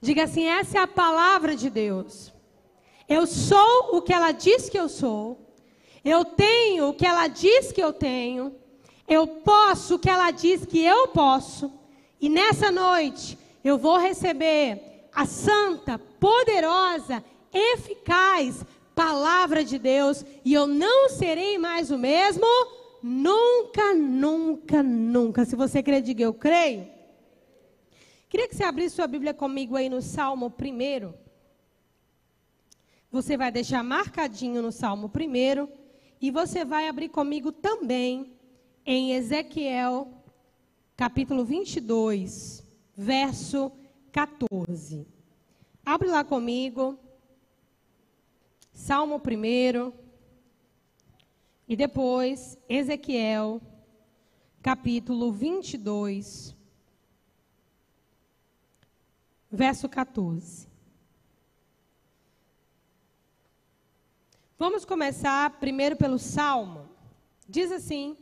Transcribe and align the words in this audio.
Diga 0.00 0.24
assim: 0.24 0.46
essa 0.46 0.78
é 0.78 0.80
a 0.80 0.86
palavra 0.86 1.54
de 1.54 1.68
Deus. 1.68 2.32
Eu 3.08 3.26
sou 3.26 3.96
o 3.96 4.02
que 4.02 4.12
ela 4.12 4.32
diz 4.32 4.68
que 4.68 4.78
eu 4.78 4.88
sou. 4.88 5.54
Eu 6.04 6.24
tenho 6.24 6.88
o 6.88 6.94
que 6.94 7.04
ela 7.06 7.26
diz 7.28 7.72
que 7.72 7.82
eu 7.82 7.92
tenho. 7.92 8.54
Eu 9.06 9.26
posso 9.26 9.96
o 9.96 9.98
que 9.98 10.08
ela 10.08 10.30
diz 10.30 10.64
que 10.64 10.82
eu 10.82 11.08
posso. 11.08 11.72
E 12.20 12.28
nessa 12.28 12.70
noite 12.70 13.36
eu 13.62 13.76
vou 13.76 13.98
receber 13.98 15.08
a 15.12 15.26
santa, 15.26 15.98
poderosa, 15.98 17.22
eficaz 17.52 18.64
palavra 18.94 19.64
de 19.64 19.78
Deus. 19.78 20.24
E 20.44 20.54
eu 20.54 20.66
não 20.66 21.08
serei 21.08 21.58
mais 21.58 21.90
o 21.90 21.98
mesmo. 21.98 22.46
Nunca, 23.02 23.94
nunca, 23.94 24.82
nunca. 24.82 25.44
Se 25.44 25.56
você 25.56 25.82
crê, 25.82 26.00
diga 26.00 26.22
eu 26.22 26.34
creio. 26.34 26.86
Queria 28.30 28.46
que 28.46 28.54
você 28.54 28.62
abrisse 28.62 28.94
sua 28.94 29.08
Bíblia 29.08 29.34
comigo 29.34 29.74
aí 29.74 29.88
no 29.88 30.00
Salmo 30.00 30.46
1. 30.46 31.12
Você 33.10 33.36
vai 33.36 33.50
deixar 33.50 33.82
marcadinho 33.82 34.62
no 34.62 34.70
Salmo 34.70 35.08
1. 35.08 35.68
E 36.20 36.30
você 36.30 36.64
vai 36.64 36.86
abrir 36.86 37.08
comigo 37.08 37.50
também 37.50 38.32
em 38.86 39.14
Ezequiel, 39.14 40.14
capítulo 40.96 41.44
22, 41.44 42.64
verso 42.96 43.72
14. 44.12 45.08
Abre 45.84 46.06
lá 46.06 46.22
comigo. 46.22 46.96
Salmo 48.72 49.16
1. 49.16 49.92
E 51.66 51.74
depois, 51.74 52.56
Ezequiel, 52.68 53.60
capítulo 54.62 55.32
22, 55.32 56.59
verso 59.50 59.88
14. 59.88 60.68
Vamos 64.58 64.84
começar 64.84 65.58
primeiro 65.58 65.96
pelo 65.96 66.18
Salmo. 66.18 66.88
Diz 67.48 67.72
assim: 67.72 68.16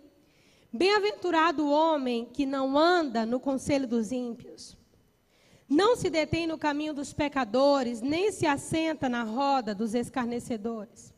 Bem-aventurado 0.72 1.66
o 1.66 1.70
homem 1.70 2.26
que 2.26 2.46
não 2.46 2.78
anda 2.78 3.26
no 3.26 3.40
conselho 3.40 3.86
dos 3.86 4.12
ímpios, 4.12 4.76
não 5.68 5.96
se 5.96 6.08
detém 6.08 6.46
no 6.46 6.56
caminho 6.56 6.94
dos 6.94 7.12
pecadores, 7.12 8.00
nem 8.00 8.32
se 8.32 8.46
assenta 8.46 9.08
na 9.08 9.22
roda 9.22 9.74
dos 9.74 9.94
escarnecedores. 9.94 11.12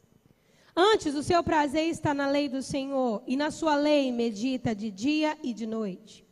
Antes, 0.75 1.15
o 1.15 1.23
seu 1.23 1.43
prazer 1.43 1.89
está 1.89 2.15
na 2.15 2.29
lei 2.29 2.49
do 2.49 2.63
Senhor, 2.63 3.23
e 3.27 3.37
na 3.37 3.51
sua 3.51 3.77
lei 3.77 4.11
medita 4.11 4.75
de 4.75 4.91
dia 4.91 5.37
e 5.43 5.53
de 5.53 5.67
noite. 5.67 6.30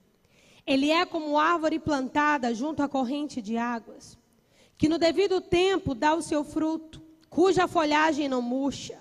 Ele 0.68 0.90
é 0.90 1.06
como 1.06 1.38
árvore 1.38 1.78
plantada 1.78 2.54
junto 2.54 2.82
à 2.82 2.88
corrente 2.88 3.40
de 3.40 3.56
águas, 3.56 4.18
que 4.76 4.86
no 4.86 4.98
devido 4.98 5.40
tempo 5.40 5.94
dá 5.94 6.14
o 6.14 6.20
seu 6.20 6.44
fruto, 6.44 7.00
cuja 7.30 7.66
folhagem 7.66 8.28
não 8.28 8.42
murcha. 8.42 9.00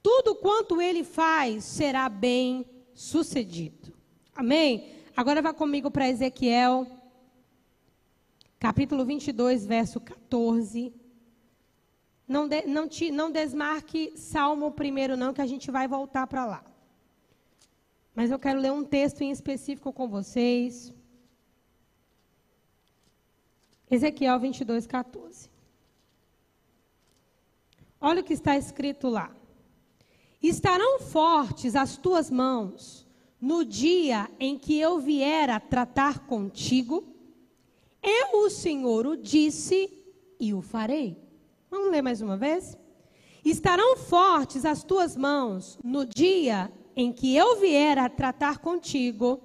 Tudo 0.00 0.36
quanto 0.36 0.80
ele 0.80 1.02
faz 1.02 1.64
será 1.64 2.08
bem 2.08 2.64
sucedido. 2.94 3.92
Amém? 4.32 4.92
Agora 5.16 5.42
vá 5.42 5.52
comigo 5.52 5.90
para 5.90 6.08
Ezequiel, 6.08 6.86
capítulo 8.60 9.04
22, 9.04 9.66
verso 9.66 9.98
14. 9.98 10.94
Não, 12.28 12.46
de, 12.46 12.62
não, 12.62 12.86
te, 12.86 13.10
não 13.10 13.28
desmarque 13.28 14.12
Salmo 14.16 14.70
primeiro, 14.70 15.16
não, 15.16 15.34
que 15.34 15.40
a 15.40 15.46
gente 15.46 15.68
vai 15.68 15.88
voltar 15.88 16.28
para 16.28 16.46
lá. 16.46 16.71
Mas 18.14 18.30
eu 18.30 18.38
quero 18.38 18.60
ler 18.60 18.72
um 18.72 18.84
texto 18.84 19.22
em 19.22 19.30
específico 19.30 19.92
com 19.92 20.08
vocês. 20.08 20.92
Ezequiel 23.90 24.38
22, 24.38 24.86
14. 24.86 25.50
Olha 28.00 28.20
o 28.20 28.24
que 28.24 28.32
está 28.32 28.56
escrito 28.56 29.08
lá. 29.08 29.34
Estarão 30.42 30.98
fortes 31.00 31.76
as 31.76 31.96
tuas 31.96 32.30
mãos 32.30 33.06
no 33.40 33.64
dia 33.64 34.30
em 34.38 34.58
que 34.58 34.78
eu 34.78 34.98
vier 34.98 35.48
a 35.48 35.60
tratar 35.60 36.26
contigo. 36.26 37.04
Eu, 38.02 38.40
o 38.44 38.50
Senhor, 38.50 39.06
o 39.06 39.16
disse 39.16 39.90
e 40.38 40.52
o 40.52 40.60
farei. 40.60 41.16
Vamos 41.70 41.90
ler 41.90 42.02
mais 42.02 42.20
uma 42.20 42.36
vez? 42.36 42.76
Estarão 43.44 43.96
fortes 43.96 44.64
as 44.64 44.82
tuas 44.82 45.16
mãos 45.16 45.78
no 45.82 46.04
dia 46.04 46.72
em 46.96 47.12
que 47.12 47.34
eu 47.34 47.60
vier 47.60 47.98
a 47.98 48.08
tratar 48.08 48.58
contigo, 48.58 49.40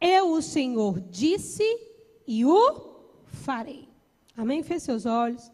eu, 0.00 0.32
o 0.32 0.42
Senhor, 0.42 1.00
disse 1.00 1.64
e 2.26 2.44
o 2.44 3.04
farei. 3.26 3.88
Amém? 4.36 4.62
Feche 4.62 4.86
seus 4.86 5.06
olhos. 5.06 5.50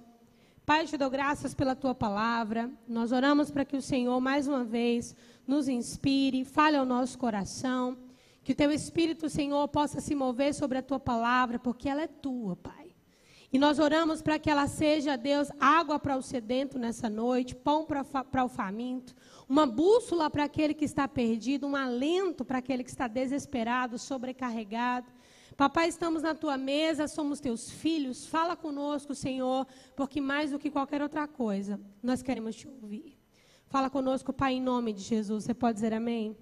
Pai, 0.64 0.87
te 0.87 0.97
dou 0.97 1.08
graças 1.08 1.54
pela 1.54 1.75
tua 1.75 1.94
palavra. 1.94 2.70
Nós 2.87 3.10
oramos 3.10 3.50
para 3.50 3.64
que 3.64 3.76
o 3.76 3.82
Senhor, 3.82 4.20
mais 4.20 4.47
uma 4.47 4.64
vez, 4.64 5.16
nos 5.47 5.66
inspire, 5.66 6.44
fale 6.44 6.76
ao 6.76 6.84
nosso 6.84 7.19
coração. 7.19 7.97
Que 8.44 8.53
o 8.53 8.54
teu 8.54 8.70
Espírito, 8.70 9.28
Senhor, 9.28 9.66
possa 9.69 10.00
se 10.00 10.14
mover 10.14 10.54
sobre 10.54 10.78
a 10.78 10.82
tua 10.82 11.00
palavra, 11.00 11.58
porque 11.58 11.88
ela 11.88 12.03
é 12.03 12.06
tua, 12.06 12.54
Pai. 12.54 12.94
E 13.50 13.58
nós 13.58 13.78
oramos 13.78 14.20
para 14.20 14.38
que 14.38 14.50
ela 14.50 14.66
seja, 14.66 15.16
Deus, 15.16 15.48
água 15.58 15.98
para 15.98 16.16
o 16.16 16.22
sedento 16.22 16.78
nessa 16.78 17.08
noite, 17.08 17.54
pão 17.54 17.87
para 17.87 18.44
o 18.44 18.48
faminto, 18.48 19.16
uma 19.48 19.66
bússola 19.66 20.28
para 20.28 20.44
aquele 20.44 20.75
que 20.75 20.84
está 20.84 21.09
perdido, 21.09 21.66
um 21.66 21.75
alento 21.75 22.44
para 22.44 22.59
aquele 22.59 22.84
que 22.84 22.91
está 22.91 23.09
desesperado, 23.09 23.98
sobrecarregado. 23.98 25.10
Papai, 25.56 25.88
estamos 25.88 26.22
na 26.22 26.34
tua 26.34 26.59
mesa, 26.59 27.09
somos 27.09 27.41
teus 27.41 27.70
filhos. 27.70 28.26
Fala 28.26 28.54
conosco, 28.54 29.14
Senhor, 29.14 29.66
porque 29.97 30.20
mais 30.20 30.50
do 30.50 30.58
que 30.58 30.70
qualquer 30.70 31.00
outra 31.00 31.26
coisa, 31.26 31.81
nós 32.03 32.22
queremos 32.22 32.54
te 32.54 32.69
ouvir. 32.69 33.19
Fala 33.66 33.88
conosco, 33.88 34.32
Pai, 34.32 34.54
em 34.54 34.60
nome 34.60 34.92
de 34.92 35.03
Jesus. 35.03 35.44
Você 35.44 35.54
pode 35.54 35.75
dizer 35.76 35.94
amém? 35.94 36.37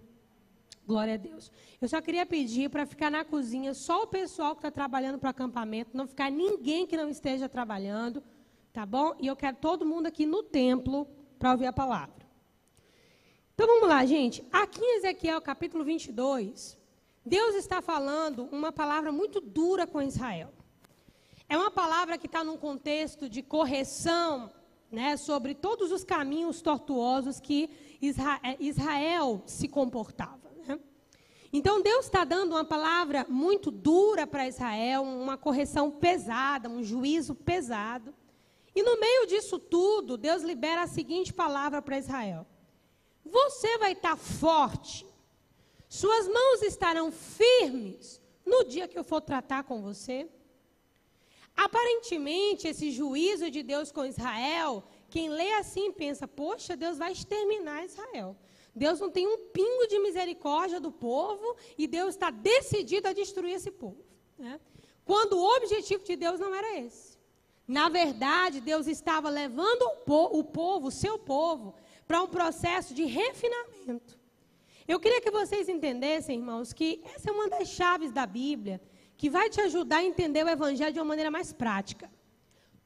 Glória 0.84 1.14
a 1.14 1.16
Deus. 1.16 1.50
Eu 1.80 1.88
só 1.88 2.00
queria 2.00 2.26
pedir 2.26 2.70
para 2.70 2.86
ficar 2.86 3.10
na 3.10 3.24
cozinha 3.24 3.72
só 3.72 4.02
o 4.02 4.06
pessoal 4.06 4.54
que 4.54 4.60
está 4.60 4.70
trabalhando 4.70 5.18
para 5.18 5.28
o 5.28 5.30
acampamento, 5.30 5.96
não 5.96 6.06
ficar 6.06 6.30
ninguém 6.30 6.86
que 6.86 6.96
não 6.96 7.08
esteja 7.08 7.48
trabalhando, 7.48 8.22
tá 8.72 8.84
bom? 8.84 9.14
E 9.20 9.26
eu 9.26 9.36
quero 9.36 9.56
todo 9.56 9.86
mundo 9.86 10.06
aqui 10.06 10.26
no 10.26 10.42
templo 10.42 11.08
para 11.38 11.52
ouvir 11.52 11.66
a 11.66 11.72
palavra. 11.72 12.25
Então 13.58 13.66
vamos 13.68 13.88
lá, 13.88 14.04
gente. 14.04 14.44
Aqui 14.52 14.84
em 14.84 14.98
Ezequiel 14.98 15.40
capítulo 15.40 15.82
22, 15.82 16.76
Deus 17.24 17.54
está 17.54 17.80
falando 17.80 18.44
uma 18.52 18.70
palavra 18.70 19.10
muito 19.10 19.40
dura 19.40 19.86
com 19.86 20.02
Israel. 20.02 20.52
É 21.48 21.56
uma 21.56 21.70
palavra 21.70 22.18
que 22.18 22.26
está 22.26 22.44
num 22.44 22.58
contexto 22.58 23.30
de 23.30 23.42
correção 23.42 24.52
né, 24.92 25.16
sobre 25.16 25.54
todos 25.54 25.90
os 25.90 26.04
caminhos 26.04 26.60
tortuosos 26.60 27.40
que 27.40 27.70
Israel 28.60 29.42
se 29.46 29.68
comportava. 29.68 30.36
Então 31.50 31.80
Deus 31.80 32.04
está 32.04 32.24
dando 32.24 32.52
uma 32.52 32.64
palavra 32.64 33.24
muito 33.26 33.70
dura 33.70 34.26
para 34.26 34.46
Israel, 34.46 35.02
uma 35.02 35.38
correção 35.38 35.90
pesada, 35.90 36.68
um 36.68 36.82
juízo 36.82 37.34
pesado. 37.34 38.14
E 38.74 38.82
no 38.82 39.00
meio 39.00 39.26
disso 39.26 39.58
tudo, 39.58 40.18
Deus 40.18 40.42
libera 40.42 40.82
a 40.82 40.86
seguinte 40.86 41.32
palavra 41.32 41.80
para 41.80 41.96
Israel: 41.96 42.46
Você 43.30 43.78
vai 43.78 43.92
estar 43.92 44.10
tá 44.10 44.16
forte, 44.16 45.06
suas 45.88 46.26
mãos 46.28 46.62
estarão 46.62 47.10
firmes 47.10 48.20
no 48.44 48.64
dia 48.64 48.88
que 48.88 48.98
eu 48.98 49.04
for 49.04 49.20
tratar 49.20 49.64
com 49.64 49.82
você. 49.82 50.28
Aparentemente, 51.56 52.68
esse 52.68 52.90
juízo 52.90 53.50
de 53.50 53.62
Deus 53.62 53.90
com 53.90 54.04
Israel, 54.04 54.84
quem 55.08 55.28
lê 55.28 55.54
assim 55.54 55.90
pensa: 55.90 56.28
Poxa, 56.28 56.76
Deus 56.76 56.98
vai 56.98 57.12
exterminar 57.12 57.84
Israel. 57.84 58.36
Deus 58.74 59.00
não 59.00 59.10
tem 59.10 59.26
um 59.26 59.38
pingo 59.38 59.86
de 59.88 59.98
misericórdia 59.98 60.78
do 60.78 60.92
povo 60.92 61.56
e 61.78 61.86
Deus 61.86 62.10
está 62.10 62.28
decidido 62.30 63.08
a 63.08 63.14
destruir 63.14 63.54
esse 63.54 63.70
povo. 63.70 64.04
Né? 64.38 64.60
Quando 65.02 65.38
o 65.38 65.56
objetivo 65.56 66.04
de 66.04 66.14
Deus 66.14 66.38
não 66.38 66.54
era 66.54 66.78
esse. 66.78 67.16
Na 67.66 67.88
verdade, 67.88 68.60
Deus 68.60 68.86
estava 68.86 69.30
levando 69.30 69.82
o, 69.82 69.96
po 70.04 70.24
o 70.38 70.44
povo, 70.44 70.88
o 70.88 70.92
seu 70.92 71.18
povo, 71.18 71.74
para 72.06 72.22
um 72.22 72.28
processo 72.28 72.94
de 72.94 73.04
refinamento. 73.04 74.18
Eu 74.86 75.00
queria 75.00 75.20
que 75.20 75.30
vocês 75.30 75.68
entendessem, 75.68 76.38
irmãos, 76.38 76.72
que 76.72 77.02
essa 77.14 77.30
é 77.30 77.32
uma 77.32 77.48
das 77.48 77.68
chaves 77.68 78.12
da 78.12 78.24
Bíblia 78.24 78.80
que 79.16 79.28
vai 79.28 79.48
te 79.48 79.60
ajudar 79.60 79.98
a 79.98 80.04
entender 80.04 80.44
o 80.44 80.48
Evangelho 80.48 80.92
de 80.92 81.00
uma 81.00 81.06
maneira 81.06 81.30
mais 81.30 81.52
prática. 81.52 82.10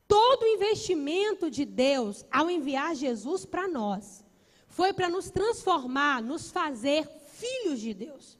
Todo 0.08 0.42
o 0.42 0.48
investimento 0.48 1.50
de 1.50 1.64
Deus 1.64 2.24
ao 2.30 2.50
enviar 2.50 2.94
Jesus 2.94 3.44
para 3.44 3.68
nós 3.68 4.24
foi 4.66 4.92
para 4.92 5.08
nos 5.08 5.30
transformar, 5.30 6.22
nos 6.22 6.50
fazer 6.50 7.06
filhos 7.34 7.80
de 7.80 7.92
Deus. 7.92 8.38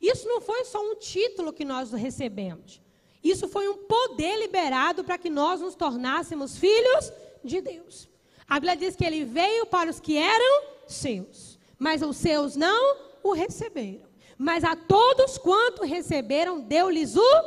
Isso 0.00 0.26
não 0.28 0.40
foi 0.40 0.64
só 0.64 0.80
um 0.80 0.94
título 0.96 1.52
que 1.52 1.64
nós 1.64 1.92
recebemos. 1.92 2.80
Isso 3.22 3.48
foi 3.48 3.68
um 3.68 3.78
poder 3.84 4.36
liberado 4.38 5.04
para 5.04 5.18
que 5.18 5.30
nós 5.30 5.60
nos 5.60 5.74
tornássemos 5.74 6.56
filhos 6.56 7.12
de 7.42 7.60
Deus. 7.60 8.08
A 8.52 8.60
Bíblia 8.60 8.76
diz 8.76 8.94
que 8.94 9.02
ele 9.02 9.24
veio 9.24 9.64
para 9.64 9.88
os 9.88 9.98
que 9.98 10.18
eram 10.18 10.64
seus, 10.86 11.58
mas 11.78 12.02
os 12.02 12.18
seus 12.18 12.54
não 12.54 12.98
o 13.22 13.32
receberam. 13.32 14.06
Mas 14.36 14.62
a 14.62 14.76
todos 14.76 15.38
quanto 15.38 15.84
receberam, 15.84 16.60
deu-lhes 16.60 17.16
o 17.16 17.42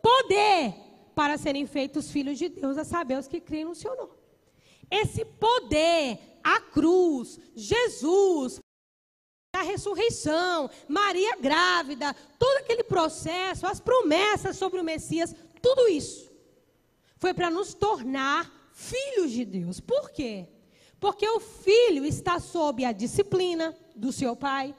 poder 0.00 0.72
Para 1.12 1.36
serem 1.38 1.66
feitos 1.66 2.08
filhos 2.08 2.38
de 2.38 2.48
Deus, 2.48 2.78
a 2.78 2.84
saber, 2.84 3.18
os 3.18 3.26
que 3.26 3.40
creem 3.40 3.64
no 3.64 3.74
seu 3.74 3.96
nome. 3.96 4.12
Esse 4.88 5.24
poder, 5.24 6.20
a 6.44 6.60
cruz, 6.60 7.40
Jesus, 7.56 8.60
a 9.52 9.62
ressurreição, 9.62 10.70
Maria 10.86 11.34
grávida, 11.36 12.14
todo 12.38 12.58
aquele 12.58 12.84
processo, 12.84 13.66
as 13.66 13.80
promessas 13.80 14.56
sobre 14.56 14.78
o 14.78 14.84
Messias, 14.84 15.34
tudo 15.60 15.88
isso 15.88 16.32
foi 17.24 17.32
para 17.32 17.48
nos 17.48 17.72
tornar 17.72 18.52
filhos 18.74 19.30
de 19.30 19.44
Deus. 19.44 19.80
Por 19.80 20.10
quê? 20.10 20.48
Porque 21.00 21.26
o 21.28 21.40
filho 21.40 22.04
está 22.04 22.40
sob 22.40 22.84
a 22.84 22.92
disciplina 22.92 23.74
do 23.94 24.12
seu 24.12 24.34
pai. 24.34 24.74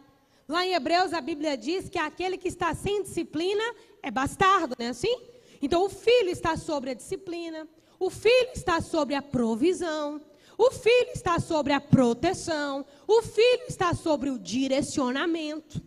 Lá 0.48 0.66
em 0.66 0.74
Hebreus 0.74 1.14
a 1.14 1.22
Bíblia 1.22 1.58
diz 1.58 1.90
que 1.90 1.98
aquele 1.98 2.38
que 2.38 2.50
está 2.50 2.76
sem 2.76 3.02
disciplina 3.02 3.64
é 4.04 4.12
bastardo, 4.12 4.76
não 4.78 4.86
é 4.86 4.90
assim? 4.90 5.18
Então 5.62 5.86
o 5.86 5.90
filho 5.90 6.30
está 6.30 6.58
sobre 6.58 6.92
a 6.92 6.94
disciplina, 6.94 7.68
o 7.98 8.10
filho 8.10 8.50
está 8.54 8.82
sobre 8.82 9.16
a 9.16 9.22
provisão, 9.22 10.22
o 10.58 10.70
filho 10.70 11.12
está 11.14 11.40
sobre 11.40 11.74
a 11.74 11.82
proteção, 11.82 12.86
o 13.08 13.22
filho 13.22 13.64
está 13.68 13.94
sobre 13.94 14.30
o 14.30 14.38
direcionamento. 14.38 15.82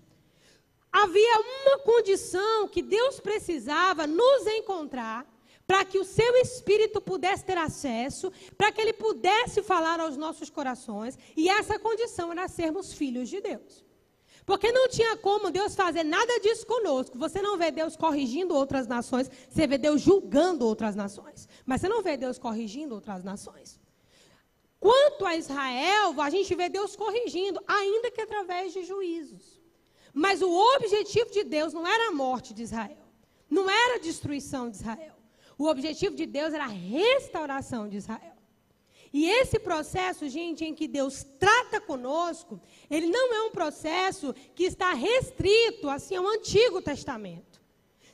Havia 0.90 1.40
uma 1.40 1.78
condição 1.81 2.66
que 2.69 2.82
Deus 2.82 3.20
precisava 3.20 4.06
nos 4.06 4.46
encontrar 4.46 5.26
para 5.69 5.85
que 5.85 5.99
o 5.99 6.05
seu 6.05 6.35
espírito 6.37 6.99
pudesse 6.99 7.44
ter 7.44 7.59
acesso, 7.59 8.32
para 8.56 8.73
que 8.73 8.81
ele 8.81 8.94
pudesse 8.94 9.62
falar 9.62 10.00
aos 10.00 10.17
nossos 10.17 10.49
corações, 10.49 11.19
e 11.37 11.47
essa 11.50 11.79
condição 11.79 12.32
era 12.32 12.49
sermos 12.49 12.94
filhos 12.94 13.29
de 13.29 13.38
Deus. 13.43 13.85
Porque 14.47 14.73
não 14.73 14.88
tinha 14.88 15.15
como 15.19 15.50
Deus 15.50 15.75
fazer 15.75 16.05
nada 16.05 16.41
disso 16.41 16.67
conosco. 16.67 17.19
Você 17.19 17.43
não 17.43 17.59
vê 17.59 17.70
Deus 17.70 17.99
corrigindo 17.99 18.55
outras 18.55 18.87
nações, 18.87 19.31
você 19.50 19.67
vê 19.67 19.76
Deus 19.76 20.00
julgando 20.00 20.65
outras 20.65 20.97
nações. 20.97 21.47
Mas 21.67 21.82
você 21.82 21.88
não 21.91 22.03
vê 22.03 22.17
Deus 22.17 22.38
corrigindo 22.38 22.94
outras 22.94 23.23
nações. 23.23 23.79
Quanto 24.81 25.26
a 25.26 25.37
Israel, 25.37 26.19
a 26.19 26.31
gente 26.31 26.55
vê 26.55 26.70
Deus 26.70 26.97
corrigindo, 26.97 27.61
ainda 27.67 28.11
que 28.11 28.23
através 28.23 28.73
de 28.73 28.85
juízos. 28.85 29.61
Mas 30.15 30.41
o 30.41 30.50
objetivo 30.76 31.31
de 31.31 31.44
Deus 31.44 31.75
não 31.75 31.87
era 31.87 32.09
a 32.09 32.12
morte 32.12 32.55
de 32.55 32.62
Israel, 32.62 33.06
não 33.50 33.69
era 33.69 33.97
a 33.97 33.99
destruição 33.99 34.70
de 34.70 34.79
Israel. 34.79 35.18
O 35.58 35.66
objetivo 35.66 36.14
de 36.14 36.25
Deus 36.25 36.55
era 36.55 36.64
a 36.64 36.69
restauração 36.69 37.88
de 37.88 37.96
Israel. 37.96 38.38
E 39.12 39.28
esse 39.28 39.58
processo, 39.58 40.28
gente, 40.28 40.64
em 40.64 40.75
que 40.75 40.87
Deus 40.87 41.25
trata 41.38 41.81
conosco, 41.81 42.60
ele 42.88 43.08
não 43.08 43.34
é 43.34 43.43
um 43.43 43.50
processo 43.50 44.34
que 44.55 44.64
está 44.64 44.93
restrito 44.93 45.88
assim 45.88 46.16
ao 46.16 46.26
Antigo 46.26 46.81
Testamento. 46.81 47.58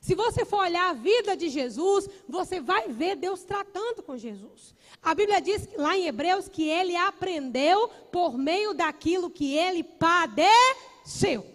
Se 0.00 0.14
você 0.14 0.44
for 0.44 0.58
olhar 0.58 0.91
a 0.91 0.93
vida 0.93 1.37
de 1.37 1.49
Jesus, 1.49 2.08
você 2.29 2.61
vai 2.61 2.88
ver 2.88 3.17
Deus 3.17 3.43
tratando 3.43 4.02
com 4.02 4.17
Jesus. 4.17 4.75
A 5.02 5.14
Bíblia 5.14 5.41
diz 5.41 5.69
lá 5.76 5.96
em 5.96 6.06
Hebreus 6.06 6.49
que 6.49 6.69
ele 6.69 6.94
aprendeu 6.94 7.88
por 8.12 8.37
meio 8.38 8.75
daquilo 8.75 9.31
que 9.31 9.56
ele 9.56 9.82
padeceu, 9.82 11.46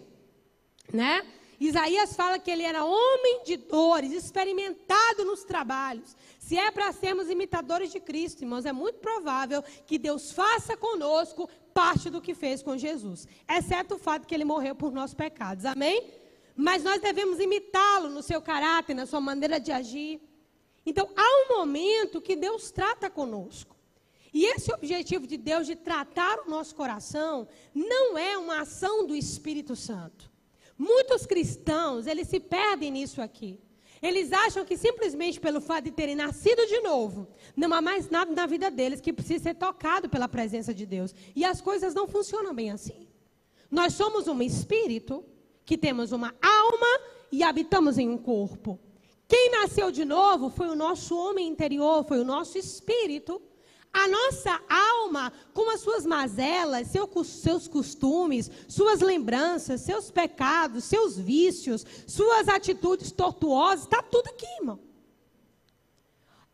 né? 0.92 1.24
Isaías 1.60 2.16
fala 2.16 2.38
que 2.38 2.50
ele 2.50 2.62
era 2.62 2.86
homem 2.86 3.42
de 3.44 3.58
dores, 3.58 4.12
experimentado 4.12 5.26
nos 5.26 5.44
trabalhos. 5.44 6.16
Se 6.38 6.56
é 6.56 6.70
para 6.70 6.90
sermos 6.90 7.28
imitadores 7.28 7.92
de 7.92 8.00
Cristo, 8.00 8.42
irmãos, 8.42 8.64
é 8.64 8.72
muito 8.72 8.98
provável 8.98 9.62
que 9.86 9.98
Deus 9.98 10.32
faça 10.32 10.74
conosco 10.74 11.50
parte 11.74 12.08
do 12.08 12.20
que 12.20 12.34
fez 12.34 12.62
com 12.62 12.78
Jesus, 12.78 13.28
exceto 13.48 13.96
o 13.96 13.98
fato 13.98 14.26
que 14.26 14.34
ele 14.34 14.44
morreu 14.44 14.74
por 14.74 14.90
nossos 14.90 15.14
pecados. 15.14 15.66
Amém? 15.66 16.10
Mas 16.56 16.82
nós 16.82 17.00
devemos 17.00 17.38
imitá-lo 17.38 18.08
no 18.08 18.22
seu 18.22 18.40
caráter, 18.40 18.94
na 18.94 19.04
sua 19.04 19.20
maneira 19.20 19.60
de 19.60 19.70
agir. 19.70 20.20
Então, 20.84 21.10
há 21.14 21.44
um 21.44 21.58
momento 21.58 22.22
que 22.22 22.34
Deus 22.36 22.70
trata 22.70 23.10
conosco. 23.10 23.76
E 24.32 24.46
esse 24.46 24.72
objetivo 24.72 25.26
de 25.26 25.36
Deus 25.36 25.66
de 25.66 25.76
tratar 25.76 26.40
o 26.40 26.50
nosso 26.50 26.74
coração 26.74 27.46
não 27.74 28.16
é 28.16 28.38
uma 28.38 28.62
ação 28.62 29.06
do 29.06 29.14
Espírito 29.14 29.76
Santo. 29.76 30.29
Muitos 30.80 31.26
cristãos, 31.26 32.06
eles 32.06 32.26
se 32.26 32.40
perdem 32.40 32.90
nisso 32.90 33.20
aqui. 33.20 33.60
Eles 34.00 34.32
acham 34.32 34.64
que 34.64 34.78
simplesmente 34.78 35.38
pelo 35.38 35.60
fato 35.60 35.84
de 35.84 35.90
terem 35.90 36.14
nascido 36.14 36.66
de 36.66 36.80
novo, 36.80 37.28
não 37.54 37.70
há 37.74 37.82
mais 37.82 38.08
nada 38.08 38.32
na 38.32 38.46
vida 38.46 38.70
deles 38.70 38.98
que 38.98 39.12
precisa 39.12 39.42
ser 39.44 39.56
tocado 39.56 40.08
pela 40.08 40.26
presença 40.26 40.72
de 40.72 40.86
Deus. 40.86 41.14
E 41.36 41.44
as 41.44 41.60
coisas 41.60 41.92
não 41.92 42.08
funcionam 42.08 42.54
bem 42.54 42.70
assim. 42.70 43.06
Nós 43.70 43.92
somos 43.92 44.26
um 44.26 44.40
espírito 44.40 45.22
que 45.66 45.76
temos 45.76 46.12
uma 46.12 46.34
alma 46.40 47.00
e 47.30 47.42
habitamos 47.42 47.98
em 47.98 48.08
um 48.08 48.16
corpo. 48.16 48.80
Quem 49.28 49.50
nasceu 49.50 49.90
de 49.90 50.06
novo 50.06 50.48
foi 50.48 50.68
o 50.68 50.74
nosso 50.74 51.14
homem 51.14 51.46
interior, 51.46 52.06
foi 52.06 52.20
o 52.20 52.24
nosso 52.24 52.56
espírito. 52.56 53.42
A 53.92 54.06
nossa 54.06 54.60
alma, 54.68 55.32
com 55.52 55.68
as 55.70 55.80
suas 55.80 56.06
mazelas, 56.06 56.88
seus 57.24 57.66
costumes, 57.66 58.50
suas 58.68 59.00
lembranças, 59.00 59.80
seus 59.80 60.10
pecados, 60.10 60.84
seus 60.84 61.18
vícios, 61.18 61.84
suas 62.06 62.48
atitudes 62.48 63.10
tortuosas, 63.10 63.84
está 63.84 64.00
tudo 64.00 64.28
aqui, 64.28 64.46
irmão. 64.60 64.78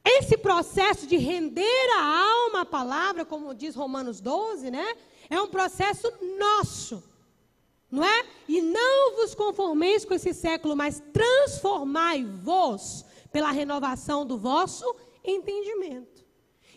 Esse 0.03 0.39
processo 0.39 1.07
de 1.07 1.17
render 1.17 1.91
a 1.99 2.05
alma 2.05 2.61
à 2.61 2.65
palavra, 2.65 3.25
como 3.25 3.53
diz 3.53 3.75
Romanos 3.75 4.21
12, 4.21 4.71
né? 4.71 4.97
É 5.29 5.41
um 5.41 5.49
processo 5.49 6.11
nosso. 6.39 7.03
Não 7.91 8.05
é? 8.05 8.25
E 8.49 8.63
não 8.63 9.17
vos 9.17 9.35
conformeis 9.35 10.05
com 10.05 10.15
esse 10.15 10.33
século, 10.33 10.77
mas 10.77 11.03
transformai-vos 11.13 13.05
pela 13.33 13.51
renovação 13.51 14.25
do 14.25 14.39
vosso 14.39 14.85
entendimento. 15.25 16.25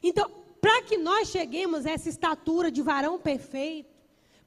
Então, 0.01 0.38
para 0.61 0.81
que 0.83 0.97
nós 0.97 1.29
cheguemos 1.29 1.85
a 1.85 1.91
essa 1.91 2.09
estatura 2.09 2.71
de 2.71 2.81
varão 2.81 3.19
perfeito, 3.19 3.89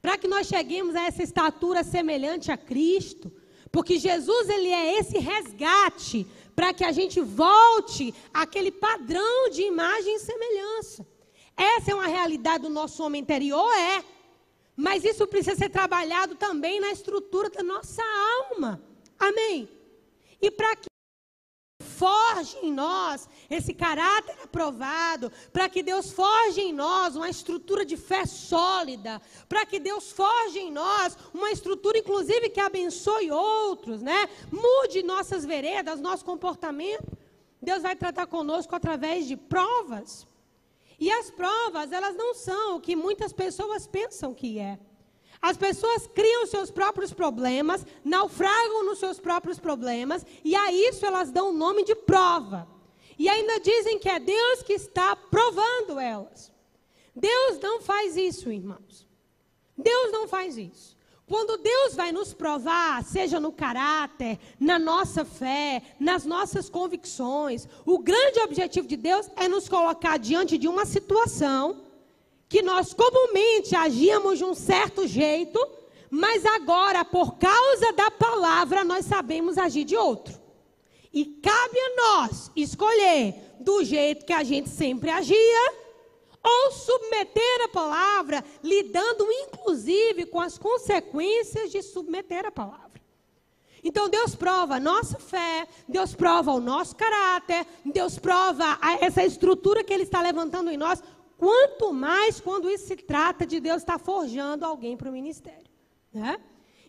para 0.01 0.17
que 0.17 0.27
nós 0.27 0.47
cheguemos 0.47 0.95
a 0.95 1.05
essa 1.05 1.23
estatura 1.23 1.83
semelhante 1.83 2.51
a 2.51 2.57
Cristo, 2.57 3.31
porque 3.71 3.97
Jesus 3.97 4.49
ele 4.49 4.69
é 4.69 4.99
esse 4.99 5.17
resgate 5.17 6.27
para 6.55 6.73
que 6.73 6.83
a 6.83 6.91
gente 6.91 7.19
volte 7.19 8.13
àquele 8.33 8.71
padrão 8.71 9.49
de 9.49 9.63
imagem 9.63 10.15
e 10.15 10.19
semelhança. 10.19 11.07
Essa 11.57 11.91
é 11.91 11.95
uma 11.95 12.07
realidade 12.07 12.63
do 12.63 12.69
nosso 12.69 13.03
homem 13.03 13.21
interior, 13.21 13.71
é. 13.73 14.03
Mas 14.75 15.03
isso 15.03 15.25
precisa 15.27 15.55
ser 15.55 15.69
trabalhado 15.69 16.35
também 16.35 16.79
na 16.79 16.91
estrutura 16.91 17.49
da 17.49 17.63
nossa 17.63 18.03
alma. 18.49 18.81
Amém? 19.19 19.69
E 20.41 20.51
para 20.51 20.75
que 20.75 20.92
forge 21.99 22.57
em 22.61 22.71
nós 22.71 23.29
esse 23.49 23.73
caráter 23.73 24.35
aprovado, 24.43 25.31
para 25.51 25.69
que 25.69 25.81
Deus 25.83 26.11
forge 26.11 26.61
em 26.61 26.73
nós 26.73 27.15
uma 27.15 27.29
estrutura 27.29 27.85
de 27.85 27.97
fé 27.97 28.25
sólida, 28.25 29.21
para 29.47 29.65
que 29.65 29.79
Deus 29.79 30.11
forge 30.11 30.59
em 30.59 30.71
nós 30.71 31.17
uma 31.33 31.51
estrutura, 31.51 31.97
inclusive, 31.99 32.49
que 32.49 32.59
abençoe 32.59 33.31
outros, 33.31 34.01
né? 34.01 34.27
Mude 34.51 35.03
nossas 35.03 35.45
veredas, 35.45 36.01
nosso 36.01 36.25
comportamento. 36.25 37.09
Deus 37.61 37.81
vai 37.81 37.95
tratar 37.95 38.27
conosco 38.27 38.75
através 38.75 39.27
de 39.27 39.37
provas. 39.37 40.27
E 40.99 41.11
as 41.11 41.29
provas, 41.31 41.91
elas 41.91 42.15
não 42.15 42.33
são 42.33 42.75
o 42.75 42.81
que 42.81 42.95
muitas 42.95 43.31
pessoas 43.33 43.87
pensam 43.87 44.33
que 44.33 44.59
é. 44.59 44.79
As 45.43 45.57
pessoas 45.57 46.07
criam 46.07 46.47
seus 46.47 46.71
próprios 46.71 47.11
problemas, 47.11 47.85
naufragam 48.01 48.85
nos 48.85 48.97
seus 48.97 49.19
próprios 49.19 49.59
problemas, 49.59 50.25
e 50.41 50.55
a 50.55 50.71
isso 50.71 51.05
elas 51.05 51.31
dão 51.31 51.49
o 51.49 51.53
nome 51.53 51.83
de 51.83 51.93
prova. 51.93 52.65
E 53.19 53.27
ainda 53.27 53.59
dizem 53.59 53.99
que 53.99 54.07
é 54.07 54.21
Deus 54.21 54.63
que 54.63 54.71
está 54.71 55.17
provando 55.17 55.99
elas. 55.99 56.49
Deus 57.13 57.59
não 57.59 57.81
faz 57.81 58.15
isso, 58.15 58.49
irmãos. 58.49 59.05
Deus 59.77 60.13
não 60.13 60.29
faz 60.29 60.57
isso. 60.57 60.95
Quando 61.27 61.57
Deus 61.57 61.93
vai 61.93 62.13
nos 62.13 62.33
provar, 62.33 63.03
seja 63.03 63.37
no 63.37 63.51
caráter, 63.51 64.39
na 64.57 64.79
nossa 64.79 65.25
fé, 65.25 65.81
nas 65.99 66.23
nossas 66.23 66.69
convicções, 66.69 67.67
o 67.85 67.99
grande 67.99 68.39
objetivo 68.39 68.87
de 68.87 68.95
Deus 68.95 69.29
é 69.35 69.49
nos 69.49 69.67
colocar 69.67 70.17
diante 70.17 70.57
de 70.57 70.69
uma 70.69 70.85
situação 70.85 71.83
que 72.53 72.61
nós 72.61 72.93
comumente 72.93 73.75
agíamos 73.75 74.37
de 74.37 74.45
um 74.45 74.53
certo 74.53 75.07
jeito, 75.07 75.59
mas 76.07 76.45
agora, 76.45 77.03
por 77.03 77.39
causa 77.39 77.91
da 77.93 78.11
palavra, 78.11 78.83
nós 78.83 79.05
sabemos 79.05 79.57
agir 79.57 79.83
de 79.83 79.97
outro. 79.97 80.39
E 81.11 81.25
cabe 81.25 81.79
a 81.79 81.95
nós 81.95 82.51
escolher 82.55 83.33
do 83.59 83.83
jeito 83.83 84.23
que 84.23 84.33
a 84.33 84.43
gente 84.43 84.69
sempre 84.69 85.09
agia 85.09 85.73
ou 86.43 86.71
submeter 86.73 87.63
a 87.63 87.69
palavra, 87.69 88.45
lidando 88.63 89.25
inclusive 89.31 90.27
com 90.27 90.39
as 90.39 90.55
consequências 90.55 91.71
de 91.71 91.81
submeter 91.81 92.45
a 92.45 92.51
palavra. 92.51 93.01
Então 93.83 94.07
Deus 94.07 94.35
prova 94.35 94.75
a 94.75 94.79
nossa 94.79 95.17
fé, 95.17 95.67
Deus 95.89 96.13
prova 96.13 96.51
o 96.51 96.59
nosso 96.59 96.95
caráter, 96.95 97.65
Deus 97.83 98.19
prova 98.19 98.77
essa 99.01 99.23
estrutura 99.23 99.83
que 99.83 99.91
Ele 99.91 100.03
está 100.03 100.21
levantando 100.21 100.69
em 100.69 100.77
nós, 100.77 101.01
quanto 101.43 101.91
mais 101.91 102.39
quando 102.39 102.69
isso 102.69 102.87
se 102.87 102.95
trata 102.95 103.45
de 103.45 103.59
Deus 103.59 103.79
estar 103.81 103.99
forjando 103.99 104.65
alguém 104.65 104.95
para 104.95 105.09
o 105.09 105.11
ministério. 105.11 105.69
Né? 106.13 106.39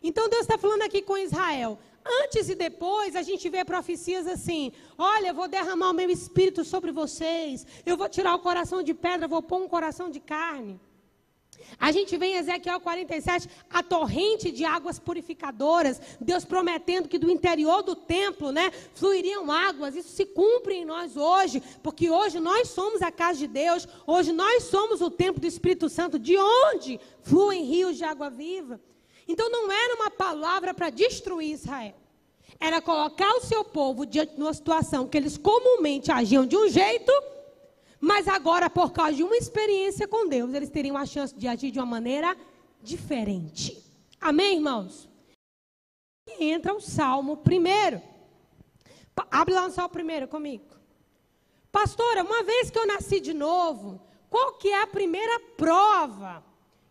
Então 0.01 0.29
Deus 0.29 0.43
está 0.43 0.57
falando 0.57 0.83
aqui 0.83 1.03
com 1.03 1.19
Israel: 1.19 1.77
Antes 2.23 2.49
e 2.49 2.55
depois, 2.55 3.17
a 3.17 3.23
gente 3.23 3.49
vê 3.49 3.65
profecias 3.65 4.29
assim: 4.29 4.71
olha, 4.97 5.29
eu 5.29 5.35
vou 5.35 5.49
derramar 5.49 5.91
o 5.91 5.99
meu 6.01 6.09
espírito 6.09 6.63
sobre 6.65 6.93
vocês, 6.93 7.67
eu 7.85 7.97
vou 7.97 8.09
tirar 8.09 8.33
o 8.37 8.39
coração 8.39 8.81
de 8.81 8.95
pedra, 8.95 9.27
vou 9.27 9.43
pôr 9.43 9.61
um 9.61 9.69
coração 9.69 10.09
de 10.09 10.21
carne. 10.21 10.81
A 11.79 11.93
gente 11.93 12.17
vê 12.17 12.27
em 12.27 12.37
Ezequiel 12.37 12.81
47 12.81 13.49
a 13.71 13.83
torrente 13.83 14.51
de 14.51 14.65
águas 14.65 14.99
purificadoras, 14.99 16.01
Deus 16.21 16.45
prometendo 16.45 17.09
que 17.09 17.19
do 17.19 17.31
interior 17.31 17.83
do 17.83 17.95
templo, 17.95 18.53
né, 18.53 18.71
fluiriam 18.95 19.51
águas. 19.51 19.95
Isso 19.95 20.09
se 20.09 20.27
cumpre 20.27 20.75
em 20.77 20.85
nós 20.85 21.17
hoje, 21.17 21.63
porque 21.83 22.11
hoje 22.11 22.41
nós 22.41 22.69
somos 22.69 23.03
a 23.03 23.11
casa 23.11 23.39
de 23.39 23.47
Deus, 23.47 23.87
hoje 24.07 24.33
nós 24.33 24.65
somos 24.65 25.01
o 25.01 25.11
templo 25.11 25.41
do 25.41 25.47
Espírito 25.47 25.89
Santo, 25.89 26.19
de 26.19 26.37
onde 26.37 27.01
fluem 27.23 27.65
rios 27.65 27.97
de 27.97 28.05
água 28.05 28.31
viva. 28.31 28.81
Então 29.27 29.51
não 29.51 29.71
era 29.71 29.95
uma 29.95 30.11
palavra 30.11 30.75
para 30.75 30.91
destruir 30.91 31.53
Israel. 31.53 31.95
Era 32.61 32.81
colocar 32.81 33.31
o 33.37 33.41
seu 33.41 33.65
povo 33.65 34.07
diante 34.07 34.35
de 34.35 34.41
uma 34.41 34.55
situação 34.55 35.09
que 35.09 35.17
eles 35.17 35.37
comumente 35.37 36.13
agiam 36.13 36.47
de 36.47 36.57
um 36.57 36.69
jeito 36.69 37.13
mas 38.01 38.29
agora, 38.29 38.69
por 38.69 38.93
causa 38.93 39.15
de 39.15 39.23
uma 39.23 39.37
experiência 39.37 40.07
com 40.07 40.29
Deus, 40.29 40.53
eles 40.53 40.71
teriam 40.71 40.97
a 40.97 41.07
chance 41.07 41.35
de 41.35 41.49
agir 41.49 41.71
de 41.71 41.79
uma 41.79 41.87
maneira 41.87 42.37
diferente. 42.83 43.83
Amém, 44.21 44.57
irmãos? 44.57 45.09
Entra 46.39 46.75
o 46.75 46.81
Salmo 46.81 47.39
primeiro. 47.39 48.01
Abre 49.31 49.55
lá 49.55 49.67
o 49.67 49.71
Salmo 49.71 49.91
primeiro 49.91 50.27
comigo. 50.27 50.65
Pastora, 51.71 52.23
uma 52.23 52.43
vez 52.43 52.71
que 52.71 52.79
eu 52.79 52.87
nasci 52.87 53.21
de 53.21 53.35
novo, 53.35 54.01
qual 54.31 54.55
que 54.55 54.69
é 54.69 54.83
a 54.83 54.87
primeira 54.87 55.39
prova 55.57 56.45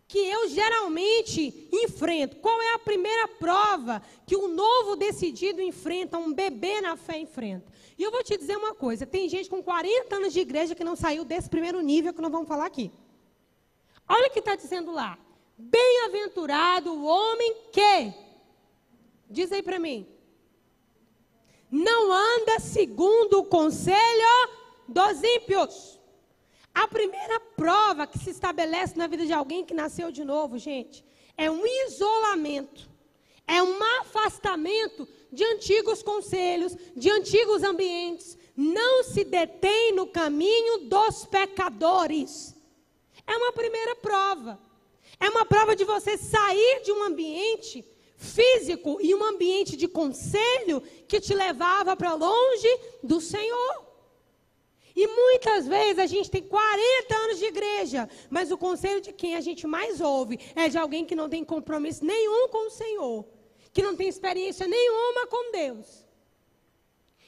que 0.07 0.19
eu 0.19 0.47
geralmente 0.49 1.67
enfrento? 1.71 2.35
Qual 2.37 2.61
é 2.61 2.73
a 2.73 2.79
primeira 2.79 3.27
prova 3.27 4.01
que 4.25 4.35
um 4.35 4.47
novo 4.47 4.95
decidido 4.95 5.61
enfrenta, 5.61 6.17
um 6.17 6.33
bebê 6.33 6.81
na 6.81 6.95
fé 6.95 7.17
enfrenta? 7.17 7.72
E 7.97 8.03
eu 8.03 8.11
vou 8.11 8.23
te 8.23 8.37
dizer 8.37 8.57
uma 8.57 8.73
coisa: 8.73 9.05
tem 9.05 9.29
gente 9.29 9.49
com 9.49 9.61
40 9.61 10.15
anos 10.15 10.33
de 10.33 10.39
igreja 10.39 10.75
que 10.75 10.83
não 10.83 10.95
saiu 10.95 11.23
desse 11.23 11.49
primeiro 11.49 11.79
nível 11.81 12.13
que 12.13 12.21
nós 12.21 12.31
vamos 12.31 12.47
falar 12.47 12.65
aqui. 12.65 12.91
Olha 14.07 14.27
o 14.27 14.31
que 14.31 14.39
está 14.39 14.55
dizendo 14.55 14.91
lá. 14.91 15.17
Bem-aventurado 15.57 16.93
o 16.93 17.05
homem 17.05 17.55
que. 17.71 18.13
Diz 19.29 19.51
aí 19.51 19.63
para 19.63 19.79
mim. 19.79 20.07
Não 21.71 22.11
anda 22.11 22.59
segundo 22.59 23.39
o 23.39 23.45
conselho 23.45 24.49
dos 24.87 25.23
ímpios. 25.23 25.99
A 26.73 26.87
primeira 26.87 27.39
prova 27.39 28.07
que 28.07 28.17
se 28.17 28.31
estabelece 28.31 28.97
na 28.97 29.07
vida 29.07 29.25
de 29.25 29.33
alguém 29.33 29.63
que 29.63 29.73
nasceu 29.73 30.11
de 30.11 30.23
novo, 30.23 30.57
gente, 30.57 31.05
é 31.37 31.49
um 31.49 31.63
isolamento, 31.87 32.89
é 33.47 33.61
um 33.61 33.83
afastamento 34.01 35.07
de 35.31 35.43
antigos 35.43 36.01
conselhos, 36.01 36.75
de 36.95 37.09
antigos 37.09 37.63
ambientes. 37.63 38.37
Não 38.55 39.03
se 39.03 39.23
detém 39.23 39.93
no 39.93 40.07
caminho 40.07 40.89
dos 40.89 41.25
pecadores. 41.25 42.55
É 43.25 43.35
uma 43.35 43.51
primeira 43.51 43.95
prova. 43.95 44.59
É 45.19 45.29
uma 45.29 45.45
prova 45.45 45.75
de 45.75 45.83
você 45.83 46.17
sair 46.17 46.81
de 46.83 46.91
um 46.91 47.03
ambiente 47.03 47.85
físico 48.17 48.97
e 49.01 49.13
um 49.13 49.23
ambiente 49.23 49.75
de 49.75 49.87
conselho 49.87 50.81
que 51.07 51.19
te 51.19 51.33
levava 51.33 51.95
para 51.95 52.13
longe 52.13 52.79
do 53.01 53.19
Senhor. 53.19 53.82
E 54.95 55.07
muitas 55.07 55.67
vezes 55.67 55.99
a 55.99 56.05
gente 56.05 56.29
tem 56.29 56.43
40 56.43 57.15
anos 57.15 57.39
de 57.39 57.45
igreja, 57.45 58.07
mas 58.29 58.51
o 58.51 58.57
conselho 58.57 59.01
de 59.01 59.11
quem 59.11 59.35
a 59.35 59.41
gente 59.41 59.65
mais 59.65 59.99
ouve 59.99 60.39
é 60.55 60.69
de 60.69 60.77
alguém 60.77 61.03
que 61.03 61.15
não 61.15 61.27
tem 61.27 61.43
compromisso 61.43 62.05
nenhum 62.05 62.47
com 62.49 62.67
o 62.67 62.71
Senhor 62.71 63.25
que 63.73 63.81
não 63.81 63.95
tem 63.95 64.07
experiência 64.07 64.67
nenhuma 64.67 65.25
com 65.27 65.51
Deus. 65.51 66.03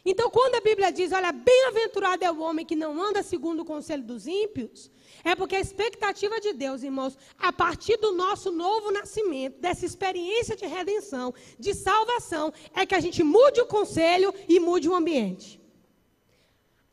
Então, 0.08 0.30
quando 0.30 0.54
a 0.54 0.62
Bíblia 0.62 0.92
diz, 0.92 1.12
olha, 1.12 1.32
bem-aventurado 1.32 2.24
é 2.24 2.32
o 2.32 2.40
homem 2.40 2.64
que 2.64 2.76
não 2.76 3.02
anda 3.02 3.24
segundo 3.24 3.62
o 3.62 3.66
conselho 3.66 4.04
dos 4.04 4.28
ímpios, 4.28 4.92
é 5.24 5.34
porque 5.34 5.56
a 5.56 5.60
expectativa 5.60 6.40
de 6.40 6.54
Deus, 6.54 6.84
irmãos, 6.84 7.18
a 7.40 7.52
partir 7.52 7.98
do 7.98 8.12
nosso 8.12 8.52
novo 8.52 8.92
nascimento, 8.92 9.60
dessa 9.60 9.84
experiência 9.84 10.56
de 10.56 10.68
redenção, 10.68 11.34
de 11.58 11.74
salvação, 11.74 12.54
é 12.76 12.86
que 12.86 12.94
a 12.94 13.00
gente 13.00 13.24
mude 13.24 13.60
o 13.62 13.66
conselho 13.66 14.32
e 14.48 14.60
mude 14.60 14.88
o 14.88 14.94
ambiente. 14.94 15.60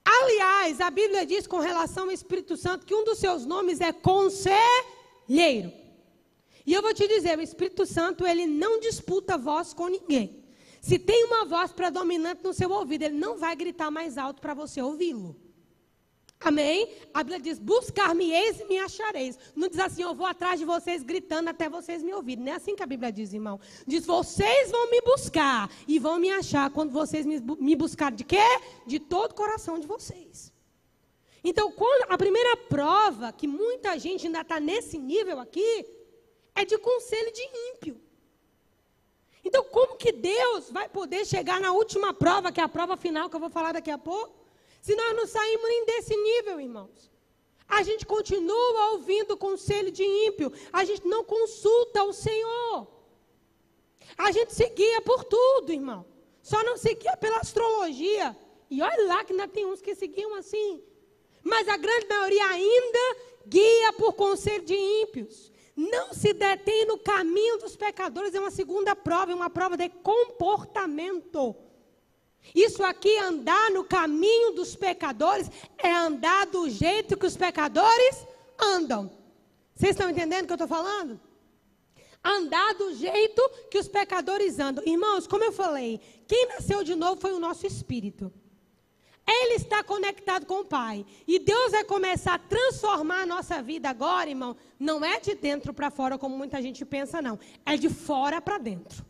Aliás, 0.04 0.80
a 0.80 0.90
Bíblia 0.90 1.24
diz 1.24 1.46
com 1.46 1.58
relação 1.58 2.04
ao 2.04 2.10
Espírito 2.10 2.56
Santo 2.56 2.86
que 2.86 2.94
um 2.94 3.04
dos 3.04 3.18
seus 3.18 3.46
nomes 3.46 3.80
é 3.80 3.92
conselheiro. 3.92 5.72
E 6.64 6.72
eu 6.72 6.82
vou 6.82 6.94
te 6.94 7.06
dizer, 7.08 7.38
o 7.38 7.42
Espírito 7.42 7.84
Santo, 7.84 8.26
ele 8.26 8.46
não 8.46 8.78
disputa 8.78 9.36
voz 9.36 9.72
com 9.72 9.88
ninguém. 9.88 10.44
Se 10.80 10.98
tem 10.98 11.24
uma 11.24 11.44
voz 11.44 11.72
predominante 11.72 12.42
no 12.42 12.52
seu 12.52 12.70
ouvido, 12.70 13.02
ele 13.02 13.16
não 13.16 13.36
vai 13.36 13.54
gritar 13.54 13.90
mais 13.90 14.18
alto 14.18 14.40
para 14.40 14.54
você 14.54 14.80
ouvi-lo. 14.82 15.36
Amém? 16.44 16.92
A 17.14 17.22
Bíblia 17.22 17.40
diz: 17.40 17.58
buscar-me-eis 17.58 18.60
e 18.60 18.64
me 18.64 18.78
achareis. 18.78 19.38
Não 19.54 19.68
diz 19.68 19.78
assim, 19.78 20.02
eu 20.02 20.14
vou 20.14 20.26
atrás 20.26 20.58
de 20.58 20.66
vocês 20.66 21.02
gritando 21.02 21.48
até 21.48 21.68
vocês 21.68 22.02
me 22.02 22.12
ouvirem. 22.12 22.44
Não 22.44 22.52
é 22.52 22.56
assim 22.56 22.74
que 22.74 22.82
a 22.82 22.86
Bíblia 22.86 23.12
diz, 23.12 23.32
irmão. 23.32 23.60
Diz: 23.86 24.04
vocês 24.04 24.70
vão 24.70 24.90
me 24.90 25.00
buscar 25.00 25.70
e 25.86 25.98
vão 25.98 26.18
me 26.18 26.30
achar 26.30 26.70
quando 26.70 26.90
vocês 26.90 27.24
me, 27.24 27.40
me 27.40 27.76
buscarem 27.76 28.16
de 28.16 28.24
quê? 28.24 28.44
De 28.86 28.98
todo 28.98 29.32
o 29.32 29.34
coração 29.34 29.78
de 29.78 29.86
vocês. 29.86 30.52
Então, 31.44 31.72
quando, 31.72 32.10
a 32.10 32.16
primeira 32.16 32.56
prova 32.56 33.32
que 33.32 33.46
muita 33.46 33.98
gente 33.98 34.26
ainda 34.26 34.42
está 34.42 34.60
nesse 34.60 34.96
nível 34.96 35.40
aqui 35.40 35.86
é 36.54 36.64
de 36.64 36.78
conselho 36.78 37.32
de 37.32 37.42
ímpio. 37.70 38.00
Então, 39.44 39.64
como 39.64 39.96
que 39.96 40.12
Deus 40.12 40.70
vai 40.70 40.88
poder 40.88 41.26
chegar 41.26 41.60
na 41.60 41.72
última 41.72 42.14
prova, 42.14 42.52
que 42.52 42.60
é 42.60 42.64
a 42.64 42.68
prova 42.68 42.96
final 42.96 43.28
que 43.28 43.34
eu 43.34 43.40
vou 43.40 43.50
falar 43.50 43.72
daqui 43.72 43.90
a 43.90 43.98
pouco, 43.98 44.41
se 44.82 44.94
nós 44.96 45.16
não 45.16 45.26
saímos 45.26 45.68
nem 45.68 45.86
desse 45.86 46.14
nível, 46.14 46.60
irmãos? 46.60 47.10
A 47.68 47.82
gente 47.84 48.04
continua 48.04 48.90
ouvindo 48.90 49.32
o 49.32 49.36
conselho 49.36 49.90
de 49.90 50.04
ímpio, 50.04 50.52
a 50.72 50.84
gente 50.84 51.06
não 51.06 51.24
consulta 51.24 52.02
o 52.02 52.12
Senhor. 52.12 52.88
A 54.18 54.30
gente 54.32 54.52
se 54.52 54.68
guia 54.68 55.00
por 55.00 55.24
tudo, 55.24 55.72
irmão. 55.72 56.04
Só 56.42 56.62
não 56.64 56.76
se 56.76 56.94
guia 56.94 57.16
pela 57.16 57.38
astrologia. 57.38 58.36
E 58.68 58.82
olha 58.82 59.06
lá 59.06 59.24
que 59.24 59.32
ainda 59.32 59.48
tem 59.48 59.64
uns 59.64 59.80
que 59.80 59.94
seguiam 59.94 60.34
assim. 60.34 60.82
Mas 61.42 61.68
a 61.68 61.76
grande 61.76 62.06
maioria 62.08 62.46
ainda 62.48 63.16
guia 63.46 63.92
por 63.94 64.12
conselho 64.14 64.64
de 64.64 64.74
ímpios 64.74 65.52
não 65.76 66.12
se 66.12 66.32
detém 66.32 66.84
no 66.86 66.98
caminho 66.98 67.58
dos 67.58 67.76
pecadores, 67.76 68.34
é 68.34 68.40
uma 68.40 68.50
segunda 68.50 68.94
prova, 68.94 69.32
é 69.32 69.34
uma 69.34 69.48
prova 69.48 69.76
de 69.76 69.88
comportamento. 69.88 71.56
Isso 72.54 72.82
aqui, 72.82 73.16
andar 73.18 73.70
no 73.70 73.84
caminho 73.84 74.52
dos 74.52 74.74
pecadores, 74.74 75.50
é 75.78 75.92
andar 75.92 76.46
do 76.46 76.68
jeito 76.68 77.16
que 77.16 77.26
os 77.26 77.36
pecadores 77.36 78.26
andam. 78.60 79.10
Vocês 79.74 79.92
estão 79.92 80.10
entendendo 80.10 80.44
o 80.44 80.46
que 80.46 80.52
eu 80.52 80.64
estou 80.64 80.68
falando? 80.68 81.20
Andar 82.22 82.74
do 82.74 82.94
jeito 82.94 83.42
que 83.70 83.78
os 83.78 83.88
pecadores 83.88 84.58
andam. 84.58 84.84
Irmãos, 84.86 85.26
como 85.26 85.44
eu 85.44 85.52
falei, 85.52 86.00
quem 86.26 86.46
nasceu 86.48 86.84
de 86.84 86.94
novo 86.94 87.20
foi 87.20 87.32
o 87.32 87.40
nosso 87.40 87.66
espírito. 87.66 88.32
Ele 89.26 89.54
está 89.54 89.82
conectado 89.82 90.46
com 90.46 90.60
o 90.60 90.64
Pai. 90.64 91.06
E 91.26 91.38
Deus 91.38 91.72
vai 91.72 91.84
começar 91.84 92.34
a 92.34 92.38
transformar 92.38 93.22
a 93.22 93.26
nossa 93.26 93.62
vida 93.62 93.88
agora, 93.88 94.28
irmão. 94.28 94.56
Não 94.78 95.04
é 95.04 95.20
de 95.20 95.34
dentro 95.34 95.72
para 95.72 95.90
fora, 95.90 96.18
como 96.18 96.36
muita 96.36 96.60
gente 96.60 96.84
pensa, 96.84 97.22
não. 97.22 97.38
É 97.64 97.76
de 97.76 97.88
fora 97.88 98.40
para 98.40 98.58
dentro. 98.58 99.04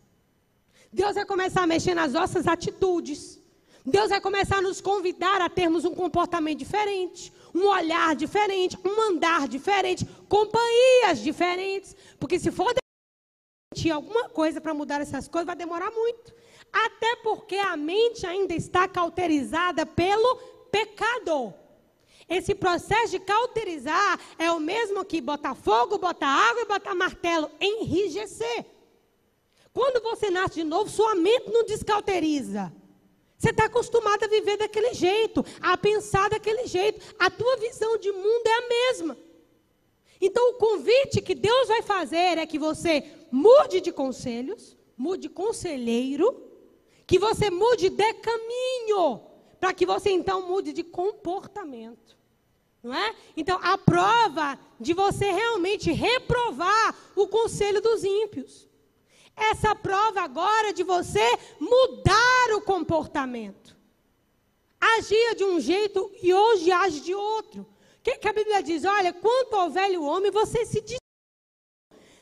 Deus 0.92 1.14
vai 1.14 1.24
começar 1.24 1.62
a 1.62 1.66
mexer 1.66 1.94
nas 1.94 2.12
nossas 2.12 2.46
atitudes. 2.46 3.40
Deus 3.84 4.10
vai 4.10 4.20
começar 4.20 4.58
a 4.58 4.62
nos 4.62 4.80
convidar 4.80 5.40
a 5.40 5.48
termos 5.48 5.84
um 5.84 5.94
comportamento 5.94 6.58
diferente, 6.58 7.32
um 7.54 7.66
olhar 7.66 8.14
diferente, 8.14 8.78
um 8.84 9.10
andar 9.10 9.48
diferente, 9.48 10.06
companhias 10.28 11.18
diferentes. 11.20 11.96
Porque 12.20 12.38
se 12.38 12.50
for 12.50 12.72
alguma 13.90 14.28
coisa 14.28 14.60
para 14.60 14.74
mudar 14.74 15.00
essas 15.00 15.26
coisas, 15.26 15.46
vai 15.46 15.56
demorar 15.56 15.90
muito. 15.90 16.32
Até 16.72 17.16
porque 17.16 17.56
a 17.56 17.76
mente 17.76 18.26
ainda 18.26 18.54
está 18.54 18.86
cauterizada 18.86 19.84
pelo 19.84 20.36
pecado. 20.70 21.52
Esse 22.28 22.54
processo 22.54 23.10
de 23.10 23.18
cauterizar 23.18 24.20
é 24.38 24.50
o 24.50 24.60
mesmo 24.60 25.04
que 25.04 25.20
botar 25.20 25.54
fogo, 25.54 25.98
botar 25.98 26.28
água 26.28 26.62
e 26.62 26.66
botar 26.66 26.94
martelo, 26.94 27.50
enrijecer. 27.60 28.64
Quando 29.72 30.02
você 30.02 30.30
nasce 30.30 30.56
de 30.56 30.64
novo, 30.64 30.90
sua 30.90 31.14
mente 31.14 31.50
não 31.50 31.64
descauteriza. 31.64 32.72
Você 33.38 33.50
está 33.50 33.64
acostumado 33.64 34.24
a 34.24 34.28
viver 34.28 34.56
daquele 34.56 34.94
jeito, 34.94 35.44
a 35.60 35.76
pensar 35.76 36.30
daquele 36.30 36.66
jeito. 36.66 37.00
A 37.18 37.30
tua 37.30 37.56
visão 37.56 37.96
de 37.98 38.12
mundo 38.12 38.46
é 38.46 38.52
a 38.52 38.68
mesma. 38.68 39.18
Então, 40.20 40.50
o 40.50 40.54
convite 40.54 41.20
que 41.20 41.34
Deus 41.34 41.68
vai 41.68 41.82
fazer 41.82 42.38
é 42.38 42.46
que 42.46 42.58
você 42.58 43.02
mude 43.32 43.80
de 43.80 43.90
conselhos, 43.90 44.76
mude 44.96 45.22
de 45.22 45.28
conselheiro 45.28 46.50
que 47.06 47.18
você 47.18 47.50
mude 47.50 47.90
de 47.90 48.14
caminho, 48.14 49.20
para 49.60 49.74
que 49.74 49.84
você 49.84 50.10
então 50.10 50.48
mude 50.48 50.72
de 50.72 50.82
comportamento. 50.82 52.16
Não 52.82 52.94
é? 52.94 53.14
Então, 53.36 53.58
a 53.62 53.76
prova 53.76 54.58
de 54.80 54.94
você 54.94 55.30
realmente 55.30 55.92
reprovar 55.92 56.96
o 57.14 57.28
conselho 57.28 57.80
dos 57.80 58.02
ímpios 58.02 58.68
Essa 59.36 59.74
prova 59.74 60.22
agora 60.22 60.72
de 60.72 60.82
você 60.82 61.24
mudar 61.58 62.56
o 62.56 62.60
comportamento. 62.60 63.76
Agia 64.80 65.34
de 65.34 65.44
um 65.44 65.60
jeito 65.60 66.10
e 66.22 66.34
hoje 66.34 66.70
age 66.70 67.00
de 67.00 67.14
outro. 67.14 67.62
O 67.62 68.02
que, 68.02 68.18
que 68.18 68.28
a 68.28 68.32
Bíblia 68.32 68.62
diz? 68.62 68.84
Olha, 68.84 69.12
quanto 69.12 69.54
ao 69.54 69.70
velho 69.70 70.02
homem, 70.02 70.30
você 70.30 70.66
se 70.66 70.80
diz 70.80 70.98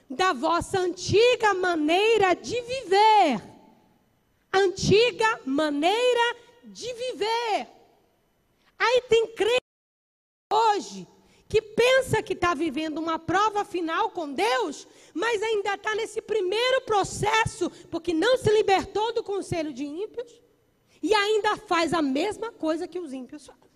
da 0.09 0.33
vossa 0.33 0.79
antiga 0.79 1.55
maneira 1.55 2.35
de 2.35 2.61
viver. 2.61 3.43
Antiga 4.52 5.40
maneira 5.47 6.37
de 6.64 6.93
viver. 6.93 7.69
Aí 8.79 9.02
tem 9.09 9.26
crente 9.35 9.61
hoje 10.52 11.07
que 11.50 11.61
pensa 11.61 12.23
que 12.23 12.33
está 12.33 12.54
vivendo 12.54 12.99
uma 12.99 13.19
prova 13.19 13.64
final 13.64 14.11
com 14.11 14.33
Deus, 14.33 14.87
mas 15.12 15.42
ainda 15.42 15.75
está 15.75 15.97
nesse 15.97 16.23
primeiro 16.23 16.83
processo, 16.83 17.69
porque 17.90 18.14
não 18.14 18.38
se 18.38 18.49
libertou 18.52 19.12
do 19.12 19.25
conselho 19.25 19.73
de 19.73 19.85
ímpios, 19.85 20.40
e 21.02 21.12
ainda 21.12 21.57
faz 21.57 21.92
a 21.92 22.00
mesma 22.00 22.52
coisa 22.52 22.87
que 22.87 23.00
os 23.00 23.12
ímpios 23.12 23.45
fazem. 23.45 23.69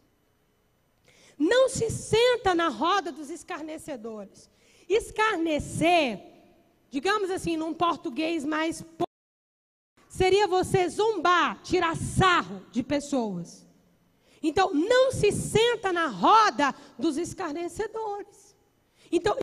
Não 1.37 1.69
se 1.69 1.91
senta 1.91 2.55
na 2.55 2.69
roda 2.69 3.11
dos 3.11 3.29
escarnecedores. 3.29 4.49
Escarnecer, 4.89 6.23
digamos 6.91 7.29
assim, 7.29 7.57
num 7.57 7.75
português 7.75 8.45
mais 8.45 8.85
seria 10.09 10.47
você 10.47 10.89
zombar, 10.89 11.61
tirar 11.65 11.97
sarro 11.97 12.65
de 12.71 12.85
pessoas. 12.85 13.64
Então, 14.47 14.75
não 14.75 15.11
se 15.11 15.33
senta 15.33 15.91
na 15.91 16.07
roda 16.07 16.75
dos 16.99 17.17
escarnecedores. 17.17 18.55
Então, 19.11 19.35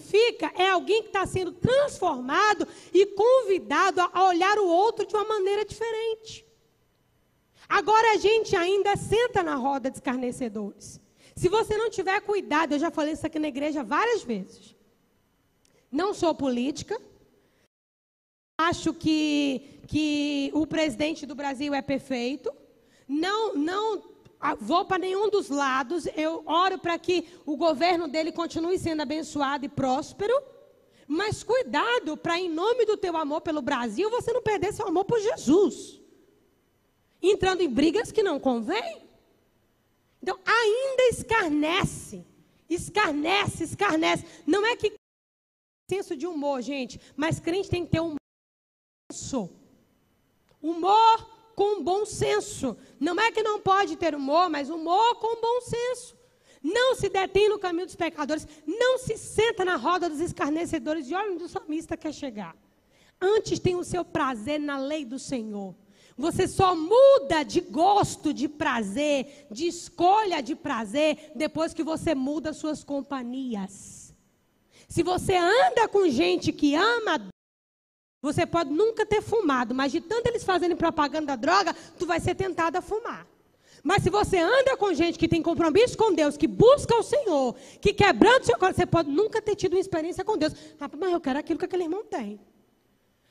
fica 0.00 0.50
é 0.56 0.70
alguém 0.70 1.02
que 1.02 1.08
está 1.08 1.26
sendo 1.26 1.52
transformado 1.52 2.66
e 2.94 3.04
convidado 3.04 4.00
a 4.00 4.24
olhar 4.24 4.58
o 4.58 4.66
outro 4.66 5.06
de 5.06 5.14
uma 5.14 5.26
maneira 5.26 5.62
diferente. 5.62 6.42
Agora 7.68 8.14
a 8.14 8.16
gente 8.16 8.56
ainda 8.56 8.96
senta 8.96 9.42
na 9.42 9.56
roda 9.56 9.90
de 9.90 9.98
escarnecedores. 9.98 10.98
Se 11.36 11.50
você 11.50 11.76
não 11.76 11.90
tiver 11.90 12.18
cuidado, 12.22 12.72
eu 12.72 12.78
já 12.78 12.90
falei 12.90 13.12
isso 13.12 13.26
aqui 13.26 13.38
na 13.38 13.48
igreja 13.48 13.84
várias 13.84 14.22
vezes. 14.22 14.74
Não 15.92 16.14
sou 16.14 16.34
política. 16.34 16.98
Acho 18.58 18.94
que, 18.94 19.82
que 19.86 20.50
o 20.54 20.66
presidente 20.66 21.26
do 21.26 21.34
Brasil 21.34 21.74
é 21.74 21.82
perfeito. 21.82 22.50
Não, 23.08 23.54
não 23.54 24.02
vou 24.60 24.84
para 24.84 24.98
nenhum 24.98 25.30
dos 25.30 25.48
lados. 25.48 26.06
Eu 26.14 26.42
oro 26.46 26.78
para 26.78 26.98
que 26.98 27.26
o 27.46 27.56
governo 27.56 28.06
dele 28.06 28.30
continue 28.30 28.78
sendo 28.78 29.00
abençoado 29.02 29.64
e 29.64 29.68
próspero. 29.68 30.34
Mas 31.06 31.42
cuidado 31.42 32.16
para, 32.16 32.38
em 32.38 32.50
nome 32.50 32.84
do 32.84 32.96
teu 32.96 33.16
amor 33.16 33.40
pelo 33.40 33.62
Brasil, 33.62 34.10
você 34.10 34.30
não 34.32 34.42
perder 34.42 34.74
seu 34.74 34.86
amor 34.86 35.06
por 35.06 35.18
Jesus 35.18 35.98
entrando 37.22 37.60
em 37.62 37.68
brigas 37.68 38.12
que 38.12 38.22
não 38.22 38.38
convém. 38.38 39.02
Então, 40.22 40.38
ainda 40.44 41.02
escarnece, 41.10 42.24
escarnece, 42.68 43.64
escarnece. 43.64 44.24
Não 44.46 44.64
é 44.66 44.76
que 44.76 44.94
senso 45.90 46.16
de 46.16 46.26
humor, 46.26 46.60
gente, 46.60 47.00
mas 47.16 47.40
crente 47.40 47.70
tem 47.70 47.84
que 47.84 47.92
ter 47.92 48.00
um 48.00 48.16
senso. 49.10 49.50
Humor 50.60 51.37
com 51.58 51.82
bom 51.82 52.06
senso. 52.06 52.76
Não 53.00 53.20
é 53.20 53.32
que 53.32 53.42
não 53.42 53.60
pode 53.60 53.96
ter 53.96 54.14
humor, 54.14 54.48
mas 54.48 54.70
humor 54.70 55.16
com 55.16 55.40
bom 55.40 55.60
senso. 55.60 56.16
Não 56.62 56.94
se 56.94 57.08
detém 57.08 57.48
no 57.48 57.58
caminho 57.58 57.86
dos 57.86 57.96
pecadores, 57.96 58.46
não 58.64 58.96
se 58.96 59.18
senta 59.18 59.64
na 59.64 59.74
roda 59.74 60.08
dos 60.08 60.20
escarnecedores 60.20 61.10
e 61.10 61.14
olha 61.16 61.32
onde 61.32 61.42
o 61.42 61.48
salmista 61.48 61.96
quer 61.96 62.14
chegar. 62.14 62.54
Antes 63.20 63.58
tem 63.58 63.74
o 63.74 63.82
seu 63.82 64.04
prazer 64.04 64.60
na 64.60 64.78
lei 64.78 65.04
do 65.04 65.18
Senhor. 65.18 65.74
Você 66.16 66.46
só 66.46 66.76
muda 66.76 67.42
de 67.42 67.60
gosto, 67.60 68.32
de 68.32 68.48
prazer, 68.48 69.48
de 69.50 69.66
escolha 69.66 70.40
de 70.40 70.54
prazer, 70.54 71.32
depois 71.34 71.74
que 71.74 71.82
você 71.82 72.14
muda 72.14 72.52
suas 72.52 72.84
companhias. 72.84 74.14
Se 74.88 75.02
você 75.02 75.34
anda 75.36 75.88
com 75.88 76.08
gente 76.08 76.52
que 76.52 76.76
ama, 76.76 77.28
você 78.32 78.46
pode 78.46 78.70
nunca 78.70 79.04
ter 79.04 79.22
fumado, 79.22 79.74
mas 79.74 79.92
de 79.92 80.00
tanto 80.00 80.26
eles 80.28 80.44
fazerem 80.44 80.76
propaganda 80.76 81.28
da 81.28 81.36
droga, 81.36 81.74
tu 81.98 82.06
vai 82.06 82.20
ser 82.20 82.34
tentado 82.34 82.76
a 82.76 82.80
fumar. 82.80 83.26
Mas 83.82 84.02
se 84.02 84.10
você 84.10 84.38
anda 84.38 84.76
com 84.76 84.92
gente 84.92 85.18
que 85.18 85.28
tem 85.28 85.42
compromisso 85.42 85.96
com 85.96 86.12
Deus, 86.12 86.36
que 86.36 86.46
busca 86.46 86.94
o 86.96 87.02
Senhor, 87.02 87.54
que 87.80 87.92
quebrando 87.92 88.44
seu 88.44 88.58
coração, 88.58 88.82
você 88.82 88.86
pode 88.86 89.10
nunca 89.10 89.40
ter 89.40 89.54
tido 89.54 89.74
uma 89.74 89.80
experiência 89.80 90.24
com 90.24 90.36
Deus. 90.36 90.52
mas 90.98 91.12
eu 91.12 91.20
quero 91.20 91.38
aquilo 91.38 91.58
que 91.58 91.64
aquele 91.64 91.84
irmão 91.84 92.04
tem. 92.04 92.40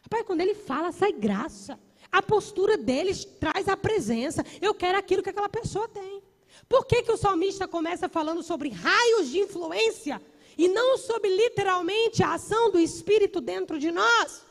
Rapaz, 0.02 0.26
quando 0.26 0.42
ele 0.42 0.56
fala, 0.56 0.92
sai 0.92 1.12
graça. 1.12 1.78
A 2.12 2.22
postura 2.22 2.78
deles 2.78 3.26
traz 3.26 3.68
a 3.68 3.76
presença. 3.76 4.44
Eu 4.62 4.74
quero 4.74 4.98
aquilo 4.98 5.22
que 5.22 5.30
aquela 5.30 5.50
pessoa 5.50 5.88
tem. 5.90 6.24
Por 6.68 6.86
que, 6.86 7.04
que 7.04 7.12
o 7.12 7.18
salmista 7.18 7.68
começa 7.68 8.08
falando 8.10 8.42
sobre 8.42 8.70
raios 8.70 9.30
de 9.30 9.40
influência 9.40 10.22
e 10.58 10.68
não 10.68 10.98
sobre 10.98 11.30
literalmente 11.30 12.24
a 12.24 12.34
ação 12.34 12.72
do 12.72 12.80
Espírito 12.80 13.40
dentro 13.42 13.78
de 13.78 13.92
nós? 13.92 14.47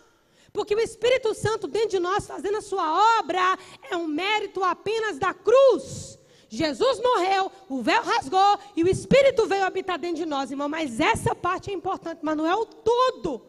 Porque 0.57 0.75
o 0.75 0.81
Espírito 0.81 1.35
Santo 1.35 1.69
dentro 1.69 1.91
de 1.91 1.99
nós 1.99 2.27
fazendo 2.27 2.57
a 2.57 2.63
sua 2.63 3.19
obra 3.21 3.59
é 3.91 3.95
um 3.95 4.07
mérito 4.07 4.65
apenas 4.65 5.19
da 5.19 5.35
cruz. 5.35 6.19
Jesus 6.49 6.99
morreu, 6.99 7.53
o 7.69 7.83
véu 7.83 8.03
rasgou 8.03 8.59
e 8.75 8.83
o 8.83 8.89
Espírito 8.89 9.47
veio 9.47 9.67
habitar 9.67 9.99
dentro 9.99 10.17
de 10.17 10.25
nós, 10.25 10.51
irmão. 10.51 10.67
Mas 10.67 10.99
essa 10.99 11.35
parte 11.35 11.71
é 11.71 11.75
importante, 11.75 12.21
mas 12.23 12.35
não 12.35 12.47
é 12.47 12.57
o 12.57 12.65
todo. 12.65 13.43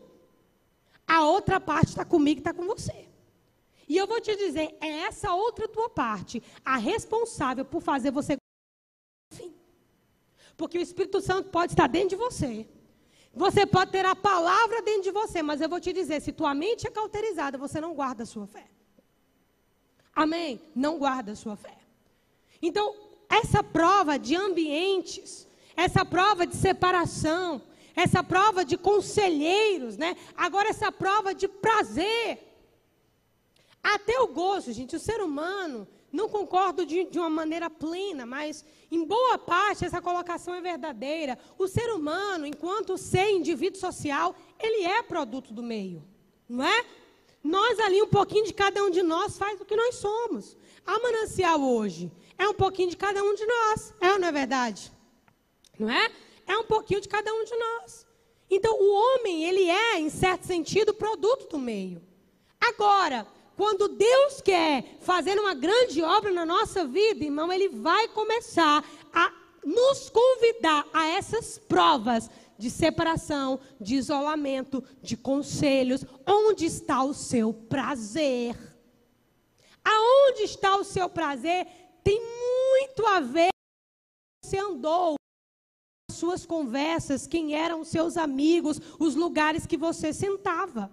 A 1.07 1.23
outra 1.23 1.61
parte 1.61 1.87
está 1.87 2.03
comigo 2.03 2.39
e 2.39 2.41
está 2.41 2.53
com 2.53 2.65
você. 2.65 3.07
E 3.87 3.95
eu 3.95 4.05
vou 4.05 4.19
te 4.19 4.35
dizer, 4.35 4.75
é 4.81 4.89
essa 5.07 5.33
outra 5.33 5.65
tua 5.65 5.89
parte 5.89 6.43
a 6.65 6.75
responsável 6.75 7.63
por 7.63 7.81
fazer 7.81 8.11
você. 8.11 8.35
Porque 10.57 10.77
o 10.77 10.81
Espírito 10.81 11.21
Santo 11.21 11.49
pode 11.51 11.71
estar 11.71 11.87
dentro 11.87 12.09
de 12.09 12.15
você. 12.17 12.67
Você 13.37 13.67
pode 13.67 13.91
ter 13.91 14.05
a 14.05 14.15
palavra 14.15 14.81
dentro 14.81 15.03
de 15.03 15.11
você, 15.11 15.43
mas 15.43 15.61
eu 15.61 15.69
vou 15.69 15.79
te 15.79 15.93
dizer, 15.93 16.19
se 16.21 16.31
tua 16.31 16.53
mente 16.55 16.87
é 16.87 16.89
cauterizada, 16.89 17.55
você 17.57 17.79
não 17.79 17.93
guarda 17.93 18.23
a 18.23 18.25
sua 18.25 18.47
fé. 18.47 18.65
Amém? 20.15 20.59
Não 20.75 20.97
guarda 20.97 21.33
a 21.33 21.35
sua 21.35 21.55
fé. 21.55 21.77
Então, 22.59 22.95
essa 23.29 23.61
prova 23.61 24.17
de 24.17 24.35
ambientes, 24.35 25.47
essa 25.75 26.03
prova 26.03 26.47
de 26.47 26.55
separação, 26.55 27.61
essa 27.95 28.23
prova 28.23 28.65
de 28.65 28.75
conselheiros, 28.75 29.97
né? 29.97 30.17
Agora 30.35 30.69
essa 30.69 30.91
prova 30.91 31.35
de 31.35 31.47
prazer. 31.47 32.43
Até 33.83 34.19
o 34.19 34.27
gozo, 34.27 34.73
gente, 34.73 34.95
o 34.95 34.99
ser 34.99 35.21
humano, 35.21 35.87
não 36.17 36.27
concordo 36.27 36.83
de, 36.83 37.03
de, 37.05 37.19
uma 37.19 37.29
maneira 37.29 37.69
plena, 37.69 38.25
mas 38.25 38.65
em 38.89 39.05
boa 39.05 39.37
parte 39.37 39.85
essa 39.85 40.01
colocação 40.01 40.55
é 40.55 40.59
verdadeira. 40.59 41.37
O 41.59 41.67
ser 41.67 41.91
humano, 41.91 42.47
enquanto 42.47 42.97
ser 42.97 43.29
indivíduo 43.29 43.79
social, 43.79 44.35
ele 44.59 44.83
é 44.83 45.03
produto 45.03 45.53
do 45.53 45.61
meio, 45.61 46.03
não 46.49 46.65
é? 46.65 46.85
Nós 47.43 47.79
ali, 47.79 48.01
um 48.01 48.07
pouquinho 48.07 48.45
de 48.45 48.53
cada 48.53 48.83
um 48.83 48.89
de 48.89 49.03
nós 49.03 49.37
faz 49.37 49.61
o 49.61 49.65
que 49.65 49.75
nós 49.75 49.95
somos. 49.95 50.57
A 50.83 50.97
manancial 50.99 51.61
hoje 51.61 52.11
é 52.35 52.49
um 52.49 52.53
pouquinho 52.53 52.89
de 52.89 52.97
cada 52.97 53.23
um 53.23 53.35
de 53.35 53.45
nós, 53.45 53.93
é 54.01 54.11
ou 54.13 54.19
não 54.19 54.27
é 54.27 54.31
verdade? 54.31 54.91
Não 55.77 55.87
é? 55.87 56.11
É 56.47 56.57
um 56.57 56.63
pouquinho 56.63 56.99
de 56.99 57.07
cada 57.07 57.31
um 57.31 57.43
de 57.45 57.55
nós. 57.55 58.07
Então, 58.49 58.73
o 58.73 58.91
homem, 58.91 59.43
ele 59.43 59.69
é, 59.69 59.99
em 59.99 60.09
certo 60.09 60.47
sentido, 60.47 60.95
produto 60.95 61.47
do 61.47 61.59
meio. 61.59 62.01
Agora, 62.59 63.27
quando 63.57 63.87
Deus 63.87 64.39
quer 64.39 64.97
fazer 65.01 65.39
uma 65.39 65.55
grande 65.55 66.03
obra 66.03 66.31
na 66.31 66.45
nossa 66.45 66.85
vida, 66.85 67.25
irmão, 67.25 67.51
Ele 67.51 67.69
vai 67.69 68.07
começar 68.09 68.85
a 69.11 69.33
nos 69.65 70.11
convidar 70.11 70.85
a 70.93 71.07
essas 71.07 71.57
provas 71.57 72.29
de 72.55 72.69
separação, 72.69 73.59
de 73.81 73.95
isolamento, 73.95 74.83
de 75.01 75.17
conselhos. 75.17 76.05
Onde 76.25 76.65
está 76.65 77.03
o 77.03 77.15
seu 77.15 77.51
prazer? 77.51 78.55
Aonde 79.83 80.43
está 80.43 80.77
o 80.77 80.83
seu 80.83 81.09
prazer? 81.09 81.65
Tem 82.03 82.21
muito 82.21 83.07
a 83.07 83.19
ver 83.19 83.49
com 83.49 84.47
você 84.47 84.57
andou, 84.59 85.15
suas 86.11 86.45
conversas, 86.45 87.25
quem 87.25 87.55
eram 87.55 87.83
seus 87.83 88.17
amigos, 88.17 88.79
os 88.99 89.15
lugares 89.15 89.65
que 89.65 89.77
você 89.77 90.13
sentava. 90.13 90.91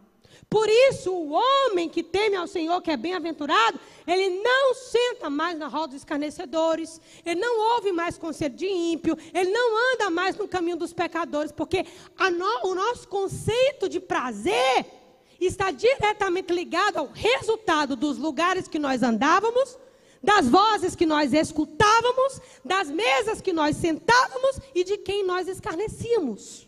Por 0.49 0.69
isso, 0.69 1.13
o 1.13 1.33
homem 1.33 1.89
que 1.89 2.03
teme 2.03 2.37
ao 2.37 2.47
Senhor, 2.47 2.81
que 2.81 2.91
é 2.91 2.97
bem-aventurado, 2.97 3.79
ele 4.07 4.41
não 4.41 4.75
senta 4.75 5.29
mais 5.31 5.59
na 5.59 5.67
roda 5.67 5.89
dos 5.89 5.97
escarnecedores, 5.97 7.01
ele 7.25 7.41
não 7.41 7.75
ouve 7.75 7.93
mais 7.93 8.19
conselho 8.19 8.55
de 8.55 8.67
ímpio, 8.67 9.17
ele 9.33 9.51
não 9.51 9.95
anda 9.95 10.11
mais 10.11 10.37
no 10.37 10.47
caminho 10.47 10.77
dos 10.77 10.93
pecadores, 10.93 11.51
porque 11.51 11.87
no, 12.19 12.71
o 12.71 12.75
nosso 12.75 13.09
conceito 13.09 13.89
de 13.89 14.01
prazer 14.01 14.87
está 15.41 15.71
diretamente 15.71 16.53
ligado 16.53 16.99
ao 16.99 17.09
resultado 17.09 17.97
dos 17.97 18.19
lugares 18.19 18.69
que 18.69 18.79
nós 18.79 19.03
andávamos, 19.03 19.79
das 20.23 20.49
vozes 20.49 20.97
que 20.97 21.05
nós 21.05 21.33
escutávamos, 21.33 22.41
das 22.65 22.89
mesas 22.89 23.41
que 23.41 23.53
nós 23.53 23.77
sentávamos 23.77 24.59
e 24.75 24.83
de 24.83 24.97
quem 24.99 25.27
nós 25.27 25.49
escarnecíamos. 25.49 26.67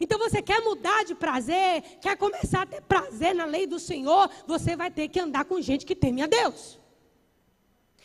Então 0.00 0.18
você 0.18 0.42
quer 0.42 0.60
mudar 0.60 1.04
de 1.04 1.14
prazer, 1.14 1.82
quer 2.00 2.16
começar 2.16 2.62
a 2.62 2.66
ter 2.66 2.82
prazer 2.82 3.34
na 3.34 3.44
lei 3.44 3.66
do 3.66 3.78
Senhor, 3.78 4.28
você 4.46 4.74
vai 4.74 4.90
ter 4.90 5.08
que 5.08 5.20
andar 5.20 5.44
com 5.44 5.60
gente 5.60 5.86
que 5.86 5.94
teme 5.94 6.22
a 6.22 6.26
Deus. 6.26 6.78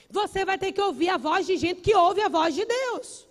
Você 0.09 0.45
vai 0.45 0.57
ter 0.57 0.71
que 0.71 0.81
ouvir 0.81 1.09
a 1.09 1.17
voz 1.17 1.45
de 1.45 1.57
gente 1.57 1.81
que 1.81 1.95
ouve 1.95 2.21
a 2.21 2.29
voz 2.29 2.55
de 2.55 2.65
Deus. 2.65 3.27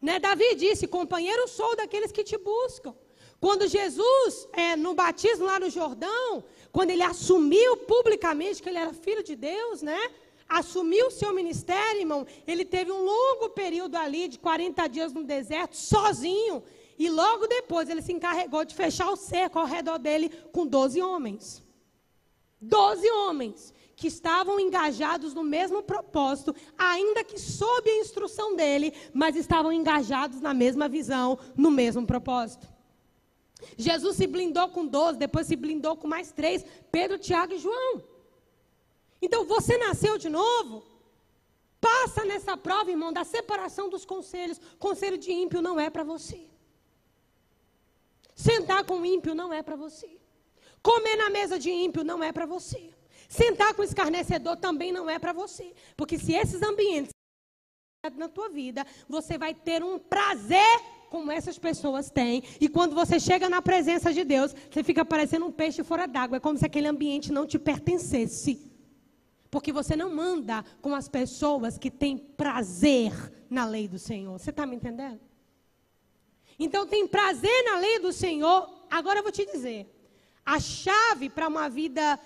Né? 0.00 0.18
Davi 0.18 0.54
disse: 0.56 0.86
Companheiro 0.86 1.46
sou 1.46 1.76
daqueles 1.76 2.10
que 2.10 2.24
te 2.24 2.36
buscam. 2.36 2.94
Quando 3.40 3.68
Jesus, 3.68 4.48
é, 4.52 4.76
no 4.76 4.94
batismo 4.94 5.46
lá 5.46 5.58
no 5.58 5.68
Jordão, 5.68 6.44
quando 6.70 6.90
ele 6.90 7.02
assumiu 7.02 7.76
publicamente 7.76 8.62
que 8.62 8.68
ele 8.68 8.78
era 8.78 8.92
filho 8.92 9.22
de 9.22 9.34
Deus, 9.34 9.82
né? 9.82 10.00
Assumiu 10.48 11.06
o 11.06 11.10
seu 11.10 11.32
ministério, 11.32 12.00
irmão. 12.00 12.26
Ele 12.46 12.64
teve 12.64 12.92
um 12.92 13.02
longo 13.02 13.48
período 13.50 13.96
ali, 13.96 14.28
de 14.28 14.38
40 14.38 14.86
dias 14.88 15.12
no 15.12 15.24
deserto, 15.24 15.76
sozinho. 15.76 16.62
E 17.02 17.10
logo 17.10 17.48
depois 17.48 17.90
ele 17.90 18.00
se 18.00 18.12
encarregou 18.12 18.64
de 18.64 18.76
fechar 18.76 19.10
o 19.10 19.16
cerco 19.16 19.58
ao 19.58 19.66
redor 19.66 19.98
dele 19.98 20.28
com 20.52 20.64
12 20.64 21.02
homens. 21.02 21.60
12 22.60 23.10
homens 23.10 23.74
que 23.96 24.06
estavam 24.06 24.60
engajados 24.60 25.34
no 25.34 25.42
mesmo 25.42 25.82
propósito, 25.82 26.54
ainda 26.78 27.24
que 27.24 27.40
sob 27.40 27.90
a 27.90 27.98
instrução 27.98 28.54
dele, 28.54 28.94
mas 29.12 29.34
estavam 29.34 29.72
engajados 29.72 30.40
na 30.40 30.54
mesma 30.54 30.88
visão, 30.88 31.40
no 31.56 31.72
mesmo 31.72 32.06
propósito. 32.06 32.68
Jesus 33.76 34.14
se 34.14 34.28
blindou 34.28 34.68
com 34.68 34.86
12, 34.86 35.18
depois 35.18 35.48
se 35.48 35.56
blindou 35.56 35.96
com 35.96 36.06
mais 36.06 36.30
três: 36.30 36.64
Pedro, 36.92 37.18
Tiago 37.18 37.54
e 37.54 37.58
João. 37.58 38.00
Então 39.20 39.44
você 39.44 39.76
nasceu 39.76 40.16
de 40.18 40.28
novo. 40.28 40.84
Passa 41.80 42.24
nessa 42.24 42.56
prova, 42.56 42.92
irmão, 42.92 43.12
da 43.12 43.24
separação 43.24 43.90
dos 43.90 44.04
conselhos. 44.04 44.60
Conselho 44.78 45.18
de 45.18 45.32
ímpio 45.32 45.60
não 45.60 45.80
é 45.80 45.90
para 45.90 46.04
você. 46.04 46.51
Sentar 48.42 48.84
com 48.84 49.06
ímpio 49.06 49.34
não 49.34 49.52
é 49.52 49.62
para 49.62 49.76
você. 49.76 50.10
Comer 50.82 51.16
na 51.16 51.30
mesa 51.30 51.58
de 51.58 51.70
ímpio 51.70 52.02
não 52.02 52.22
é 52.24 52.32
para 52.32 52.44
você. 52.44 52.90
Sentar 53.28 53.72
com 53.74 53.84
escarnecedor 53.84 54.56
também 54.56 54.90
não 54.90 55.08
é 55.08 55.16
para 55.18 55.32
você. 55.32 55.72
Porque 55.96 56.18
se 56.18 56.32
esses 56.34 56.60
ambientes 56.60 57.12
na 58.16 58.28
tua 58.28 58.48
vida, 58.48 58.84
você 59.08 59.38
vai 59.38 59.54
ter 59.54 59.84
um 59.84 59.96
prazer 59.96 60.80
como 61.08 61.30
essas 61.30 61.56
pessoas 61.56 62.10
têm. 62.10 62.42
E 62.60 62.68
quando 62.68 62.96
você 62.96 63.20
chega 63.20 63.48
na 63.48 63.62
presença 63.62 64.12
de 64.12 64.24
Deus, 64.24 64.52
você 64.68 64.82
fica 64.82 65.04
parecendo 65.04 65.46
um 65.46 65.52
peixe 65.52 65.84
fora 65.84 66.08
d'água. 66.08 66.38
É 66.38 66.40
como 66.40 66.58
se 66.58 66.66
aquele 66.66 66.88
ambiente 66.88 67.32
não 67.32 67.46
te 67.46 67.60
pertencesse. 67.60 68.72
Porque 69.52 69.70
você 69.72 69.94
não 69.94 70.18
anda 70.20 70.64
com 70.80 70.96
as 70.96 71.08
pessoas 71.08 71.78
que 71.78 71.92
têm 71.92 72.18
prazer 72.18 73.12
na 73.48 73.64
lei 73.64 73.86
do 73.86 74.00
Senhor. 74.00 74.36
Você 74.36 74.50
está 74.50 74.66
me 74.66 74.74
entendendo? 74.74 75.20
Então 76.58 76.86
tem 76.86 77.06
prazer 77.06 77.64
na 77.64 77.78
lei 77.78 77.98
do 77.98 78.12
Senhor. 78.12 78.68
Agora 78.90 79.18
eu 79.18 79.22
vou 79.22 79.32
te 79.32 79.44
dizer: 79.46 79.86
a 80.44 80.58
chave 80.60 81.28
para 81.28 81.48
uma 81.48 81.68
vida 81.68 82.18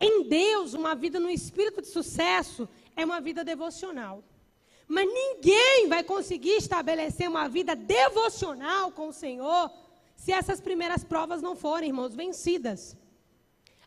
em 0.00 0.24
Deus, 0.24 0.74
uma 0.74 0.94
vida 0.94 1.18
no 1.18 1.30
espírito 1.30 1.82
de 1.82 1.88
sucesso, 1.88 2.68
é 2.96 3.04
uma 3.04 3.20
vida 3.20 3.44
devocional. 3.44 4.22
Mas 4.86 5.06
ninguém 5.06 5.86
vai 5.88 6.02
conseguir 6.02 6.56
estabelecer 6.56 7.28
uma 7.28 7.48
vida 7.48 7.76
devocional 7.76 8.90
com 8.90 9.08
o 9.08 9.12
Senhor 9.12 9.70
se 10.16 10.32
essas 10.32 10.60
primeiras 10.60 11.04
provas 11.04 11.42
não 11.42 11.54
forem, 11.54 11.90
irmãos, 11.90 12.14
vencidas. 12.14 12.96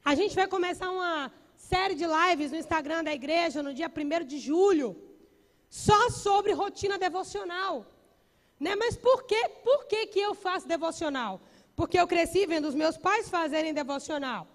A 0.06 0.16
gente 0.16 0.36
vai 0.36 0.48
começar 0.48 0.90
uma 0.92 1.32
série 1.56 1.96
de 1.96 2.06
lives 2.06 2.52
no 2.52 2.58
Instagram 2.58 3.04
da 3.04 3.14
igreja 3.14 3.64
no 3.64 3.74
dia 3.74 3.90
1 3.90 4.26
de 4.26 4.40
julho, 4.40 4.96
só 5.70 6.10
sobre 6.10 6.54
rotina 6.54 6.98
devocional. 6.98 7.86
Né? 8.62 8.76
Mas 8.76 8.96
por, 8.96 9.24
quê? 9.24 9.50
por 9.64 9.86
que, 9.86 10.06
que 10.06 10.20
eu 10.20 10.36
faço 10.36 10.68
devocional? 10.68 11.42
Porque 11.76 12.00
eu 12.00 12.08
cresci 12.08 12.46
vendo 12.46 12.68
os 12.68 12.76
meus 12.76 12.96
pais 12.96 13.28
fazerem 13.28 13.74
devocional. 13.74 14.48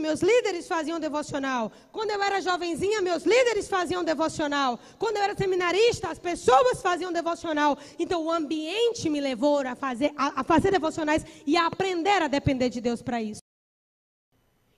Meus 0.00 0.20
líderes 0.20 0.66
faziam 0.66 0.98
devocional. 0.98 1.72
Quando 1.92 2.10
eu 2.10 2.22
era 2.22 2.40
jovenzinha, 2.40 3.00
meus 3.00 3.24
líderes 3.24 3.68
faziam 3.68 4.02
devocional. 4.02 4.78
Quando 4.98 5.16
eu 5.16 5.22
era 5.22 5.36
seminarista, 5.36 6.08
as 6.08 6.18
pessoas 6.18 6.82
faziam 6.82 7.12
devocional. 7.12 7.78
Então, 7.98 8.24
o 8.24 8.30
ambiente 8.30 9.08
me 9.08 9.20
levou 9.20 9.58
a 9.60 9.74
fazer, 9.76 10.12
a, 10.16 10.40
a 10.40 10.44
fazer 10.44 10.70
devocionais 10.72 11.24
e 11.46 11.56
a 11.56 11.66
aprender 11.66 12.22
a 12.22 12.28
depender 12.28 12.68
de 12.68 12.80
Deus 12.80 13.02
para 13.02 13.22
isso. 13.22 13.40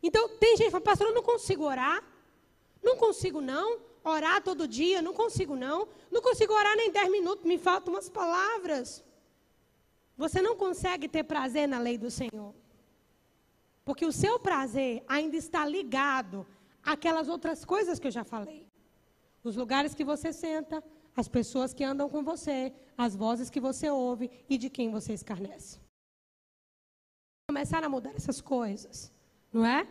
Então, 0.02 0.28
tem 0.38 0.56
gente 0.56 0.66
que 0.66 0.72
fala, 0.72 0.84
pastor, 0.84 1.08
eu 1.08 1.14
não 1.14 1.22
consigo 1.22 1.64
orar. 1.64 2.02
Não 2.82 2.96
consigo, 2.96 3.40
não 3.40 3.87
orar 4.08 4.42
todo 4.42 4.66
dia, 4.66 5.02
não 5.02 5.12
consigo 5.12 5.54
não. 5.54 5.88
Não 6.10 6.20
consigo 6.22 6.52
orar 6.52 6.76
nem 6.76 6.90
10 6.90 7.10
minutos, 7.10 7.44
me 7.44 7.58
faltam 7.58 7.94
umas 7.94 8.08
palavras. 8.08 9.04
Você 10.16 10.42
não 10.42 10.56
consegue 10.56 11.06
ter 11.08 11.24
prazer 11.24 11.68
na 11.68 11.78
lei 11.78 11.96
do 11.96 12.10
Senhor. 12.10 12.54
Porque 13.84 14.04
o 14.04 14.12
seu 14.12 14.38
prazer 14.38 15.04
ainda 15.08 15.36
está 15.36 15.64
ligado 15.64 16.46
àquelas 16.82 17.28
outras 17.28 17.64
coisas 17.64 17.98
que 17.98 18.06
eu 18.06 18.10
já 18.10 18.24
falei. 18.24 18.66
Os 19.42 19.56
lugares 19.56 19.94
que 19.94 20.04
você 20.04 20.32
senta, 20.32 20.82
as 21.16 21.28
pessoas 21.28 21.72
que 21.72 21.84
andam 21.84 22.08
com 22.08 22.22
você, 22.22 22.72
as 22.96 23.14
vozes 23.14 23.48
que 23.48 23.60
você 23.60 23.88
ouve 23.90 24.30
e 24.48 24.58
de 24.58 24.68
quem 24.68 24.90
você 24.90 25.12
escarnece. 25.12 25.80
Começar 27.48 27.82
a 27.82 27.88
mudar 27.88 28.14
essas 28.14 28.40
coisas, 28.40 29.12
não 29.52 29.64
é? 29.64 29.86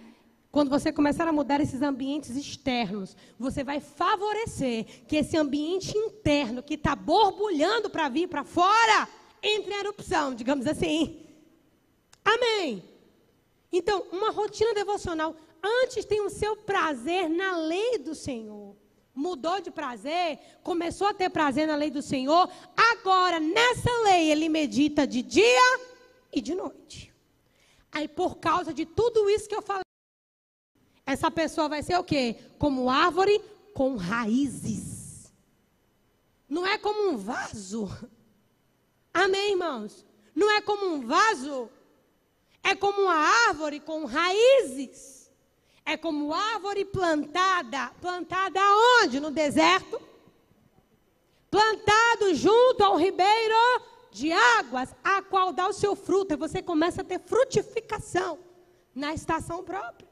Quando 0.58 0.72
você 0.72 0.92
começar 0.92 1.28
a 1.28 1.32
mudar 1.32 1.62
esses 1.62 1.84
ambientes 1.84 2.36
externos, 2.36 3.16
você 3.38 3.64
vai 3.64 3.80
favorecer 3.80 5.04
que 5.08 5.18
esse 5.18 5.38
ambiente 5.38 5.96
interno 5.96 6.64
que 6.64 6.74
está 6.74 6.96
borbulhando 6.96 7.92
para 7.92 8.10
vir 8.10 8.28
para 8.28 8.44
fora 8.44 9.08
entre 9.44 9.72
em 9.72 9.78
erupção, 9.78 10.34
digamos 10.34 10.66
assim. 10.66 11.24
Amém. 12.26 12.84
Então, 13.72 14.08
uma 14.12 14.32
rotina 14.32 14.74
devocional. 14.74 15.36
Antes 15.84 16.06
tem 16.06 16.22
o 16.22 16.30
seu 16.32 16.56
prazer 16.56 17.30
na 17.30 17.56
lei 17.58 18.00
do 18.00 18.16
Senhor. 18.16 18.76
Mudou 19.14 19.62
de 19.62 19.70
prazer, 19.70 20.40
começou 20.64 21.10
a 21.10 21.14
ter 21.14 21.30
prazer 21.30 21.68
na 21.68 21.76
lei 21.76 21.92
do 21.92 22.02
Senhor. 22.02 22.50
Agora, 22.76 23.40
nessa 23.40 23.92
lei, 24.06 24.32
ele 24.32 24.50
medita 24.50 25.06
de 25.06 25.22
dia 25.22 25.80
e 26.34 26.42
de 26.42 26.56
noite. 26.56 27.14
Aí, 27.92 28.08
por 28.08 28.38
causa 28.38 28.74
de 28.74 28.88
tudo 28.88 29.30
isso 29.30 29.48
que 29.48 29.54
eu 29.54 29.62
falei, 29.62 29.86
essa 31.08 31.32
pessoa 31.32 31.70
vai 31.70 31.82
ser 31.82 31.98
o 31.98 32.04
quê? 32.04 32.36
Como 32.60 32.90
árvore 32.90 33.42
com 33.74 33.96
raízes. 33.96 35.32
Não 36.50 36.68
é 36.68 36.78
como 36.78 37.10
um 37.10 37.18
vaso. 37.18 37.90
Amém, 39.14 39.52
irmãos? 39.52 40.06
Não 40.36 40.52
é 40.52 40.60
como 40.62 40.86
um 40.86 41.08
vaso. 41.08 41.70
É 42.62 42.76
como 42.76 43.04
uma 43.04 43.16
árvore 43.48 43.80
com 43.80 44.04
raízes. 44.04 45.32
É 45.86 45.96
como 45.96 46.34
árvore 46.34 46.84
plantada. 46.84 47.90
Plantada 48.02 48.60
onde? 49.02 49.22
No 49.22 49.32
deserto. 49.32 50.02
Plantado 51.50 52.36
junto 52.36 52.84
ao 52.84 52.98
ribeiro 52.98 53.56
de 54.12 54.34
águas, 54.34 54.94
a 55.02 55.22
qual 55.22 55.54
dá 55.54 55.70
o 55.70 55.74
seu 55.74 55.96
fruto. 55.96 56.34
E 56.34 56.38
você 56.38 56.62
começa 56.62 57.02
a 57.02 57.06
ter 57.06 57.20
frutificação 57.22 58.38
na 58.94 59.14
estação 59.14 59.64
própria. 59.64 60.07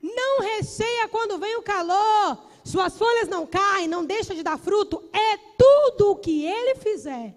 Não 0.00 0.40
receia 0.40 1.08
quando 1.08 1.38
vem 1.38 1.56
o 1.56 1.62
calor. 1.62 2.38
Suas 2.64 2.96
folhas 2.96 3.28
não 3.28 3.46
caem, 3.46 3.88
não 3.88 4.04
deixa 4.04 4.34
de 4.34 4.42
dar 4.42 4.58
fruto. 4.58 5.02
É 5.12 5.36
tudo 5.56 6.10
o 6.12 6.16
que 6.16 6.44
ele 6.44 6.76
fizer 6.76 7.34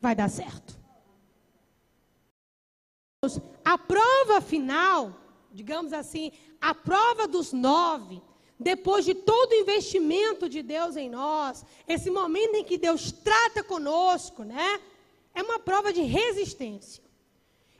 vai 0.00 0.14
dar 0.14 0.28
certo. 0.28 0.76
A 3.64 3.76
prova 3.76 4.40
final, 4.40 5.20
digamos 5.52 5.92
assim, 5.92 6.30
a 6.60 6.74
prova 6.74 7.26
dos 7.26 7.52
nove, 7.52 8.22
depois 8.58 9.04
de 9.04 9.14
todo 9.14 9.52
o 9.52 9.56
investimento 9.56 10.48
de 10.48 10.62
Deus 10.62 10.96
em 10.96 11.10
nós, 11.10 11.64
esse 11.88 12.10
momento 12.10 12.54
em 12.54 12.64
que 12.64 12.78
Deus 12.78 13.10
trata 13.10 13.64
conosco, 13.64 14.44
né? 14.44 14.80
É 15.34 15.42
uma 15.42 15.58
prova 15.58 15.92
de 15.92 16.02
resistência. 16.02 17.02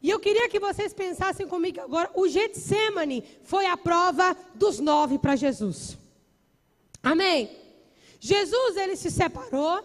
E 0.02 0.11
eu 0.11 0.20
queria 0.20 0.48
que 0.48 0.61
vocês 0.61 0.92
pensassem 0.92 1.48
comigo 1.48 1.80
agora, 1.80 2.11
o 2.14 2.28
Getsemane 2.28 3.24
foi 3.42 3.66
a 3.66 3.76
prova 3.76 4.37
dos 4.54 4.78
nove 4.78 5.18
para 5.18 5.37
Jesus. 5.37 5.98
Amém? 7.02 7.50
Jesus, 8.20 8.76
ele 8.76 8.96
se 8.96 9.11
separou. 9.11 9.82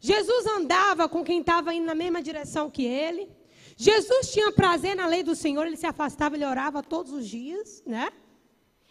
Jesus 0.00 0.46
andava 0.46 1.08
com 1.08 1.24
quem 1.24 1.40
estava 1.40 1.74
indo 1.74 1.86
na 1.86 1.94
mesma 1.94 2.22
direção 2.22 2.70
que 2.70 2.84
ele. 2.84 3.28
Jesus 3.76 4.32
tinha 4.32 4.52
prazer 4.52 4.96
na 4.96 5.06
lei 5.06 5.22
do 5.22 5.34
Senhor, 5.34 5.66
ele 5.66 5.76
se 5.76 5.86
afastava, 5.86 6.36
ele 6.36 6.46
orava 6.46 6.82
todos 6.82 7.12
os 7.12 7.28
dias, 7.28 7.82
né? 7.86 8.10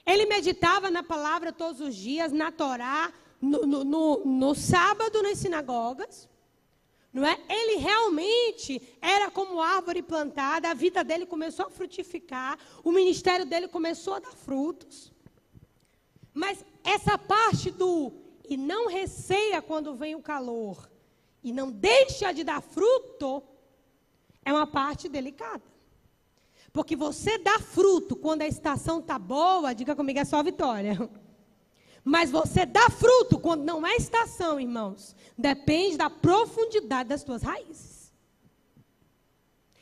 Ele 0.06 0.26
meditava 0.28 0.92
na 0.92 1.02
palavra 1.02 1.52
todos 1.52 1.82
os 1.82 1.96
dias, 1.96 2.32
na 2.32 2.52
Torá, 2.52 3.12
no, 3.42 3.66
no, 3.66 3.84
no, 3.84 4.26
no 4.26 4.56
sábado 4.56 5.24
nas 5.24 5.40
sinagogas. 5.40 6.30
Não 7.16 7.26
é? 7.26 7.40
Ele 7.48 7.78
realmente 7.78 8.82
era 9.02 9.32
como 9.32 9.62
árvore 9.62 10.02
plantada, 10.02 10.70
a 10.70 10.74
vida 10.74 11.02
dele 11.02 11.26
começou 11.26 11.68
a 11.68 11.70
frutificar, 11.70 12.60
o 12.84 12.92
ministério 12.92 13.46
dele 13.46 13.70
começou 13.70 14.16
a 14.16 14.20
dar 14.20 14.34
frutos. 14.34 15.14
Mas 16.34 16.66
essa 16.84 17.18
parte 17.18 17.72
do 17.72 18.12
e 18.50 18.58
não 18.58 18.90
receia 18.90 19.62
quando 19.62 19.96
vem 19.96 20.14
o 20.14 20.22
calor, 20.22 20.92
e 21.42 21.54
não 21.54 21.72
deixa 21.72 22.34
de 22.34 22.44
dar 22.44 22.62
fruto, 22.62 23.42
é 24.44 24.52
uma 24.52 24.68
parte 24.68 25.08
delicada. 25.08 25.64
Porque 26.74 26.98
você 26.98 27.38
dá 27.38 27.60
fruto 27.60 28.18
quando 28.18 28.42
a 28.42 28.48
estação 28.48 29.00
está 29.00 29.18
boa, 29.18 29.74
diga 29.74 29.96
comigo, 29.96 30.20
é 30.20 30.26
só 30.26 30.44
vitória. 30.44 31.10
Mas 32.08 32.30
você 32.30 32.68
dá 32.68 32.88
fruto 32.88 33.40
quando 33.40 33.64
não 33.64 33.86
é 33.86 33.96
estação, 33.96 34.60
irmãos. 34.60 35.16
Depende 35.36 35.98
da 35.98 36.08
profundidade 36.08 37.10
das 37.10 37.24
tuas 37.24 37.42
raízes. 37.42 38.14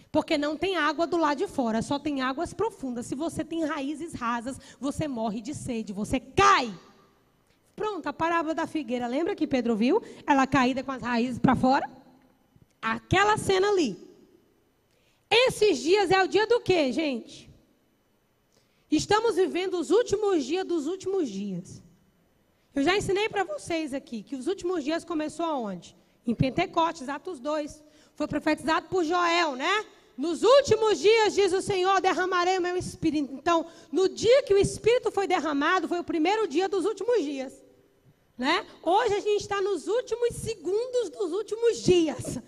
Porque 0.09 0.37
não 0.37 0.55
tem 0.55 0.77
água 0.77 1.05
do 1.05 1.17
lado 1.17 1.39
de 1.39 1.47
fora, 1.47 1.81
só 1.81 1.99
tem 1.99 2.21
águas 2.21 2.53
profundas. 2.53 3.07
Se 3.07 3.13
você 3.13 3.43
tem 3.43 3.65
raízes 3.65 4.13
rasas, 4.13 4.57
você 4.79 5.05
morre 5.05 5.41
de 5.41 5.53
sede, 5.53 5.91
você 5.91 6.17
cai. 6.17 6.73
Pronto, 7.75 8.07
a 8.07 8.13
parábola 8.13 8.55
da 8.55 8.67
figueira, 8.67 9.05
lembra 9.05 9.35
que 9.35 9.45
Pedro 9.45 9.75
viu? 9.75 10.01
Ela 10.25 10.47
caída 10.47 10.81
com 10.81 10.93
as 10.93 11.01
raízes 11.01 11.39
para 11.39 11.57
fora? 11.57 11.91
Aquela 12.81 13.37
cena 13.37 13.67
ali. 13.67 13.97
Esses 15.29 15.79
dias 15.79 16.09
é 16.09 16.23
o 16.23 16.27
dia 16.27 16.47
do 16.47 16.61
quê, 16.61 16.89
gente? 16.93 17.51
Estamos 18.89 19.35
vivendo 19.35 19.73
os 19.77 19.89
últimos 19.89 20.45
dias 20.45 20.65
dos 20.65 20.87
últimos 20.87 21.27
dias. 21.27 21.82
Eu 22.75 22.81
já 22.81 22.97
ensinei 22.97 23.29
para 23.29 23.43
vocês 23.43 23.93
aqui 23.93 24.23
que 24.23 24.35
os 24.35 24.47
últimos 24.47 24.83
dias 24.83 25.05
começou 25.05 25.45
aonde? 25.45 25.95
Em 26.25 26.33
Pentecostes, 26.33 27.07
Atos 27.07 27.39
2. 27.39 27.83
Foi 28.15 28.27
profetizado 28.27 28.87
por 28.87 29.03
Joel, 29.03 29.55
né? 29.55 29.85
Nos 30.17 30.43
últimos 30.43 30.99
dias, 30.99 31.35
diz 31.35 31.53
o 31.53 31.61
Senhor, 31.61 32.01
derramarei 32.01 32.57
o 32.57 32.61
meu 32.61 32.75
espírito. 32.75 33.31
Então, 33.31 33.65
no 33.91 34.09
dia 34.09 34.43
que 34.43 34.53
o 34.53 34.57
espírito 34.57 35.11
foi 35.11 35.27
derramado, 35.27 35.87
foi 35.87 35.99
o 35.99 36.03
primeiro 36.03 36.47
dia 36.47 36.67
dos 36.67 36.85
últimos 36.85 37.23
dias. 37.23 37.63
Né? 38.37 38.65
Hoje 38.81 39.13
a 39.13 39.19
gente 39.19 39.41
está 39.41 39.61
nos 39.61 39.87
últimos 39.87 40.35
segundos 40.35 41.09
dos 41.11 41.31
últimos 41.31 41.77
dias. 41.83 42.39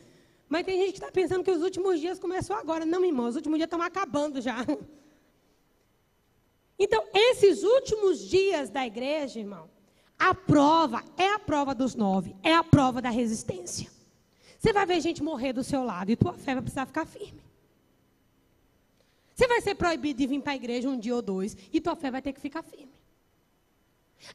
Mas 0.50 0.66
tem 0.66 0.80
gente 0.80 0.94
que 0.94 1.00
está 1.00 1.12
pensando 1.12 1.44
que 1.44 1.52
os 1.52 1.62
últimos 1.62 2.00
dias 2.00 2.20
começou 2.20 2.56
agora. 2.56 2.86
Não, 2.86 3.04
irmão, 3.06 3.28
os 3.28 3.36
últimos 3.36 3.58
dias 3.58 3.68
estão 3.68 3.82
acabando 3.82 4.42
já. 4.42 4.58
Então, 6.78 7.02
esses 7.14 7.64
últimos 7.64 8.20
dias 8.20 8.70
da 8.70 8.86
igreja, 8.86 9.40
irmão, 9.40 9.70
a 10.18 10.34
prova 10.34 11.04
é 11.18 11.34
a 11.34 11.40
prova 11.40 11.76
dos 11.76 11.96
nove, 11.96 12.36
é 12.42 12.54
a 12.54 12.64
prova 12.64 13.02
da 13.02 13.10
resistência. 13.10 13.92
Você 14.58 14.74
vai 14.74 14.86
ver 14.86 15.00
gente 15.02 15.22
morrer 15.22 15.54
do 15.54 15.64
seu 15.64 15.84
lado 15.84 16.10
e 16.10 16.16
tua 16.16 16.34
fé 16.34 16.54
vai 16.54 16.62
precisar 16.62 16.86
ficar 16.86 17.06
firme. 17.06 17.44
Você 19.36 19.48
vai 19.48 19.62
ser 19.62 19.76
proibido 19.76 20.18
de 20.18 20.28
vir 20.28 20.42
para 20.42 20.54
a 20.54 20.56
igreja 20.56 20.90
um 20.90 20.98
dia 20.98 21.14
ou 21.16 21.22
dois 21.22 21.56
e 21.72 21.82
tua 21.82 21.96
fé 21.96 22.10
vai 22.10 22.22
ter 22.22 22.34
que 22.34 22.40
ficar 22.40 22.64
firme. 22.64 22.94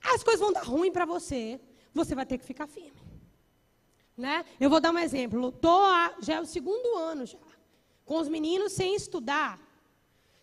As 0.05 0.23
coisas 0.23 0.41
vão 0.41 0.53
dar 0.53 0.63
ruim 0.63 0.93
para 0.93 1.05
você, 1.05 1.59
você 1.93 2.15
vai 2.15 2.27
ter 2.27 2.39
que 2.39 2.45
ficar 2.45 2.67
firme. 2.67 3.01
Né? 4.17 4.45
Eu 4.61 4.69
vou 4.69 4.81
dar 4.81 4.93
um 4.93 4.99
exemplo. 4.99 5.53
A, 5.65 6.15
já 6.21 6.35
é 6.35 6.41
o 6.41 6.47
segundo 6.47 6.97
ano 6.99 7.25
já, 7.25 7.39
com 8.05 8.19
os 8.19 8.29
meninos 8.29 8.73
sem 8.73 8.95
estudar. 8.95 9.59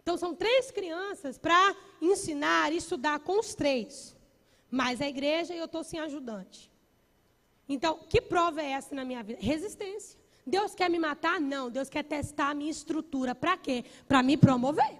Então 0.01 0.17
são 0.17 0.33
três 0.33 0.71
crianças 0.71 1.37
para 1.37 1.75
ensinar 2.01 2.73
e 2.73 2.77
estudar 2.77 3.19
com 3.19 3.39
os 3.39 3.53
três. 3.53 4.16
Mais 4.69 5.01
a 5.01 5.07
igreja 5.07 5.53
e 5.53 5.57
eu 5.57 5.65
estou 5.65 5.83
sem 5.83 5.99
ajudante. 5.99 6.71
Então, 7.69 7.99
que 8.09 8.21
prova 8.21 8.61
é 8.61 8.71
essa 8.71 8.95
na 8.95 9.03
minha 9.03 9.23
vida? 9.23 9.39
Resistência. 9.41 10.17
Deus 10.45 10.73
quer 10.73 10.89
me 10.89 10.97
matar? 10.97 11.39
Não. 11.39 11.69
Deus 11.69 11.89
quer 11.89 12.03
testar 12.03 12.51
a 12.51 12.53
minha 12.53 12.71
estrutura. 12.71 13.35
Para 13.35 13.57
quê? 13.57 13.83
Para 14.07 14.23
me 14.23 14.37
promover. 14.37 14.97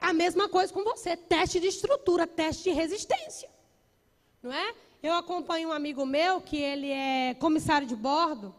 A 0.00 0.12
mesma 0.12 0.48
coisa 0.48 0.72
com 0.72 0.82
você, 0.82 1.16
teste 1.16 1.60
de 1.60 1.66
estrutura, 1.66 2.26
teste 2.26 2.64
de 2.64 2.70
resistência. 2.70 3.50
Não 4.42 4.52
é? 4.52 4.74
Eu 5.02 5.14
acompanho 5.14 5.70
um 5.70 5.72
amigo 5.72 6.06
meu 6.06 6.40
que 6.40 6.56
ele 6.56 6.90
é 6.90 7.34
comissário 7.34 7.86
de 7.86 7.96
bordo, 7.96 8.54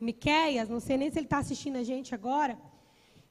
Miqueias, 0.00 0.68
não 0.68 0.80
sei 0.80 0.96
nem 0.96 1.10
se 1.10 1.18
ele 1.18 1.26
está 1.26 1.38
assistindo 1.38 1.76
a 1.76 1.82
gente 1.82 2.14
agora. 2.14 2.58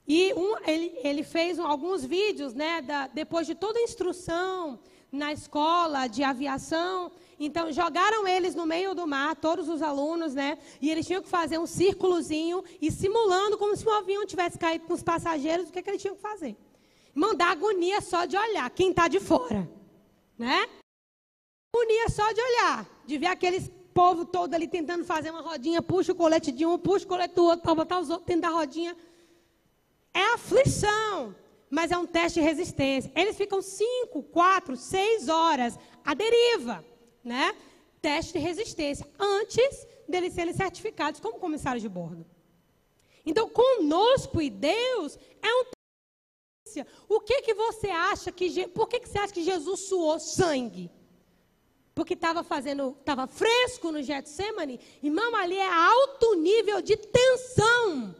E 0.08 0.34
um, 0.34 0.58
ele, 0.68 1.00
ele, 1.04 1.24
fez 1.24 1.58
um, 1.58 1.66
alguns 1.66 2.04
vídeos, 2.06 2.54
né, 2.54 2.82
da, 2.82 3.08
depois 3.08 3.48
de 3.48 3.56
toda 3.56 3.80
a 3.80 3.84
instrução 3.84 4.80
na 5.16 5.34
escola 5.34 6.08
de 6.08 6.24
aviação. 6.24 7.12
Então, 7.40 7.72
jogaram 7.72 8.28
eles 8.28 8.56
no 8.56 8.66
meio 8.66 8.94
do 8.94 9.06
mar, 9.08 9.36
todos 9.36 9.68
os 9.68 9.82
alunos, 9.82 10.34
né? 10.34 10.58
E 10.82 10.90
eles 10.90 11.06
tinham 11.06 11.22
que 11.22 11.28
fazer 11.28 11.58
um 11.58 11.66
círculozinho 11.66 12.64
e 12.82 12.92
simulando 12.92 13.58
como 13.58 13.76
se 13.76 13.88
um 13.88 13.92
avião 13.92 14.26
tivesse 14.26 14.58
caído 14.58 14.86
com 14.86 14.94
os 14.94 15.04
passageiros, 15.04 15.70
o 15.70 15.72
que, 15.72 15.82
que 15.82 15.90
eles 15.90 16.02
tinham 16.02 16.16
que 16.16 16.22
fazer? 16.22 16.56
Mandar 17.14 17.52
agonia 17.52 18.02
só 18.02 18.26
de 18.26 18.38
olhar, 18.38 18.70
quem 18.70 18.90
está 18.90 19.08
de 19.08 19.20
fora. 19.20 19.70
Né? 20.38 20.68
Agonia 21.74 22.10
só 22.10 22.32
de 22.32 22.42
olhar, 22.42 22.90
de 23.06 23.18
ver 23.18 23.28
aqueles 23.28 23.72
povo 23.96 24.26
todo 24.26 24.54
ali 24.54 24.68
tentando 24.68 25.06
fazer 25.06 25.32
uma 25.32 25.40
rodinha, 25.40 25.82
puxa 25.82 26.12
o 26.12 26.16
colete 26.16 26.52
de 26.52 26.66
um, 26.66 26.78
puxa 26.78 27.06
o 27.06 27.08
colete 27.08 27.34
do 27.34 27.46
outro, 27.46 27.62
para 27.62 27.74
botar 27.74 28.00
os 28.00 28.10
outros 28.10 28.28
dentro 28.28 28.42
da 28.42 28.50
rodinha. 28.50 28.96
É 30.14 30.34
aflição, 30.34 31.34
mas 31.76 31.92
é 31.92 31.98
um 31.98 32.08
teste 32.08 32.40
de 32.40 32.46
resistência. 32.46 33.12
Eles 33.14 33.36
ficam 33.36 33.62
cinco, 33.62 34.24
quatro, 34.24 34.78
seis 34.78 35.28
horas 35.28 35.78
à 36.06 36.14
deriva, 36.14 36.86
né? 37.22 37.54
Teste 38.02 38.32
de 38.32 38.40
resistência, 38.40 39.06
antes 39.20 39.86
deles 40.08 40.34
serem 40.34 40.54
certificados 40.54 41.20
como 41.20 41.38
comissários 41.38 41.82
de 41.82 41.90
bordo. 41.90 42.26
Então, 43.26 43.50
conosco 43.50 44.42
e 44.42 44.50
Deus 44.50 45.20
é 45.42 45.54
um 45.60 45.76
o 47.08 47.20
que 47.20 47.42
que 47.42 47.54
você 47.54 47.88
acha 47.88 48.32
que 48.32 48.68
por 48.70 48.88
que 48.88 49.00
que 49.02 49.10
você 49.10 49.20
acha 49.20 49.34
que 49.34 49.44
Jesus 49.44 49.82
suou 49.82 50.18
sangue? 50.20 50.90
Porque 51.94 52.14
estava 52.14 52.42
fazendo, 52.44 52.96
estava 53.00 53.28
fresco 53.28 53.92
no 53.92 54.02
Getsemane, 54.02 54.80
irmão, 55.04 55.36
ali 55.36 55.58
é 55.58 55.70
alto 55.70 56.36
nível 56.36 56.82
de 56.82 56.96
tensão. 56.96 58.16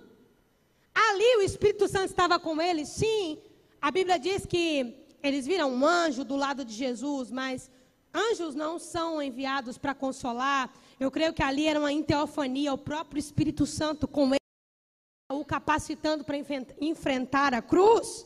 Ali 0.94 1.38
o 1.38 1.42
Espírito 1.42 1.88
Santo 1.90 2.06
estava 2.06 2.40
com 2.40 2.62
ele, 2.62 2.86
sim. 2.86 3.38
A 3.86 3.92
Bíblia 3.92 4.18
diz 4.18 4.48
que 4.48 4.96
eles 5.22 5.46
viram 5.46 5.72
um 5.72 5.86
anjo 5.86 6.24
do 6.26 6.36
lado 6.36 6.66
de 6.66 6.74
Jesus, 6.74 7.30
mas 7.30 7.70
anjos 8.12 8.56
não 8.56 8.80
são 8.80 9.22
enviados 9.22 9.78
para 9.78 9.94
consolar. 9.94 10.74
Eu 11.00 11.12
creio 11.12 11.32
que 11.32 11.44
ali 11.44 11.68
era 11.68 11.80
uma 11.80 11.92
inteofania, 11.92 12.74
o 12.74 12.80
próprio 12.80 13.20
Espírito 13.20 13.64
Santo 13.68 14.08
com 14.08 14.30
ele, 14.30 14.40
o 15.32 15.46
capacitando 15.46 16.24
para 16.24 16.36
enfrentar 16.82 17.54
a 17.54 17.62
cruz. 17.62 18.26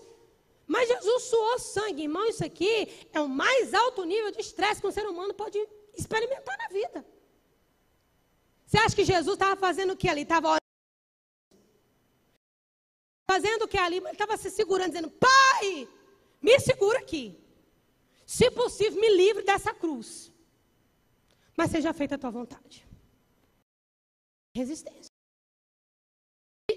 Mas 0.65 0.87
Jesus 0.87 1.23
suou 1.23 1.59
sangue, 1.59 2.03
irmão. 2.03 2.25
Isso 2.29 2.45
aqui 2.45 2.87
é 3.11 3.19
o 3.19 3.27
mais 3.27 3.73
alto 3.73 4.05
nível 4.05 4.31
de 4.31 4.39
estresse 4.39 4.79
que 4.79 4.87
um 4.87 4.91
ser 4.91 5.05
humano 5.07 5.33
pode 5.33 5.59
experimentar 5.93 6.57
na 6.57 6.69
vida. 6.69 7.05
Você 8.65 8.77
acha 8.77 8.95
que 8.95 9.03
Jesus 9.03 9.33
estava 9.33 9.57
fazendo 9.57 9.91
o 9.91 9.97
que 9.97 10.07
ali? 10.07 10.21
Estava 10.21 10.58
fazendo 13.31 13.63
o 13.65 13.67
que 13.67 13.77
ali? 13.77 13.97
Ele 13.97 14.09
estava 14.09 14.35
se 14.37 14.49
segurando, 14.49 14.91
dizendo: 14.93 15.11
Pai, 15.11 15.87
me 16.41 16.59
segura 16.59 16.97
aqui. 16.99 17.25
Se 18.25 18.49
possível, 18.49 18.99
me 18.99 19.09
livre 19.23 19.43
dessa 19.43 19.71
cruz. 19.81 20.31
Mas 21.55 21.71
seja 21.71 21.93
feita 21.93 22.15
a 22.15 22.17
tua 22.17 22.31
vontade. 22.31 22.77
Resistência. 24.55 25.11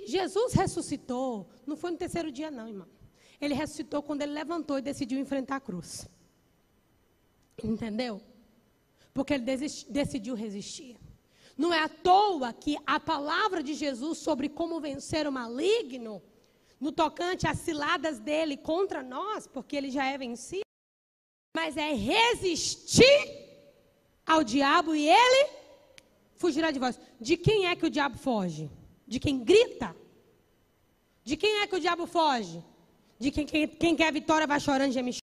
Jesus 0.07 0.53
ressuscitou, 0.53 1.49
não 1.67 1.77
foi 1.77 1.91
no 1.93 1.97
terceiro 1.97 2.31
dia, 2.31 2.51
não, 2.51 2.69
irmão. 2.69 2.88
Ele 3.41 3.55
ressuscitou 3.55 4.03
quando 4.03 4.23
ele 4.23 4.33
levantou 4.33 4.79
e 4.79 4.83
decidiu 4.83 5.19
enfrentar 5.19 5.57
a 5.57 5.61
cruz. 5.61 6.09
Entendeu? 7.62 8.21
Porque 9.15 9.35
ele 9.35 9.45
decidiu 10.01 10.35
resistir. 10.35 10.99
Não 11.57 11.73
é 11.73 11.81
à 11.81 11.88
toa 11.88 12.53
que 12.53 12.77
a 12.87 12.99
palavra 12.99 13.62
de 13.62 13.75
Jesus 13.75 14.19
sobre 14.19 14.49
como 14.49 14.81
vencer 14.81 15.27
o 15.27 15.33
maligno, 15.33 16.23
no 16.85 16.90
tocante 17.03 17.47
às 17.47 17.59
ciladas 17.66 18.16
dele 18.27 18.57
contra 18.71 19.01
nós, 19.16 19.47
porque 19.47 19.75
ele 19.79 19.90
já 19.97 20.05
é 20.12 20.16
vencido, 20.25 20.71
mas 21.57 21.77
é 21.77 21.90
resistir 21.95 23.23
ao 24.33 24.40
diabo 24.53 24.90
e 24.95 25.09
ele 25.09 25.42
fugirá 26.42 26.71
de 26.71 26.79
vós. 26.85 27.01
De 27.21 27.35
quem 27.47 27.66
é 27.71 27.73
que 27.79 27.87
o 27.87 27.95
diabo 27.97 28.18
foge? 28.29 28.64
De 29.07 29.18
quem 29.25 29.37
grita? 29.51 29.88
De 31.29 31.37
quem 31.37 31.61
é 31.61 31.66
que 31.66 31.77
o 31.77 31.81
diabo 31.81 32.07
foge? 32.07 32.59
de 33.23 33.31
quem, 33.31 33.47
quem, 33.47 33.68
quem 33.68 33.95
quer 33.97 34.12
vitória 34.12 34.47
vai 34.49 34.59
chorando 34.59 34.92
geme. 34.92 35.16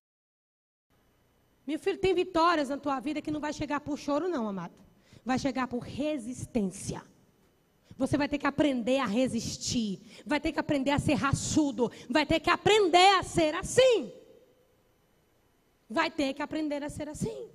Meu 1.66 1.78
filho, 1.78 1.98
tem 1.98 2.14
vitórias 2.14 2.70
na 2.70 2.78
tua 2.78 2.98
vida 2.98 3.20
que 3.20 3.30
não 3.30 3.40
vai 3.40 3.52
chegar 3.52 3.80
por 3.80 3.98
choro, 3.98 4.26
não, 4.26 4.48
amado. 4.48 4.74
Vai 5.22 5.38
chegar 5.38 5.68
por 5.68 5.80
resistência. 5.80 7.04
Você 8.00 8.16
vai 8.16 8.26
ter 8.30 8.38
que 8.38 8.46
aprender 8.46 8.98
a 8.98 9.04
resistir. 9.04 10.00
Vai 10.24 10.40
ter 10.40 10.52
que 10.52 10.58
aprender 10.58 10.90
a 10.90 10.98
ser 10.98 11.12
raçudo. 11.12 11.92
Vai 12.08 12.24
ter 12.24 12.40
que 12.40 12.48
aprender 12.48 13.18
a 13.18 13.22
ser 13.22 13.54
assim. 13.54 14.10
Vai 15.86 16.10
ter 16.10 16.32
que 16.32 16.40
aprender 16.40 16.82
a 16.82 16.88
ser 16.88 17.10
assim. 17.10 17.50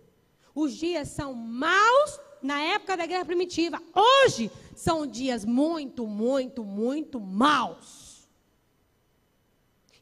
Os 0.53 0.75
dias 0.75 1.07
são 1.07 1.33
maus 1.33 2.19
na 2.43 2.61
época 2.61 2.95
da 2.95 3.07
guerra 3.07 3.25
primitiva. 3.25 3.81
Hoje 3.91 4.51
são 4.75 5.07
dias 5.07 5.43
muito, 5.43 6.05
muito, 6.05 6.63
muito 6.63 7.19
maus. 7.19 8.29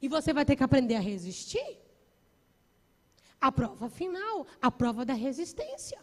E 0.02 0.10
você 0.10 0.34
vai 0.34 0.44
ter 0.44 0.58
que 0.58 0.64
aprender 0.64 0.96
a 0.96 1.00
resistir. 1.00 1.78
A 3.40 3.50
prova 3.50 3.90
final, 3.90 4.46
a 4.62 4.70
prova 4.70 5.06
da 5.06 5.14
resistência. 5.14 6.03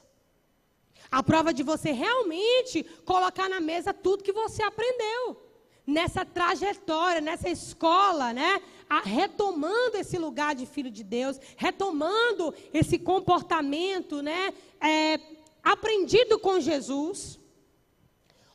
A 1.10 1.22
prova 1.22 1.52
de 1.52 1.62
você 1.62 1.90
realmente 1.90 2.84
colocar 3.04 3.48
na 3.48 3.60
mesa 3.60 3.92
tudo 3.92 4.22
que 4.22 4.32
você 4.32 4.62
aprendeu. 4.62 5.48
nessa 5.86 6.24
trajetória, 6.24 7.20
nessa 7.20 7.48
escola, 7.48 8.32
né? 8.32 8.62
A, 8.88 9.00
retomando 9.00 9.96
esse 9.96 10.16
lugar 10.18 10.54
de 10.54 10.64
filho 10.64 10.90
de 10.90 11.02
Deus, 11.02 11.40
retomando 11.56 12.54
esse 12.72 12.96
comportamento, 12.98 14.22
né? 14.22 14.54
É, 14.80 15.18
aprendido 15.62 16.38
com 16.38 16.60
Jesus. 16.60 17.40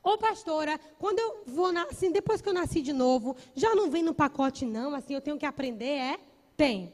Ô 0.01 0.17
pastora, 0.17 0.79
quando 0.99 1.19
eu 1.19 1.43
vou 1.47 1.67
assim, 1.89 2.11
depois 2.11 2.39
que 2.39 2.47
eu 2.47 2.53
nasci 2.53 2.81
de 2.81 2.93
novo, 2.93 3.35
já 3.55 3.73
não 3.73 3.89
vem 3.89 4.03
no 4.03 4.13
pacote 4.13 4.63
não, 4.63 4.93
assim, 4.93 5.15
eu 5.15 5.21
tenho 5.21 5.37
que 5.37 5.45
aprender, 5.45 5.97
é? 5.97 6.19
Tem. 6.55 6.93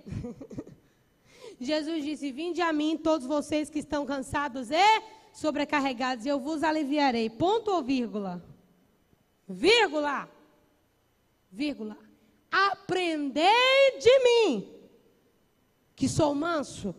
Jesus 1.60 2.04
disse: 2.04 2.32
Vinde 2.32 2.62
a 2.62 2.72
mim, 2.72 2.98
todos 2.98 3.28
vocês 3.28 3.70
que 3.70 3.80
estão 3.80 4.06
cansados 4.06 4.72
e 4.72 5.02
sobrecarregados, 5.34 6.26
e 6.26 6.30
eu 6.30 6.40
vos 6.40 6.64
aliviarei. 6.64 7.30
Ponto 7.30 7.72
ou 7.72 7.84
vírgula? 7.84 8.44
Vírgula. 9.48 10.30
Vírgula. 11.52 11.98
Aprendei 12.52 14.00
de 14.00 14.20
mim, 14.20 14.74
que 15.96 16.08
sou 16.08 16.36
manso 16.36 16.94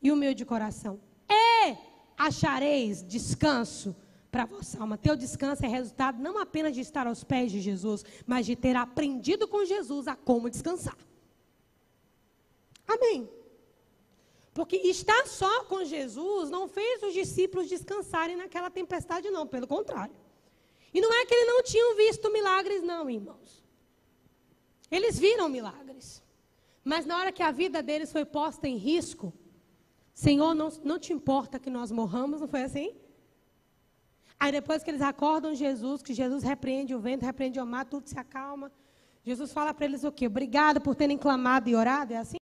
e 0.00 0.12
humilde 0.12 0.36
de 0.36 0.44
coração, 0.44 1.00
e 1.28 1.76
achareis 2.16 3.02
descanso 3.02 3.96
para 4.30 4.46
vossa 4.46 4.80
alma. 4.80 4.98
Teu 4.98 5.14
descanso 5.16 5.64
é 5.64 5.68
resultado 5.68 6.20
não 6.20 6.38
apenas 6.38 6.74
de 6.74 6.80
estar 6.80 7.06
aos 7.06 7.22
pés 7.22 7.52
de 7.52 7.60
Jesus, 7.60 8.04
mas 8.26 8.46
de 8.46 8.56
ter 8.56 8.76
aprendido 8.76 9.46
com 9.46 9.64
Jesus 9.64 10.08
a 10.08 10.16
como 10.16 10.50
descansar. 10.50 10.96
Amém. 12.86 13.28
Porque 14.54 14.76
estar 14.76 15.26
só 15.26 15.64
com 15.64 15.84
Jesus 15.84 16.48
não 16.48 16.68
fez 16.68 17.02
os 17.02 17.12
discípulos 17.12 17.68
descansarem 17.68 18.36
naquela 18.36 18.70
tempestade, 18.70 19.28
não, 19.28 19.44
pelo 19.44 19.66
contrário. 19.66 20.14
E 20.92 21.00
não 21.00 21.12
é 21.12 21.26
que 21.26 21.34
eles 21.34 21.48
não 21.48 21.62
tinham 21.64 21.96
visto 21.96 22.32
milagres, 22.32 22.80
não, 22.80 23.10
irmãos. 23.10 23.64
Eles 24.88 25.18
viram 25.18 25.48
milagres. 25.48 26.22
Mas 26.84 27.04
na 27.04 27.18
hora 27.18 27.32
que 27.32 27.42
a 27.42 27.50
vida 27.50 27.82
deles 27.82 28.12
foi 28.12 28.24
posta 28.24 28.68
em 28.68 28.76
risco, 28.76 29.32
Senhor, 30.14 30.54
não, 30.54 30.68
não 30.84 31.00
te 31.00 31.12
importa 31.12 31.58
que 31.58 31.68
nós 31.68 31.90
morramos, 31.90 32.40
não 32.40 32.46
foi 32.46 32.62
assim? 32.62 32.94
Aí 34.38 34.52
depois 34.52 34.84
que 34.84 34.90
eles 34.90 35.02
acordam 35.02 35.52
Jesus, 35.52 36.00
que 36.00 36.14
Jesus 36.14 36.44
repreende 36.44 36.94
o 36.94 37.00
vento, 37.00 37.24
repreende 37.24 37.58
o 37.58 37.66
mar, 37.66 37.86
tudo 37.86 38.08
se 38.08 38.16
acalma. 38.16 38.70
Jesus 39.24 39.52
fala 39.52 39.74
para 39.74 39.86
eles 39.86 40.04
o 40.04 40.12
quê? 40.12 40.28
Obrigado 40.28 40.80
por 40.80 40.94
terem 40.94 41.18
clamado 41.18 41.68
e 41.68 41.74
orado, 41.74 42.12
é 42.12 42.18
assim? 42.18 42.36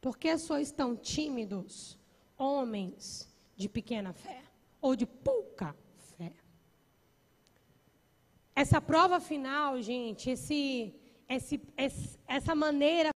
Por 0.00 0.16
que 0.16 0.36
sois 0.38 0.72
tão 0.72 0.96
tímidos, 0.96 1.98
homens 2.36 3.28
de 3.56 3.68
pequena 3.68 4.12
fé? 4.12 4.42
Ou 4.80 4.96
de 4.96 5.06
pouca 5.06 5.76
fé? 6.16 6.32
Essa 8.54 8.80
prova 8.80 9.20
final, 9.20 9.80
gente, 9.82 10.30
esse, 10.30 10.94
esse, 11.28 11.60
essa 12.26 12.54
maneira 12.54 13.10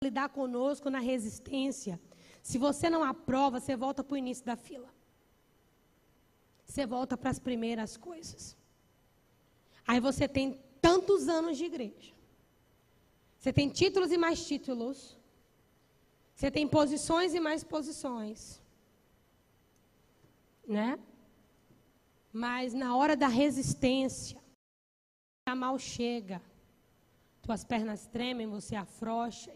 de 0.00 0.08
lidar 0.08 0.28
conosco 0.28 0.88
na 0.88 1.00
resistência, 1.00 2.00
se 2.42 2.58
você 2.58 2.88
não 2.88 3.02
aprova, 3.02 3.60
você 3.60 3.76
volta 3.76 4.04
para 4.04 4.14
o 4.14 4.18
início 4.18 4.44
da 4.44 4.56
fila. 4.56 4.88
Você 6.64 6.86
volta 6.86 7.16
para 7.16 7.30
as 7.30 7.38
primeiras 7.38 7.96
coisas. 7.96 8.56
Aí 9.86 10.00
você 10.00 10.28
tem 10.28 10.60
tantos 10.80 11.28
anos 11.28 11.58
de 11.58 11.64
igreja. 11.64 12.12
Você 13.38 13.52
tem 13.52 13.68
títulos 13.68 14.12
e 14.12 14.16
mais 14.16 14.46
títulos. 14.46 15.17
Você 16.38 16.52
tem 16.52 16.68
posições 16.68 17.34
e 17.34 17.40
mais 17.40 17.64
posições. 17.64 18.62
Né? 20.74 20.96
Mas 22.32 22.72
na 22.72 22.94
hora 22.96 23.16
da 23.16 23.26
resistência, 23.26 24.40
a 25.46 25.56
mal 25.56 25.76
chega. 25.80 26.40
Tuas 27.42 27.64
pernas 27.64 28.06
tremem, 28.06 28.46
você 28.46 28.76
afrouxa. 28.76 29.52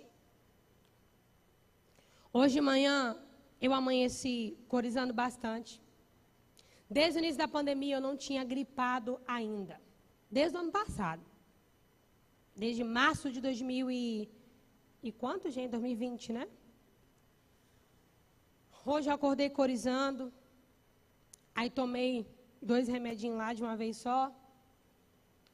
Hoje 2.32 2.54
de 2.54 2.60
manhã, 2.60 3.16
eu 3.60 3.72
amanheci 3.72 4.58
corizando 4.66 5.14
bastante. 5.14 5.80
Desde 6.90 7.16
o 7.16 7.20
início 7.20 7.38
da 7.38 7.46
pandemia, 7.46 7.94
eu 7.94 8.00
não 8.00 8.16
tinha 8.16 8.42
gripado 8.42 9.20
ainda. 9.24 9.80
Desde 10.28 10.56
o 10.56 10.60
ano 10.60 10.72
passado. 10.72 11.22
Desde 12.56 12.82
março 12.82 13.30
de 13.30 13.40
2000 13.40 13.88
e... 13.88 14.28
E 15.00 15.12
quanto, 15.12 15.48
gente? 15.48 15.70
2020, 15.70 16.32
né? 16.32 16.48
Hoje 18.84 19.08
eu 19.08 19.14
acordei 19.14 19.48
corizando. 19.48 20.32
Aí 21.54 21.70
tomei 21.70 22.26
dois 22.60 22.88
remedinhos 22.88 23.38
lá 23.38 23.54
de 23.54 23.62
uma 23.62 23.76
vez 23.76 23.96
só. 23.96 24.34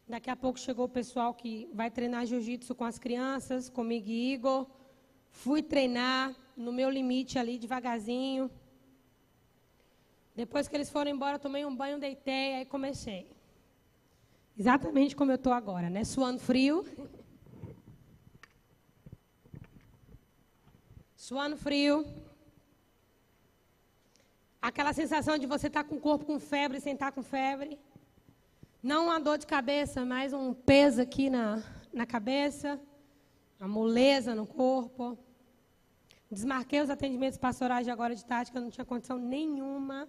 Daqui 0.09 0.31
a 0.31 0.37
pouco 0.37 0.59
chegou 0.59 0.87
o 0.87 0.89
pessoal 0.89 1.35
que 1.35 1.69
vai 1.75 1.91
treinar 1.91 2.25
jiu-jitsu 2.25 2.75
com 2.75 2.85
as 2.85 2.99
crianças, 2.99 3.69
comigo 3.69 4.09
e 4.09 4.33
Igor. 4.33 4.67
Fui 5.31 5.63
treinar 5.63 6.35
no 6.57 6.73
meu 6.73 6.89
limite 6.89 7.39
ali, 7.39 7.59
devagarzinho. 7.59 8.51
Depois 10.35 10.67
que 10.67 10.75
eles 10.75 10.89
foram 10.89 11.11
embora, 11.11 11.39
tomei 11.39 11.67
um 11.67 11.77
banho, 11.77 12.01
deitei, 12.01 12.55
aí 12.55 12.65
comecei. 12.65 13.31
Exatamente 14.57 15.15
como 15.15 15.31
eu 15.31 15.37
estou 15.37 15.53
agora, 15.53 15.91
né? 15.91 16.03
Suando 16.03 16.41
frio. 16.41 16.83
Suando 21.15 21.59
frio. 21.59 22.07
Aquela 24.69 24.93
sensação 24.93 25.39
de 25.39 25.47
você 25.47 25.67
estar 25.69 25.83
tá 25.83 25.89
com 25.89 25.97
o 25.97 26.01
corpo 26.01 26.27
com 26.27 26.39
febre 26.39 26.79
sem 26.79 26.93
estar 26.93 27.11
com 27.11 27.23
febre. 27.23 27.79
Não 28.83 29.07
uma 29.07 29.19
dor 29.19 29.39
de 29.39 29.47
cabeça, 29.47 30.05
mas 30.05 30.35
um 30.35 30.53
peso 30.53 31.01
aqui 31.01 31.31
na, 31.31 31.63
na 31.91 32.05
cabeça. 32.05 32.79
Uma 33.59 33.67
moleza 33.67 34.35
no 34.35 34.47
corpo. 34.47 35.19
Desmarquei 36.31 36.83
os 36.83 36.91
atendimentos 36.91 37.39
pastorais 37.39 37.87
de 37.87 37.91
agora 37.91 38.15
de 38.15 38.23
tarde, 38.33 38.53
que 38.53 38.59
eu 38.59 38.63
não 38.67 38.69
tinha 38.69 38.85
condição 38.85 39.19
nenhuma. 39.19 40.07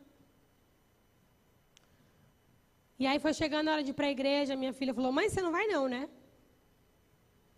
E 2.99 3.07
aí 3.07 3.17
foi 3.17 3.33
chegando 3.33 3.69
a 3.69 3.73
hora 3.73 3.83
de 3.83 3.91
ir 3.91 3.93
para 3.93 4.07
a 4.07 4.11
igreja, 4.11 4.57
minha 4.57 4.73
filha 4.73 4.93
falou, 4.93 5.13
mãe, 5.13 5.29
você 5.29 5.41
não 5.41 5.53
vai 5.53 5.67
não, 5.67 5.87
né? 5.87 6.09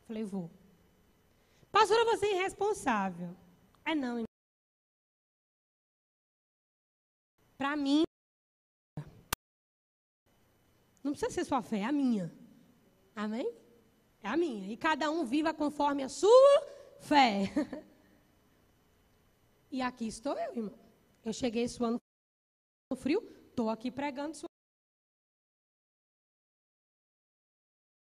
Falei, 0.07 0.23
vou. 0.23 0.51
Pastora, 1.71 2.05
você 2.05 2.27
é 2.27 2.35
irresponsável. 2.37 3.35
É 3.83 3.95
não, 3.95 4.23
Para 7.61 7.75
mim, 7.75 8.01
não 11.03 11.11
precisa 11.11 11.29
ser 11.29 11.45
sua 11.45 11.61
fé, 11.61 11.81
é 11.81 11.85
a 11.85 11.91
minha. 11.91 12.35
Amém? 13.15 13.55
É 14.23 14.29
a 14.29 14.35
minha. 14.35 14.73
E 14.73 14.75
cada 14.75 15.11
um 15.11 15.23
viva 15.23 15.53
conforme 15.53 16.01
a 16.01 16.09
sua 16.09 16.67
fé. 17.01 17.53
e 19.69 19.79
aqui 19.79 20.07
estou 20.07 20.35
eu, 20.39 20.55
irmão. 20.55 20.79
Eu 21.23 21.31
cheguei 21.31 21.67
suando 21.67 21.99
frio, 22.95 23.21
estou 23.49 23.69
aqui 23.69 23.91
pregando 23.91 24.35
suando. 24.35 24.49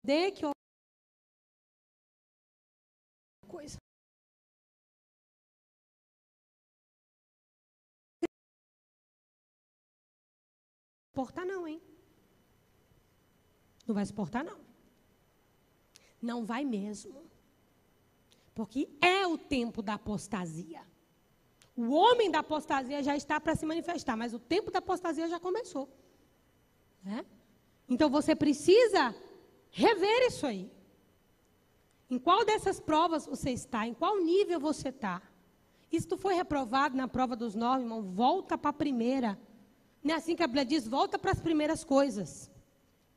De 0.03 0.31
que 0.33 0.41
coisa. 0.41 0.56
Suportar, 11.17 11.45
não, 11.47 11.67
hein? 11.67 11.81
Não 13.87 13.95
vai 13.95 14.05
suportar, 14.05 14.43
não. 14.43 14.59
Não 16.21 16.45
vai 16.45 16.63
mesmo. 16.63 17.23
Porque 18.53 18.87
é 19.01 19.25
o 19.25 19.35
tempo 19.35 19.81
da 19.81 19.95
apostasia. 19.95 20.81
O 21.75 21.89
homem 21.89 22.29
da 22.29 22.39
apostasia 22.39 23.01
já 23.01 23.15
está 23.15 23.39
para 23.39 23.55
se 23.55 23.65
manifestar, 23.65 24.15
mas 24.15 24.31
o 24.31 24.39
tempo 24.39 24.69
da 24.69 24.77
apostasia 24.77 25.27
já 25.27 25.39
começou. 25.39 25.89
Né? 27.03 27.25
Então 27.89 28.09
você 28.11 28.35
precisa 28.35 29.15
rever 29.71 30.27
isso 30.27 30.45
aí. 30.45 30.71
Em 32.11 32.19
qual 32.19 32.45
dessas 32.45 32.79
provas 32.79 33.25
você 33.25 33.51
está? 33.51 33.87
Em 33.87 33.93
qual 33.93 34.19
nível 34.19 34.59
você 34.59 34.89
está? 34.89 35.21
Tu 36.07 36.17
foi 36.17 36.35
reprovado 36.35 36.95
na 36.95 37.07
prova 37.07 37.35
dos 37.35 37.55
nove, 37.55 37.83
irmão, 37.83 38.03
volta 38.03 38.55
para 38.57 38.69
a 38.69 38.73
primeira. 38.73 39.39
Não 40.07 40.13
é 40.13 40.17
assim 40.19 40.37
que 40.37 40.43
a 40.43 40.47
Bíblia 40.47 40.63
diz? 40.63 40.87
Volta 40.87 41.19
para 41.19 41.31
as 41.31 41.41
primeiras 41.41 41.83
coisas. 41.83 42.49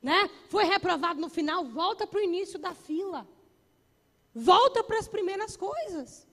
Né? 0.01 0.29
Foi 0.49 0.65
reprovado 0.65 1.21
no 1.21 1.29
final, 1.29 1.63
volta 1.63 2.05
para 2.05 2.19
o 2.19 2.23
início 2.23 2.59
da 2.59 2.73
fila. 2.73 3.25
Volta 4.35 4.83
para 4.83 4.99
as 4.99 5.07
primeiras 5.07 5.55
coisas. 5.55 6.27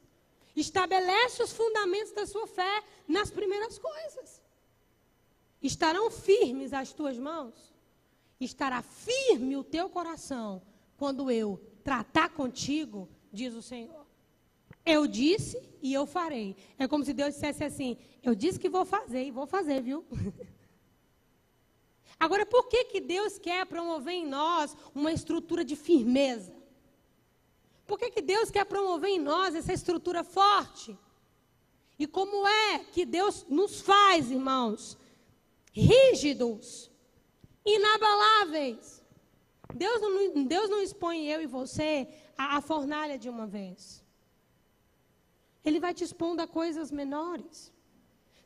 Estabelece 0.56 1.44
os 1.44 1.52
fundamentos 1.52 2.12
da 2.12 2.26
sua 2.26 2.48
fé 2.48 2.82
nas 3.06 3.30
primeiras 3.30 3.78
coisas. 3.78 4.42
Estarão 5.62 6.10
firmes 6.10 6.72
as 6.72 6.92
tuas 6.92 7.16
mãos? 7.16 7.72
Estará 8.40 8.82
firme 8.82 9.56
o 9.56 9.62
teu 9.62 9.88
coração 9.88 10.60
quando 10.96 11.30
eu 11.30 11.62
tratar 11.84 12.30
contigo, 12.30 13.08
diz 13.32 13.54
o 13.54 13.62
Senhor. 13.62 13.97
Eu 14.84 15.06
disse 15.06 15.60
e 15.82 15.92
eu 15.92 16.06
farei. 16.06 16.56
É 16.78 16.88
como 16.88 17.04
se 17.04 17.12
Deus 17.12 17.34
dissesse 17.34 17.62
assim: 17.64 17.96
Eu 18.22 18.34
disse 18.34 18.58
que 18.58 18.68
vou 18.68 18.84
fazer 18.84 19.24
e 19.24 19.30
vou 19.30 19.46
fazer, 19.46 19.82
viu? 19.82 20.04
Agora, 22.18 22.44
por 22.44 22.68
que, 22.68 22.84
que 22.84 23.00
Deus 23.00 23.38
quer 23.38 23.64
promover 23.66 24.14
em 24.14 24.26
nós 24.26 24.76
uma 24.94 25.12
estrutura 25.12 25.64
de 25.64 25.76
firmeza? 25.76 26.52
Por 27.86 27.98
que, 27.98 28.10
que 28.10 28.20
Deus 28.20 28.50
quer 28.50 28.64
promover 28.64 29.10
em 29.10 29.20
nós 29.20 29.54
essa 29.54 29.72
estrutura 29.72 30.24
forte? 30.24 30.98
E 31.98 32.06
como 32.06 32.46
é 32.46 32.80
que 32.80 33.04
Deus 33.06 33.46
nos 33.48 33.80
faz, 33.80 34.30
irmãos, 34.30 34.98
rígidos, 35.72 36.90
inabaláveis? 37.64 39.02
Deus 39.74 40.00
não, 40.00 40.44
Deus 40.44 40.70
não 40.70 40.82
expõe 40.82 41.26
eu 41.26 41.40
e 41.40 41.46
você 41.46 42.08
à, 42.36 42.60
fornalha 42.60 43.18
de 43.18 43.28
uma 43.28 43.46
vez. 43.46 44.04
Ele 45.68 45.80
vai 45.80 45.92
te 45.94 46.04
expondo 46.04 46.40
a 46.42 46.46
coisas 46.46 46.90
menores. 46.90 47.72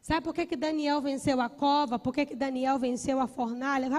Sabe 0.01 0.25
por 0.25 0.35
que, 0.35 0.45
que 0.45 0.57
Daniel 0.57 1.01
venceu 1.01 1.41
a 1.41 1.49
cova? 1.49 1.99
Por 1.99 2.13
que, 2.13 2.27
que 2.27 2.35
Daniel 2.35 2.79
venceu 2.79 3.21
a 3.21 3.29
fornalha? 3.29 3.99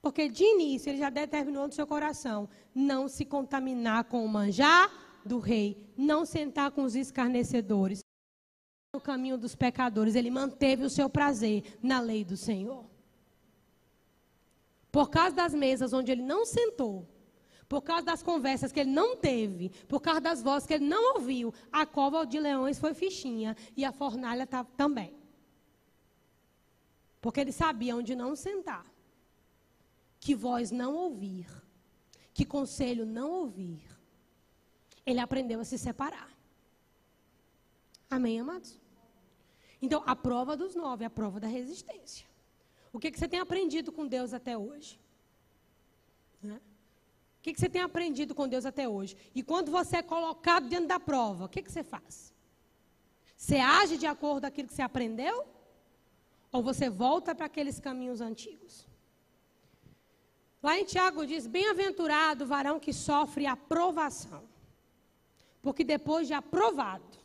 Porque 0.00 0.28
de 0.28 0.44
início 0.44 0.90
ele 0.90 0.98
já 0.98 1.10
determinou 1.10 1.66
no 1.66 1.72
seu 1.72 1.86
coração 1.86 2.48
não 2.72 3.08
se 3.08 3.24
contaminar 3.24 4.04
com 4.04 4.24
o 4.24 4.28
manjar 4.28 4.88
do 5.24 5.40
rei, 5.40 5.92
não 5.96 6.24
sentar 6.24 6.70
com 6.70 6.84
os 6.84 6.94
escarnecedores, 6.94 8.00
no 8.94 9.00
caminho 9.00 9.36
dos 9.36 9.56
pecadores. 9.56 10.14
Ele 10.14 10.30
manteve 10.30 10.84
o 10.84 10.90
seu 10.90 11.10
prazer 11.10 11.76
na 11.82 11.98
lei 11.98 12.24
do 12.24 12.36
Senhor. 12.36 12.84
Por 14.92 15.10
causa 15.10 15.34
das 15.34 15.52
mesas 15.52 15.92
onde 15.92 16.12
ele 16.12 16.22
não 16.22 16.46
sentou, 16.46 17.06
por 17.68 17.82
causa 17.82 18.04
das 18.04 18.22
conversas 18.22 18.70
que 18.70 18.80
ele 18.80 18.90
não 18.90 19.16
teve, 19.16 19.70
por 19.88 20.00
causa 20.00 20.20
das 20.20 20.42
vozes 20.42 20.66
que 20.66 20.74
ele 20.74 20.86
não 20.86 21.14
ouviu, 21.14 21.52
a 21.72 21.84
cova 21.84 22.24
de 22.24 22.38
leões 22.38 22.78
foi 22.78 22.94
fichinha 22.94 23.56
e 23.76 23.84
a 23.84 23.92
fornalha 23.92 24.46
tá, 24.46 24.64
também. 24.64 25.14
Porque 27.20 27.40
ele 27.40 27.52
sabia 27.52 27.96
onde 27.96 28.14
não 28.14 28.36
sentar, 28.36 28.86
que 30.20 30.34
voz 30.34 30.70
não 30.70 30.94
ouvir, 30.94 31.46
que 32.32 32.44
conselho 32.44 33.04
não 33.04 33.30
ouvir. 33.32 33.82
Ele 35.04 35.20
aprendeu 35.20 35.60
a 35.60 35.64
se 35.64 35.78
separar. 35.78 36.30
Amém, 38.08 38.38
amados? 38.38 38.78
Então, 39.82 40.02
a 40.06 40.14
prova 40.14 40.56
dos 40.56 40.74
nove 40.74 41.04
é 41.04 41.06
a 41.06 41.10
prova 41.10 41.40
da 41.40 41.48
resistência. 41.48 42.26
O 42.92 42.98
que, 42.98 43.10
que 43.10 43.18
você 43.18 43.28
tem 43.28 43.40
aprendido 43.40 43.92
com 43.92 44.06
Deus 44.06 44.32
até 44.32 44.56
hoje? 44.56 44.98
Né? 46.42 46.60
Que, 47.46 47.52
que 47.54 47.60
você 47.60 47.68
tem 47.68 47.80
aprendido 47.80 48.34
com 48.34 48.48
Deus 48.48 48.66
até 48.66 48.88
hoje? 48.88 49.16
E 49.32 49.40
quando 49.40 49.70
você 49.70 49.98
é 49.98 50.02
colocado 50.02 50.68
diante 50.68 50.88
da 50.88 50.98
prova, 50.98 51.44
o 51.44 51.48
que, 51.48 51.62
que 51.62 51.70
você 51.70 51.84
faz? 51.84 52.34
Você 53.36 53.58
age 53.58 53.96
de 53.96 54.06
acordo 54.06 54.40
com 54.40 54.46
aquilo 54.48 54.66
que 54.66 54.74
você 54.74 54.82
aprendeu? 54.82 55.46
Ou 56.50 56.60
você 56.60 56.90
volta 56.90 57.36
para 57.36 57.46
aqueles 57.46 57.78
caminhos 57.78 58.20
antigos? 58.20 58.88
Lá 60.60 60.76
em 60.76 60.84
Tiago 60.84 61.24
diz: 61.24 61.46
Bem-aventurado 61.46 62.42
o 62.42 62.48
varão 62.48 62.80
que 62.80 62.92
sofre 62.92 63.46
aprovação. 63.46 64.42
Porque 65.62 65.84
depois 65.84 66.26
de 66.26 66.34
aprovado, 66.34 67.16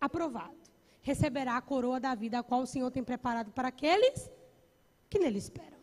aprovado, 0.00 0.56
receberá 1.02 1.58
a 1.58 1.60
coroa 1.60 2.00
da 2.00 2.14
vida, 2.14 2.38
a 2.38 2.42
qual 2.42 2.62
o 2.62 2.66
Senhor 2.66 2.90
tem 2.90 3.04
preparado 3.04 3.50
para 3.52 3.68
aqueles 3.68 4.30
que 5.10 5.18
nele 5.18 5.36
esperam. 5.36 5.75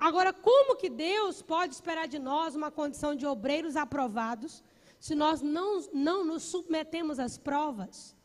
Agora, 0.00 0.32
como 0.32 0.76
que 0.76 0.88
Deus 0.88 1.42
pode 1.42 1.74
esperar 1.74 2.08
de 2.08 2.18
nós 2.18 2.54
uma 2.54 2.70
condição 2.70 3.14
de 3.14 3.26
obreiros 3.26 3.76
aprovados 3.76 4.64
se 4.98 5.14
nós 5.14 5.42
não, 5.42 5.82
não 5.92 6.24
nos 6.24 6.42
submetemos 6.44 7.18
às 7.18 7.36
provas? 7.36 8.16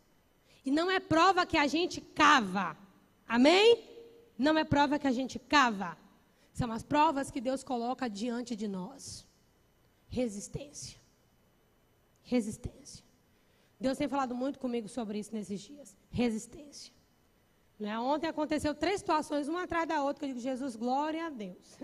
E 0.65 0.71
não 0.71 0.89
é 0.89 1.01
prova 1.01 1.45
que 1.45 1.57
a 1.57 1.67
gente 1.67 1.99
cava. 1.99 2.77
Amém? 3.27 3.83
Não 4.37 4.57
é 4.57 4.63
prova 4.63 4.97
que 4.97 5.05
a 5.05 5.11
gente 5.11 5.37
cava. 5.37 5.97
São 6.53 6.71
as 6.71 6.81
provas 6.81 7.29
que 7.29 7.41
Deus 7.41 7.61
coloca 7.61 8.09
diante 8.09 8.55
de 8.55 8.67
nós. 8.67 9.27
Resistência. 10.07 10.97
Resistência. 12.23 13.03
Deus 13.77 13.97
tem 13.97 14.07
falado 14.07 14.33
muito 14.33 14.57
comigo 14.57 14.87
sobre 14.87 15.19
isso 15.19 15.33
nesses 15.33 15.59
dias. 15.59 15.95
Resistência. 16.09 16.93
Né? 17.79 17.97
Ontem 17.99 18.27
aconteceu 18.27 18.73
três 18.73 18.99
situações, 18.99 19.47
uma 19.47 19.63
atrás 19.63 19.87
da 19.87 20.01
outra, 20.03 20.19
que 20.19 20.25
eu 20.25 20.29
digo, 20.29 20.39
Jesus, 20.39 20.75
glória 20.75 21.27
a 21.27 21.29
Deus. 21.29 21.77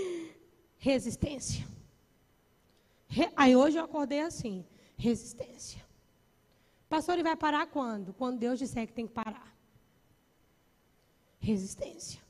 resistência. 0.78 1.66
Re... 3.08 3.30
Aí 3.34 3.56
hoje 3.56 3.78
eu 3.78 3.84
acordei 3.84 4.20
assim, 4.20 4.64
resistência. 4.96 5.84
Pastor, 6.88 7.14
ele 7.14 7.22
vai 7.22 7.36
parar 7.36 7.66
quando? 7.66 8.12
Quando 8.14 8.38
Deus 8.38 8.58
disser 8.58 8.86
que 8.86 8.92
tem 8.92 9.06
que 9.06 9.14
parar. 9.14 9.54
Resistência. 11.38 12.20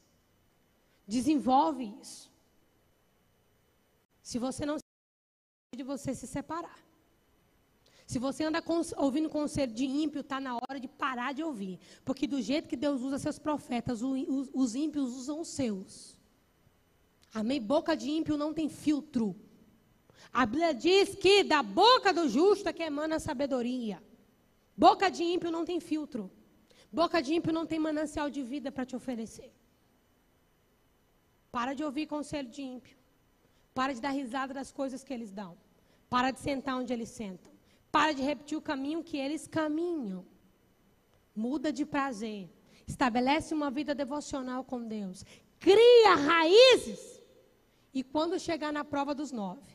Desenvolve 1.07 1.85
isso. 2.01 2.31
Se 4.23 4.39
você 4.39 4.65
não 4.65 4.77
de 5.77 5.83
você 5.83 6.15
se 6.15 6.27
separar. 6.27 6.86
Se 8.07 8.21
você 8.21 8.45
anda 8.45 8.63
ouvindo 8.97 9.29
conselho 9.29 9.73
de 9.73 9.85
ímpio, 9.85 10.21
está 10.21 10.39
na 10.41 10.55
hora 10.55 10.79
de 10.79 10.87
parar 10.87 11.35
de 11.35 11.43
ouvir. 11.43 11.81
Porque 12.05 12.27
do 12.27 12.41
jeito 12.41 12.69
que 12.69 12.77
Deus 12.77 13.03
usa 13.03 13.19
seus 13.19 13.39
profetas, 13.39 14.01
os, 14.01 14.49
os 14.55 14.75
ímpios 14.77 15.13
usam 15.17 15.41
os 15.41 15.49
seus. 15.49 16.17
Amém? 17.35 17.61
Boca 17.61 17.97
de 17.97 18.09
ímpio 18.09 18.37
não 18.37 18.55
tem 18.55 18.69
filtro. 18.69 19.35
A 20.33 20.47
Bíblia 20.47 20.73
diz 20.73 21.17
que 21.17 21.43
da 21.43 21.63
boca 21.65 22.13
do 22.13 22.29
justo 22.29 22.69
é 22.69 22.73
que 22.73 22.83
emana 22.83 23.17
a 23.17 23.21
sabedoria. 23.21 24.01
Boca 24.77 25.11
de 25.11 25.25
ímpio 25.25 25.51
não 25.51 25.65
tem 25.65 25.81
filtro. 25.81 26.31
Boca 26.93 27.21
de 27.21 27.35
ímpio 27.35 27.53
não 27.53 27.67
tem 27.67 27.81
manancial 27.81 28.31
de 28.31 28.43
vida 28.43 28.71
para 28.71 28.87
te 28.87 28.95
oferecer. 28.95 29.53
Para 31.51 31.75
de 31.75 31.83
ouvir 31.83 32.07
conselho 32.07 32.49
de 32.49 32.63
ímpio. 32.63 32.97
Para 33.75 33.93
de 33.93 34.01
dar 34.01 34.11
risada 34.11 34.55
das 34.55 34.71
coisas 34.71 35.03
que 35.03 35.13
eles 35.13 35.33
dão. 35.33 35.57
Para 36.09 36.31
de 36.31 36.39
sentar 36.39 36.77
onde 36.77 36.93
eles 36.93 37.09
sentam. 37.09 37.56
Para 37.97 38.13
de 38.13 38.21
repetir 38.21 38.59
o 38.59 38.61
caminho 38.61 39.03
que 39.03 39.17
eles 39.17 39.47
caminham. 39.47 40.23
Muda 41.35 41.73
de 41.73 41.87
prazer. 41.87 42.51
Estabelece 42.87 43.55
uma 43.55 43.71
vida 43.71 43.95
devocional 43.95 44.63
com 44.63 44.87
Deus. 44.87 45.25
Cria 45.59 46.15
raízes. 46.15 47.23
E 47.95 48.03
quando 48.03 48.39
chegar 48.39 48.71
na 48.71 48.85
prova 48.85 49.15
dos 49.15 49.33
nove, 49.33 49.67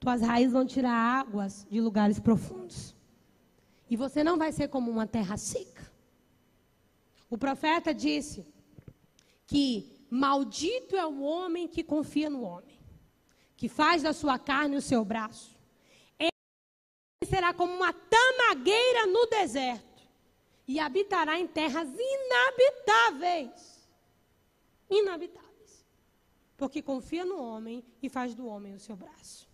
tuas 0.00 0.20
raízes 0.20 0.52
vão 0.52 0.66
tirar 0.66 1.20
águas 1.20 1.64
de 1.70 1.80
lugares 1.80 2.18
profundos. 2.18 2.92
E 3.88 3.96
você 3.96 4.24
não 4.24 4.36
vai 4.36 4.50
ser 4.50 4.66
como 4.66 4.90
uma 4.90 5.06
terra 5.06 5.36
seca. 5.36 5.88
O 7.30 7.38
profeta 7.38 7.94
disse 7.94 8.44
que 9.46 10.04
maldito 10.10 10.96
é 10.96 11.06
o 11.06 11.20
homem 11.20 11.68
que 11.68 11.84
confia 11.84 12.28
no 12.28 12.42
homem, 12.42 12.80
que 13.56 13.68
faz 13.68 14.02
da 14.02 14.12
sua 14.12 14.40
carne 14.40 14.74
o 14.74 14.82
seu 14.82 15.04
braço 15.04 15.53
será 17.26 17.54
como 17.54 17.72
uma 17.72 17.92
tamagueira 17.92 19.06
no 19.06 19.26
deserto 19.26 20.02
e 20.66 20.80
habitará 20.80 21.38
em 21.38 21.46
terras 21.46 21.88
inabitáveis. 21.88 23.88
Inabitáveis. 24.90 25.86
Porque 26.56 26.82
confia 26.82 27.24
no 27.24 27.40
homem 27.40 27.84
e 28.02 28.08
faz 28.08 28.34
do 28.34 28.46
homem 28.46 28.74
o 28.74 28.80
seu 28.80 28.96
braço. 28.96 29.48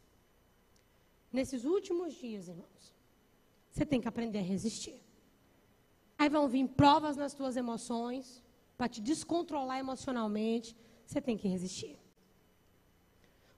Nesses 1.33 1.65
últimos 1.65 2.15
dias, 2.15 2.49
irmãos, 2.49 2.95
você 3.71 3.87
tem 3.87 4.01
que 4.01 4.09
aprender 4.09 4.39
a 4.39 4.43
resistir. 4.43 5.01
Aí 6.19 6.29
vão 6.29 6.49
vir 6.49 6.69
provas 6.69 7.17
nas 7.17 7.33
tuas 7.33 7.57
emoções, 7.57 8.43
para 8.77 8.89
te 8.89 9.01
descontrolar 9.01 9.79
emocionalmente, 9.79 10.77
você 11.07 11.21
tem 11.21 11.37
que 11.37 11.49
resistir. 11.49 11.99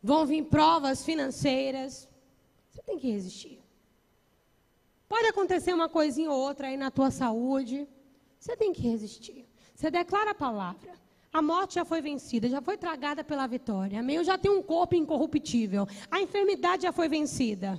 Vão 0.02 0.26
vir 0.26 0.44
provas 0.44 1.04
financeiras, 1.04 2.08
você 2.70 2.82
tem 2.82 2.98
que 2.98 3.10
resistir. 3.10 3.61
Pode 5.12 5.26
acontecer 5.26 5.74
uma 5.74 5.90
coisinha 5.90 6.30
ou 6.30 6.40
outra 6.40 6.68
aí 6.68 6.76
na 6.78 6.90
tua 6.90 7.10
saúde. 7.10 7.86
Você 8.40 8.56
tem 8.56 8.72
que 8.72 8.80
resistir. 8.80 9.46
Você 9.74 9.90
declara 9.90 10.30
a 10.30 10.34
palavra. 10.34 10.94
A 11.30 11.42
morte 11.42 11.74
já 11.74 11.84
foi 11.84 12.00
vencida, 12.00 12.48
já 12.48 12.62
foi 12.62 12.78
tragada 12.78 13.22
pela 13.22 13.46
vitória. 13.46 14.00
Amém? 14.00 14.16
Eu 14.16 14.24
já 14.24 14.38
tenho 14.38 14.58
um 14.58 14.62
corpo 14.62 14.94
incorruptível. 14.94 15.86
A 16.10 16.18
enfermidade 16.18 16.84
já 16.84 16.92
foi 16.92 17.10
vencida. 17.10 17.78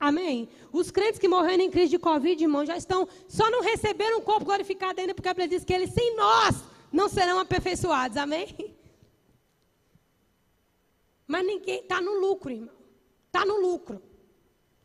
Amém? 0.00 0.48
Os 0.72 0.90
crentes 0.90 1.20
que 1.20 1.28
morreram 1.28 1.64
em 1.64 1.70
crise 1.70 1.90
de 1.90 1.98
Covid, 1.98 2.42
irmão, 2.42 2.64
já 2.64 2.78
estão, 2.78 3.06
só 3.28 3.50
não 3.50 3.60
receberam 3.60 4.16
um 4.16 4.22
corpo 4.22 4.46
glorificado 4.46 4.98
ainda, 4.98 5.14
porque 5.14 5.28
a 5.28 5.34
Bíblia 5.34 5.48
diz 5.48 5.66
que 5.66 5.74
eles, 5.74 5.90
sem 5.90 6.16
nós, 6.16 6.64
não 6.90 7.10
serão 7.10 7.38
aperfeiçoados. 7.40 8.16
Amém? 8.16 8.74
Mas 11.26 11.44
ninguém 11.44 11.80
está 11.80 12.00
no 12.00 12.18
lucro, 12.18 12.50
irmão. 12.50 12.74
Está 13.26 13.44
no 13.44 13.60
lucro. 13.60 14.15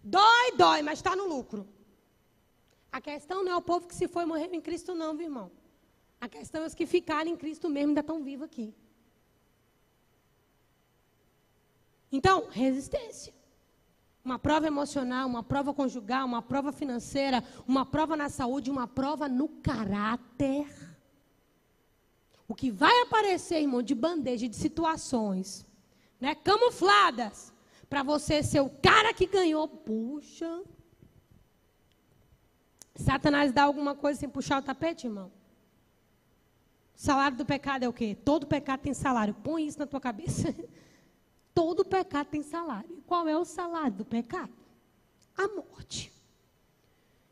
Dói, 0.03 0.51
dói, 0.57 0.81
mas 0.81 0.99
está 0.99 1.15
no 1.15 1.27
lucro. 1.27 1.67
A 2.91 2.99
questão 2.99 3.43
não 3.43 3.51
é 3.51 3.55
o 3.55 3.61
povo 3.61 3.87
que 3.87 3.95
se 3.95 4.07
foi 4.07 4.25
morrer 4.25 4.49
em 4.53 4.61
Cristo, 4.61 4.93
não, 4.93 5.15
viu, 5.15 5.27
irmão. 5.27 5.51
A 6.19 6.27
questão 6.27 6.63
é 6.63 6.67
os 6.67 6.75
que 6.75 6.85
ficaram 6.85 7.29
em 7.31 7.37
Cristo 7.37 7.69
mesmo 7.69 7.89
ainda 7.89 8.01
estão 8.01 8.23
vivos 8.23 8.45
aqui. 8.45 8.73
Então, 12.11 12.47
resistência. 12.49 13.33
Uma 14.23 14.37
prova 14.37 14.67
emocional, 14.67 15.27
uma 15.27 15.41
prova 15.41 15.73
conjugal, 15.73 16.27
uma 16.27 16.41
prova 16.41 16.71
financeira, 16.71 17.43
uma 17.67 17.85
prova 17.85 18.15
na 18.15 18.29
saúde, 18.29 18.69
uma 18.69 18.87
prova 18.87 19.27
no 19.27 19.47
caráter. 19.47 20.67
O 22.47 22.53
que 22.53 22.69
vai 22.69 23.01
aparecer, 23.01 23.61
irmão, 23.61 23.81
de 23.81 23.95
bandeja, 23.95 24.47
de 24.47 24.55
situações, 24.55 25.65
né, 26.19 26.35
camufladas, 26.35 27.50
para 27.91 28.03
você 28.03 28.41
ser 28.41 28.61
o 28.61 28.69
cara 28.69 29.13
que 29.13 29.25
ganhou. 29.25 29.67
Puxa. 29.67 30.63
Satanás 32.95 33.51
dá 33.51 33.63
alguma 33.63 33.93
coisa 33.93 34.17
sem 34.17 34.29
puxar 34.29 34.59
o 34.59 34.61
tapete, 34.61 35.07
irmão? 35.07 35.29
Salário 36.95 37.35
do 37.35 37.45
pecado 37.45 37.83
é 37.83 37.89
o 37.89 37.91
quê? 37.91 38.15
Todo 38.15 38.47
pecado 38.47 38.79
tem 38.79 38.93
salário. 38.93 39.33
Põe 39.33 39.67
isso 39.67 39.77
na 39.77 39.85
tua 39.85 39.99
cabeça. 39.99 40.55
Todo 41.53 41.83
pecado 41.83 42.27
tem 42.27 42.41
salário. 42.41 43.03
Qual 43.05 43.27
é 43.27 43.37
o 43.37 43.43
salário 43.43 43.97
do 43.97 44.05
pecado? 44.05 44.53
A 45.35 45.49
morte. 45.49 46.13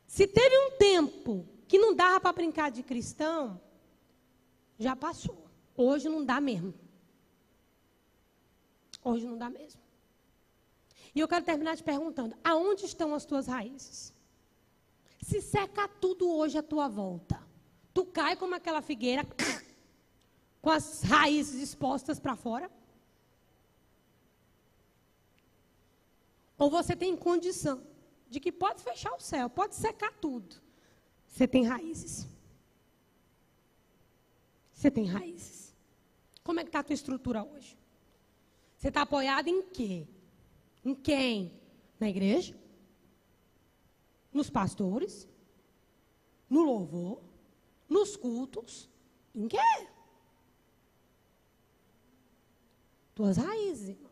Se 0.06 0.28
teve 0.28 0.58
um 0.58 0.78
tempo 0.78 1.48
que 1.70 1.80
não 1.80 1.96
dava 1.96 2.20
para 2.20 2.34
brincar 2.34 2.70
de 2.70 2.84
cristão, 2.84 3.62
já 4.78 4.94
passou. 4.94 5.48
Hoje 5.78 6.10
não 6.10 6.26
dá 6.26 6.42
mesmo. 6.42 6.74
Hoje 9.02 9.26
não 9.26 9.38
dá 9.38 9.50
mesmo. 9.50 9.89
E 11.14 11.20
eu 11.20 11.28
quero 11.28 11.46
terminar 11.46 11.76
te 11.76 11.84
perguntando: 11.84 12.36
aonde 12.44 12.86
estão 12.86 13.14
as 13.14 13.26
tuas 13.26 13.48
raízes? 13.48 14.14
Se 15.22 15.42
seca 15.42 15.88
tudo 15.88 16.30
hoje 16.32 16.58
à 16.58 16.64
tua 16.64 16.88
volta, 16.88 17.42
tu 17.94 18.06
cai 18.06 18.36
como 18.36 18.56
aquela 18.56 18.82
figueira 18.82 19.26
com 20.62 20.70
as 20.70 21.02
raízes 21.02 21.62
expostas 21.62 22.20
para 22.20 22.36
fora? 22.36 22.72
Ou 26.58 26.70
você 26.70 26.96
tem 26.96 27.16
condição 27.16 27.82
de 28.30 28.40
que 28.40 28.52
pode 28.52 28.82
fechar 28.82 29.14
o 29.14 29.20
céu, 29.20 29.50
pode 29.50 29.76
secar 29.76 30.14
tudo. 30.14 30.58
Você 31.26 31.48
tem 31.48 31.66
raízes. 31.66 32.28
Você 34.74 34.92
tem 34.92 35.06
raízes. 35.06 35.74
Como 36.44 36.60
é 36.60 36.64
que 36.64 36.70
está 36.70 36.80
a 36.80 36.84
tua 36.84 36.94
estrutura 36.94 37.44
hoje? 37.44 37.78
Você 38.78 38.90
está 38.90 39.02
apoiado 39.02 39.48
em 39.48 39.62
quê? 39.62 40.08
Em 40.84 40.96
quem? 40.96 41.52
Na 42.00 42.10
igreja? 42.10 42.58
Nos 44.32 44.50
pastores? 44.50 45.28
No 46.50 46.64
louvor? 46.64 47.22
Nos 47.88 48.16
cultos? 48.16 48.90
Em 49.36 49.48
quê? 49.48 49.58
Tuas 53.14 53.38
raízes, 53.38 53.90
irmão. 53.90 54.10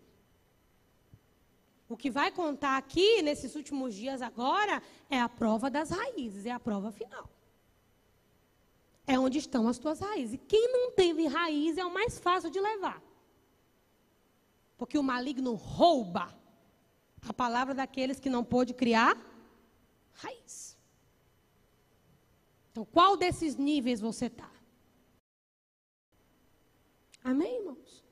O 1.89 1.95
que 1.95 2.11
vai 2.11 2.32
contar 2.32 2.78
aqui, 2.78 3.22
nesses 3.22 3.55
últimos 3.55 3.95
dias 3.95 4.22
agora, 4.22 4.84
é 5.09 5.20
a 5.20 5.30
prova 5.30 5.70
das 5.70 5.89
raízes, 5.89 6.45
é 6.45 6.51
a 6.51 6.59
prova 6.59 6.91
final. 6.91 7.30
É 9.05 9.18
onde 9.18 9.38
estão 9.38 9.70
as 9.70 9.78
tuas 9.78 10.01
raízes. 10.01 10.38
Quem 10.49 10.70
não 10.70 10.91
teve 10.91 11.26
raiz 11.28 11.78
é 11.78 11.86
o 11.86 11.93
mais 11.93 12.20
fácil 12.20 12.49
de 12.49 12.59
levar. 12.59 13.01
Porque 14.78 14.97
o 14.97 15.03
maligno 15.03 15.53
rouba 15.53 16.36
a 17.28 17.34
palavra 17.34 17.73
daqueles 17.73 18.19
que 18.19 18.30
não 18.30 18.43
pôde 18.43 18.73
criar 18.73 19.17
raiz. 20.13 20.78
Então, 22.71 22.86
qual 22.86 23.17
desses 23.17 23.55
níveis 23.55 23.99
você 23.99 24.28
está? 24.28 24.49
Amém, 27.23 27.59
irmãos? 27.59 28.03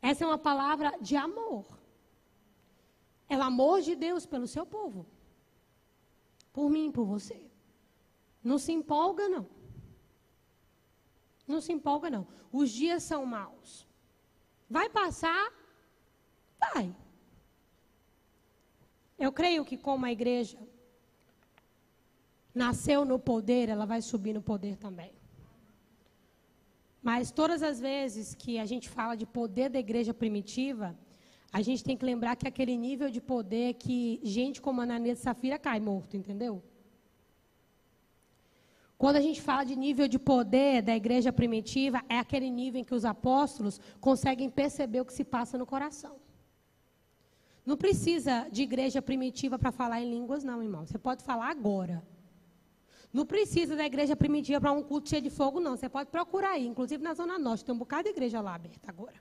Essa 0.00 0.24
é 0.24 0.26
uma 0.26 0.38
palavra 0.38 0.96
de 1.00 1.16
amor. 1.16 1.66
É 3.28 3.36
o 3.36 3.42
amor 3.42 3.80
de 3.82 3.94
Deus 3.94 4.24
pelo 4.26 4.46
seu 4.46 4.64
povo. 4.64 5.06
Por 6.52 6.70
mim, 6.70 6.90
por 6.90 7.04
você. 7.04 7.40
Não 8.42 8.58
se 8.58 8.72
empolga, 8.72 9.28
não. 9.28 9.48
Não 11.46 11.60
se 11.60 11.72
empolga, 11.72 12.10
não. 12.10 12.26
Os 12.52 12.70
dias 12.70 13.02
são 13.02 13.24
maus. 13.24 13.86
Vai 14.68 14.88
passar? 14.88 15.52
Vai. 16.58 16.94
Eu 19.24 19.30
creio 19.30 19.64
que 19.68 19.76
como 19.86 20.04
a 20.04 20.10
igreja 20.10 20.58
nasceu 22.62 23.00
no 23.10 23.18
poder, 23.30 23.68
ela 23.68 23.86
vai 23.92 24.00
subir 24.02 24.32
no 24.38 24.42
poder 24.42 24.74
também. 24.84 25.12
Mas 27.08 27.30
todas 27.30 27.62
as 27.62 27.78
vezes 27.78 28.34
que 28.34 28.58
a 28.58 28.66
gente 28.66 28.88
fala 28.96 29.14
de 29.20 29.24
poder 29.24 29.68
da 29.70 29.78
igreja 29.78 30.12
primitiva, 30.22 30.88
a 31.52 31.62
gente 31.66 31.84
tem 31.84 31.96
que 31.96 32.04
lembrar 32.04 32.34
que 32.34 32.46
é 32.46 32.50
aquele 32.54 32.76
nível 32.76 33.08
de 33.16 33.20
poder 33.20 33.68
que 33.74 34.18
gente 34.24 34.60
como 34.60 34.80
Ananias 34.80 35.20
e 35.20 35.22
Safira 35.22 35.56
cai 35.66 35.78
morto, 35.78 36.16
entendeu? 36.16 36.54
Quando 38.98 39.18
a 39.18 39.24
gente 39.26 39.40
fala 39.40 39.62
de 39.62 39.76
nível 39.76 40.08
de 40.08 40.18
poder 40.18 40.82
da 40.82 40.96
igreja 40.96 41.32
primitiva, 41.32 42.02
é 42.08 42.18
aquele 42.18 42.50
nível 42.50 42.80
em 42.80 42.84
que 42.84 42.94
os 43.00 43.04
apóstolos 43.04 43.80
conseguem 44.00 44.50
perceber 44.50 45.00
o 45.00 45.04
que 45.04 45.18
se 45.20 45.24
passa 45.36 45.56
no 45.56 45.66
coração. 45.74 46.21
Não 47.64 47.76
precisa 47.76 48.48
de 48.50 48.62
igreja 48.62 49.00
primitiva 49.00 49.58
para 49.58 49.70
falar 49.70 50.00
em 50.00 50.10
línguas, 50.10 50.42
não, 50.42 50.62
irmão. 50.62 50.84
Você 50.84 50.98
pode 50.98 51.22
falar 51.22 51.48
agora. 51.48 52.02
Não 53.12 53.24
precisa 53.24 53.76
da 53.76 53.84
igreja 53.84 54.16
primitiva 54.16 54.60
para 54.60 54.72
um 54.72 54.82
culto 54.82 55.10
cheio 55.10 55.22
de 55.22 55.30
fogo, 55.30 55.60
não. 55.60 55.76
Você 55.76 55.88
pode 55.88 56.10
procurar 56.10 56.52
aí. 56.52 56.66
Inclusive 56.66 57.02
na 57.02 57.14
Zona 57.14 57.38
Norte, 57.38 57.64
tem 57.64 57.74
um 57.74 57.78
bocado 57.78 58.04
de 58.04 58.10
igreja 58.10 58.40
lá 58.40 58.54
aberta 58.54 58.90
agora. 58.90 59.20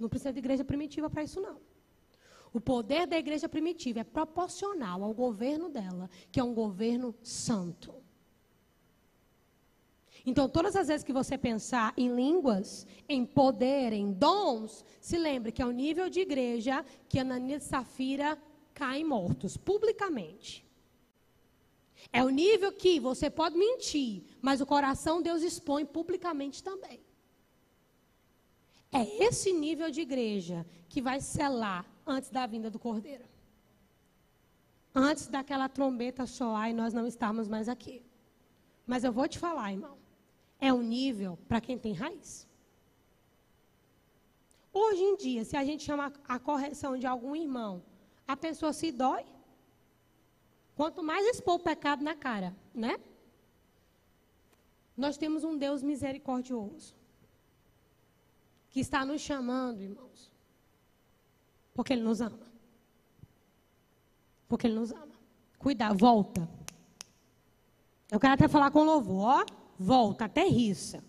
Não 0.00 0.08
precisa 0.08 0.32
de 0.32 0.38
igreja 0.40 0.64
primitiva 0.64 1.08
para 1.08 1.22
isso, 1.22 1.40
não. 1.40 1.58
O 2.52 2.60
poder 2.60 3.06
da 3.06 3.16
igreja 3.16 3.48
primitiva 3.48 4.00
é 4.00 4.04
proporcional 4.04 5.02
ao 5.02 5.14
governo 5.14 5.70
dela, 5.70 6.10
que 6.30 6.38
é 6.38 6.44
um 6.44 6.52
governo 6.52 7.14
santo. 7.22 7.94
Então, 10.24 10.48
todas 10.48 10.76
as 10.76 10.88
vezes 10.88 11.04
que 11.04 11.12
você 11.12 11.36
pensar 11.36 11.92
em 11.96 12.14
línguas, 12.14 12.86
em 13.08 13.26
poder, 13.26 13.92
em 13.92 14.12
dons, 14.12 14.84
se 15.00 15.18
lembre 15.18 15.50
que 15.50 15.60
é 15.60 15.66
o 15.66 15.72
nível 15.72 16.08
de 16.08 16.20
igreja 16.20 16.84
que 17.08 17.18
Ananias 17.18 17.64
e 17.64 17.68
Safira 17.68 18.38
caem 18.72 19.04
mortos, 19.04 19.56
publicamente. 19.56 20.64
É 22.12 22.24
o 22.24 22.28
nível 22.28 22.72
que 22.72 23.00
você 23.00 23.28
pode 23.28 23.56
mentir, 23.56 24.24
mas 24.40 24.60
o 24.60 24.66
coração 24.66 25.20
Deus 25.20 25.42
expõe 25.42 25.84
publicamente 25.84 26.62
também. 26.62 27.00
É 28.92 29.24
esse 29.24 29.52
nível 29.52 29.90
de 29.90 30.02
igreja 30.02 30.66
que 30.88 31.00
vai 31.00 31.20
selar 31.20 31.86
antes 32.06 32.30
da 32.30 32.46
vinda 32.46 32.70
do 32.70 32.78
Cordeiro. 32.78 33.24
Antes 34.94 35.26
daquela 35.26 35.68
trombeta 35.68 36.26
soar 36.26 36.70
e 36.70 36.74
nós 36.74 36.92
não 36.92 37.06
estarmos 37.06 37.48
mais 37.48 37.68
aqui. 37.68 38.04
Mas 38.86 39.02
eu 39.02 39.12
vou 39.12 39.26
te 39.26 39.38
falar, 39.38 39.72
irmão. 39.72 40.01
É 40.68 40.72
um 40.72 40.80
nível 40.80 41.36
para 41.48 41.60
quem 41.60 41.76
tem 41.76 41.92
raiz. 41.92 42.46
Hoje 44.72 45.02
em 45.02 45.16
dia, 45.16 45.44
se 45.44 45.56
a 45.56 45.64
gente 45.64 45.82
chama 45.82 46.12
a 46.34 46.38
correção 46.38 46.96
de 46.96 47.04
algum 47.04 47.34
irmão, 47.34 47.82
a 48.28 48.36
pessoa 48.36 48.72
se 48.72 48.92
dói. 48.92 49.24
Quanto 50.76 51.02
mais 51.02 51.26
expor 51.26 51.56
o 51.56 51.64
pecado 51.70 52.04
na 52.04 52.14
cara, 52.14 52.56
né? 52.72 52.94
Nós 54.96 55.18
temos 55.18 55.42
um 55.42 55.58
Deus 55.58 55.82
misericordioso 55.82 56.94
que 58.70 58.78
está 58.78 59.04
nos 59.04 59.20
chamando, 59.20 59.82
irmãos, 59.82 60.32
porque 61.74 61.92
Ele 61.92 62.04
nos 62.04 62.20
ama. 62.20 62.46
Porque 64.48 64.68
Ele 64.68 64.76
nos 64.76 64.92
ama. 64.92 65.16
Cuidar, 65.58 65.92
volta. 65.92 66.48
Eu 68.12 68.20
quero 68.20 68.34
até 68.34 68.46
falar 68.46 68.70
com 68.70 68.84
louvor, 68.84 69.40
ó, 69.40 69.61
volta, 69.82 70.24
até 70.24 70.44
rissa. 70.44 71.04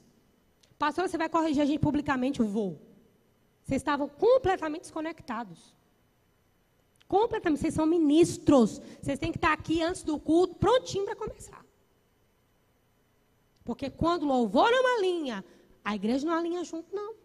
Pastor, 0.78 1.08
você 1.08 1.18
vai 1.18 1.30
corrigir 1.30 1.62
a 1.62 1.66
gente 1.66 1.80
publicamente? 1.80 2.40
Eu 2.40 2.48
vou. 2.48 2.72
Vocês 3.64 3.82
estavam 3.82 4.10
completamente 4.10 4.82
desconectados. 4.82 5.74
Completamente. 7.08 7.62
Vocês 7.62 7.74
são 7.74 7.86
ministros. 7.86 8.82
Vocês 9.02 9.20
têm 9.20 9.32
que 9.32 9.38
estar 9.38 9.54
aqui 9.54 9.82
antes 9.82 10.04
do 10.04 10.20
culto, 10.20 10.56
prontinho 10.56 11.06
para 11.06 11.16
começar. 11.16 11.64
Porque 13.64 13.90
quando 13.90 14.24
o 14.24 14.28
louvor 14.28 14.70
é 14.72 14.80
uma 14.80 15.02
linha, 15.02 15.46
a 15.84 15.96
igreja 15.96 16.26
não 16.26 16.34
alinha 16.34 16.64
junto, 16.64 16.94
não. 16.94 17.16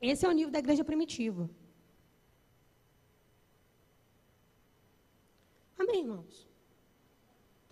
Esse 0.00 0.24
é 0.24 0.28
o 0.28 0.32
nível 0.32 0.50
da 0.50 0.58
igreja 0.58 0.84
primitiva. 0.84 1.50
Amém, 5.78 6.00
irmãos? 6.00 6.51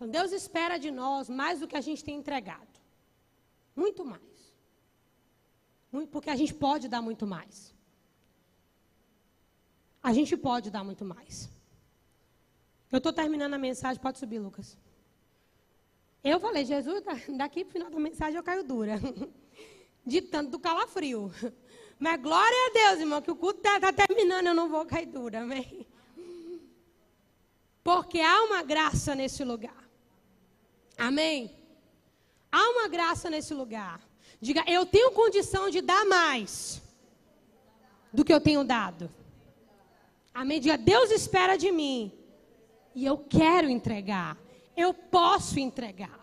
Então, 0.01 0.09
Deus 0.09 0.33
espera 0.33 0.79
de 0.79 0.91
nós 0.91 1.29
mais 1.29 1.61
do 1.61 1.69
que 1.69 1.77
a 1.77 1.81
gente 1.83 2.03
tem 2.03 2.17
entregado. 2.17 2.81
Muito 3.77 4.03
mais. 4.03 4.23
Porque 6.11 6.31
a 6.31 6.37
gente 6.37 6.55
pode 6.55 6.89
dar 6.89 7.03
muito 7.03 7.27
mais. 7.27 7.75
A 10.03 10.15
gente 10.15 10.39
pode 10.39 10.71
dar 10.71 10.83
muito 10.83 11.05
mais. 11.05 11.51
Eu 12.91 12.97
estou 12.97 13.13
terminando 13.13 13.53
a 13.53 13.59
mensagem, 13.59 14.01
pode 14.01 14.19
subir, 14.19 14.39
Lucas. 14.39 14.79
Eu 16.25 16.41
falei, 16.41 16.65
Jesus, 16.65 17.03
daqui 17.37 17.63
para 17.63 17.69
o 17.69 17.73
final 17.73 17.91
da 17.91 18.01
mensagem 18.01 18.37
eu 18.37 18.43
caio 18.43 18.65
dura. 18.65 18.99
De 20.07 20.23
tanto 20.23 20.53
do 20.53 20.59
calafrio. 20.59 21.31
Mas 21.99 22.19
glória 22.23 22.57
a 22.69 22.73
Deus, 22.73 23.01
irmão, 23.01 23.21
que 23.21 23.31
o 23.31 23.37
culto 23.37 23.59
está 23.59 23.79
tá 23.79 23.93
terminando, 23.93 24.47
eu 24.47 24.55
não 24.55 24.67
vou 24.67 24.87
cair 24.87 25.05
dura, 25.05 25.43
amém? 25.43 25.87
Porque 27.85 28.19
há 28.19 28.45
uma 28.45 28.63
graça 28.63 29.15
nesse 29.15 29.45
lugar. 29.45 29.80
Amém? 31.01 31.51
Há 32.53 32.71
uma 32.71 32.89
graça 32.89 33.31
nesse 33.31 33.55
lugar. 33.55 34.01
Diga, 34.41 34.63
eu 34.67 34.85
tenho 34.85 35.11
condição 35.13 35.71
de 35.71 35.81
dar 35.81 36.05
mais 36.05 36.83
do 38.13 38.25
que 38.25 38.33
eu 38.33 38.41
tenho 38.41 38.63
dado. 38.65 39.11
Amém? 40.35 40.61
Diga, 40.61 40.77
Deus 40.77 41.11
espera 41.11 41.57
de 41.57 41.73
mim. 41.73 42.13
E 42.95 43.07
eu 43.07 43.17
quero 43.17 43.69
entregar. 43.69 44.37
Eu 44.77 44.93
posso 44.93 45.59
entregar. 45.59 46.21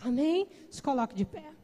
Amém? 0.00 0.48
Se 0.70 0.82
coloque 0.82 1.14
de 1.14 1.24
pé. 1.24 1.57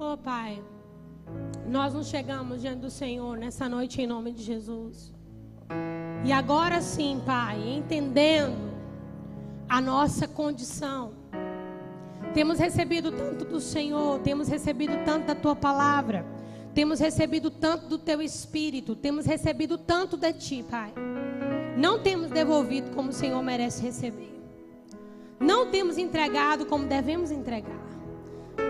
Oh, 0.00 0.16
Pai, 0.16 0.62
nós 1.66 1.92
nos 1.92 2.06
chegamos 2.06 2.60
diante 2.60 2.78
do 2.78 2.90
Senhor 2.90 3.36
nessa 3.36 3.68
noite 3.68 4.00
em 4.00 4.06
nome 4.06 4.30
de 4.30 4.44
Jesus. 4.44 5.12
E 6.24 6.30
agora 6.30 6.80
sim, 6.80 7.20
Pai, 7.26 7.60
entendendo 7.68 8.72
a 9.68 9.80
nossa 9.80 10.28
condição, 10.28 11.14
temos 12.32 12.60
recebido 12.60 13.10
tanto 13.10 13.44
do 13.44 13.60
Senhor, 13.60 14.20
temos 14.20 14.46
recebido 14.46 15.04
tanto 15.04 15.26
da 15.26 15.34
tua 15.34 15.56
palavra, 15.56 16.24
temos 16.72 17.00
recebido 17.00 17.50
tanto 17.50 17.88
do 17.88 17.98
teu 17.98 18.22
espírito, 18.22 18.94
temos 18.94 19.26
recebido 19.26 19.76
tanto 19.76 20.16
de 20.16 20.32
ti, 20.32 20.62
Pai. 20.62 20.94
Não 21.76 21.98
temos 21.98 22.30
devolvido 22.30 22.92
como 22.92 23.08
o 23.08 23.12
Senhor 23.12 23.42
merece 23.42 23.82
receber. 23.82 24.40
Não 25.40 25.72
temos 25.72 25.98
entregado 25.98 26.66
como 26.66 26.86
devemos 26.86 27.32
entregar. 27.32 27.97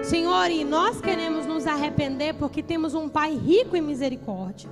Senhor, 0.08 0.50
e 0.50 0.64
nós 0.64 1.02
queremos 1.02 1.44
nos 1.44 1.66
arrepender 1.66 2.32
porque 2.32 2.62
temos 2.62 2.94
um 2.94 3.10
Pai 3.10 3.34
rico 3.34 3.76
em 3.76 3.82
misericórdia. 3.82 4.70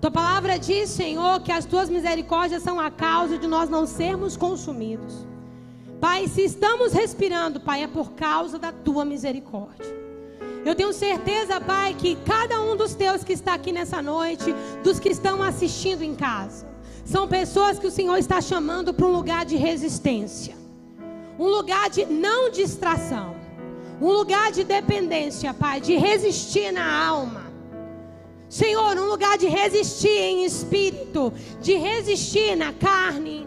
Tua 0.00 0.08
palavra 0.08 0.56
diz, 0.56 0.88
Senhor, 0.88 1.40
que 1.40 1.50
as 1.50 1.64
tuas 1.64 1.90
misericórdias 1.90 2.62
são 2.62 2.78
a 2.78 2.88
causa 2.88 3.36
de 3.36 3.48
nós 3.48 3.68
não 3.68 3.88
sermos 3.88 4.36
consumidos. 4.36 5.26
Pai, 6.00 6.28
se 6.28 6.42
estamos 6.44 6.92
respirando, 6.92 7.58
Pai, 7.58 7.82
é 7.82 7.88
por 7.88 8.12
causa 8.12 8.56
da 8.56 8.70
tua 8.70 9.04
misericórdia. 9.04 9.84
Eu 10.64 10.76
tenho 10.76 10.92
certeza, 10.92 11.60
Pai, 11.60 11.96
que 11.98 12.14
cada 12.24 12.62
um 12.62 12.76
dos 12.76 12.94
teus 12.94 13.24
que 13.24 13.32
está 13.32 13.54
aqui 13.54 13.72
nessa 13.72 14.00
noite, 14.00 14.54
dos 14.84 15.00
que 15.00 15.08
estão 15.08 15.42
assistindo 15.42 16.02
em 16.02 16.14
casa, 16.14 16.68
são 17.04 17.26
pessoas 17.26 17.80
que 17.80 17.88
o 17.88 17.90
Senhor 17.90 18.16
está 18.16 18.40
chamando 18.40 18.94
para 18.94 19.06
um 19.06 19.12
lugar 19.12 19.44
de 19.44 19.56
resistência, 19.56 20.54
um 21.36 21.48
lugar 21.48 21.90
de 21.90 22.06
não 22.06 22.48
distração 22.48 23.41
um 24.02 24.10
lugar 24.10 24.50
de 24.50 24.64
dependência, 24.64 25.54
Pai, 25.54 25.80
de 25.80 25.94
resistir 25.94 26.72
na 26.72 27.06
alma. 27.06 27.52
Senhor, 28.48 28.98
um 28.98 29.06
lugar 29.06 29.38
de 29.38 29.46
resistir 29.46 30.08
em 30.08 30.44
espírito, 30.44 31.32
de 31.60 31.74
resistir 31.74 32.56
na 32.56 32.72
carne. 32.72 33.46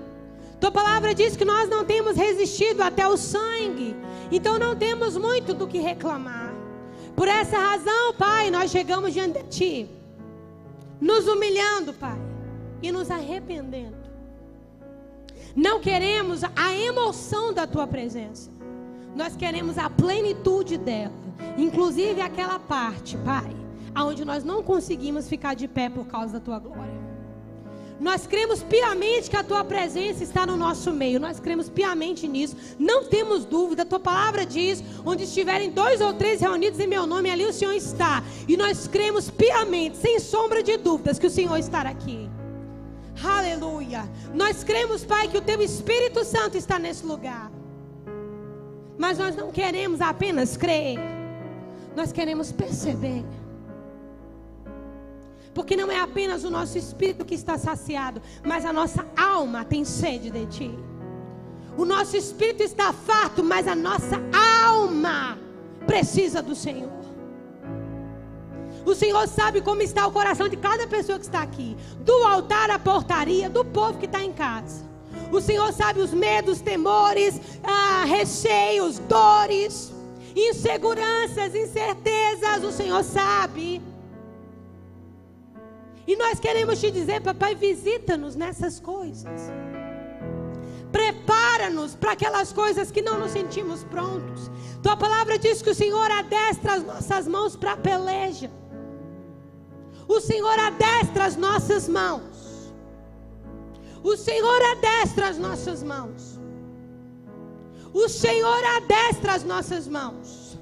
Tua 0.57 0.71
palavra 0.71 1.13
diz 1.13 1.35
que 1.35 1.43
nós 1.43 1.69
não 1.69 1.83
temos 1.83 2.15
resistido 2.15 2.81
até 2.81 3.05
o 3.05 3.17
sangue, 3.17 3.97
então 4.31 4.57
não 4.57 4.77
temos 4.77 5.17
muito 5.17 5.53
do 5.53 5.67
que 5.67 5.77
reclamar. 5.77 6.55
Por 7.17 7.27
essa 7.27 7.57
razão, 7.57 8.13
Pai, 8.13 8.49
nós 8.49 8.71
chegamos 8.71 9.13
diante 9.13 9.43
de 9.43 9.49
Ti, 9.49 9.89
nos 11.01 11.27
humilhando, 11.27 11.93
Pai, 11.93 12.17
e 12.81 12.93
nos 12.93 13.11
arrependendo. 13.11 14.05
Não 15.53 15.81
queremos 15.81 16.43
a 16.55 16.73
emoção 16.73 17.53
da 17.53 17.67
Tua 17.67 17.85
presença. 17.85 18.54
Nós 19.15 19.35
queremos 19.35 19.77
a 19.77 19.89
plenitude 19.89 20.77
dela, 20.77 21.13
inclusive 21.57 22.19
aquela 22.19 22.59
parte, 22.59 23.17
Pai, 23.19 23.55
aonde 23.93 24.25
nós 24.25 24.43
não 24.43 24.61
conseguimos 24.61 25.29
ficar 25.29 25.53
de 25.55 25.69
pé 25.69 25.89
por 25.89 26.05
causa 26.05 26.33
da 26.33 26.39
tua 26.41 26.59
glória. 26.59 27.05
Nós 27.97 28.27
cremos 28.27 28.61
piamente 28.61 29.29
que 29.29 29.37
a 29.37 29.43
tua 29.43 29.63
presença 29.63 30.21
está 30.21 30.45
no 30.45 30.57
nosso 30.57 30.91
meio. 30.91 31.17
Nós 31.17 31.39
cremos 31.39 31.69
piamente 31.69 32.27
nisso. 32.27 32.57
Não 32.77 33.05
temos 33.05 33.45
dúvida. 33.45 33.83
A 33.83 33.85
tua 33.85 34.01
palavra 34.01 34.45
diz: 34.45 34.83
onde 35.05 35.23
estiverem 35.23 35.71
dois 35.71 36.01
ou 36.01 36.13
três 36.13 36.41
reunidos 36.41 36.77
em 36.81 36.87
meu 36.87 37.07
nome, 37.07 37.29
ali 37.29 37.45
o 37.45 37.53
Senhor 37.53 37.73
está. 37.73 38.21
E 38.49 38.57
nós 38.57 38.85
cremos 38.85 39.29
piamente, 39.29 39.95
sem 39.95 40.19
sombra 40.19 40.61
de 40.61 40.75
dúvidas, 40.75 41.17
que 41.17 41.27
o 41.27 41.29
Senhor 41.29 41.57
estará 41.57 41.89
aqui. 41.89 42.29
Aleluia. 43.23 44.03
Nós 44.33 44.61
cremos, 44.61 45.05
Pai, 45.05 45.29
que 45.29 45.37
o 45.37 45.41
teu 45.41 45.61
Espírito 45.61 46.25
Santo 46.25 46.57
está 46.57 46.77
nesse 46.77 47.05
lugar. 47.05 47.49
Mas 48.97 49.17
nós 49.17 49.35
não 49.35 49.51
queremos 49.51 50.01
apenas 50.01 50.55
crer, 50.55 50.97
nós 51.95 52.11
queremos 52.11 52.51
perceber. 52.51 53.23
Porque 55.53 55.75
não 55.75 55.89
é 55.89 55.99
apenas 55.99 56.43
o 56.43 56.49
nosso 56.49 56.77
espírito 56.77 57.23
que 57.23 57.33
está 57.33 57.57
saciado, 57.57 58.21
mas 58.43 58.65
a 58.65 58.73
nossa 58.73 59.05
alma 59.15 59.63
tem 59.63 59.85
sede 59.85 60.29
de 60.29 60.45
Ti. 60.47 60.79
O 61.77 61.85
nosso 61.85 62.15
espírito 62.15 62.63
está 62.63 62.91
farto, 62.93 63.43
mas 63.43 63.67
a 63.67 63.75
nossa 63.75 64.21
alma 64.63 65.37
precisa 65.85 66.41
do 66.41 66.55
Senhor. 66.55 66.91
O 68.85 68.93
Senhor 68.93 69.27
sabe 69.27 69.61
como 69.61 69.81
está 69.81 70.05
o 70.05 70.11
coração 70.11 70.47
de 70.47 70.55
cada 70.57 70.87
pessoa 70.87 71.17
que 71.17 71.25
está 71.25 71.41
aqui, 71.41 71.75
do 71.99 72.13
altar 72.23 72.69
à 72.69 72.77
portaria, 72.77 73.49
do 73.49 73.65
povo 73.65 73.97
que 73.97 74.05
está 74.05 74.23
em 74.23 74.31
casa. 74.31 74.85
O 75.31 75.41
Senhor 75.41 75.73
sabe 75.73 75.99
os 75.99 76.13
medos, 76.13 76.61
temores, 76.61 77.39
ah, 77.63 78.03
receios, 78.05 78.99
dores, 78.99 79.93
inseguranças, 80.35 81.55
incertezas. 81.55 82.63
O 82.63 82.71
Senhor 82.71 83.03
sabe. 83.03 83.81
E 86.07 86.15
nós 86.15 86.39
queremos 86.39 86.79
te 86.79 86.91
dizer, 86.91 87.21
papai, 87.21 87.55
visita-nos 87.55 88.35
nessas 88.35 88.79
coisas. 88.79 89.51
Prepara-nos 90.91 91.95
para 91.95 92.11
aquelas 92.11 92.53
coisas 92.53 92.91
que 92.91 93.01
não 93.01 93.19
nos 93.19 93.31
sentimos 93.31 93.83
prontos. 93.83 94.49
Tua 94.81 94.95
palavra 94.95 95.37
diz 95.37 95.61
que 95.61 95.71
o 95.71 95.75
Senhor 95.75 96.09
adestra 96.11 96.75
as 96.75 96.83
nossas 96.83 97.27
mãos 97.27 97.55
para 97.55 97.73
a 97.73 97.77
peleja. 97.77 98.51
O 100.07 100.21
Senhor 100.21 100.57
adestra 100.59 101.25
as 101.25 101.35
nossas 101.35 101.89
mãos 101.89 102.34
o 104.05 104.15
Senhor 104.15 104.61
adestra 104.61 105.29
as 105.29 105.37
nossas 105.37 105.81
mãos. 105.81 106.39
O 107.91 108.07
Senhor 108.07 108.63
adestra 108.77 109.33
as 109.33 109.43
nossas 109.43 109.87
mãos. 109.87 110.59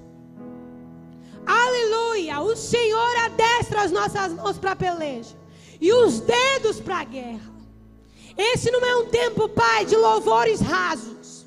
Aleluia! 1.45 2.39
O 2.39 2.55
Senhor 2.55 3.15
adestra 3.25 3.81
as 3.81 3.91
nossas 3.91 4.31
mãos 4.31 4.57
para 4.57 4.77
peleja 4.77 5.35
e 5.81 5.91
os 5.91 6.21
dedos 6.21 6.79
para 6.79 6.99
a 6.99 7.03
guerra. 7.03 7.51
Esse 8.37 8.71
não 8.71 8.79
é 8.79 8.95
um 8.95 9.07
tempo, 9.07 9.49
Pai, 9.49 9.83
de 9.83 9.97
louvores 9.97 10.61
rasos. 10.61 11.45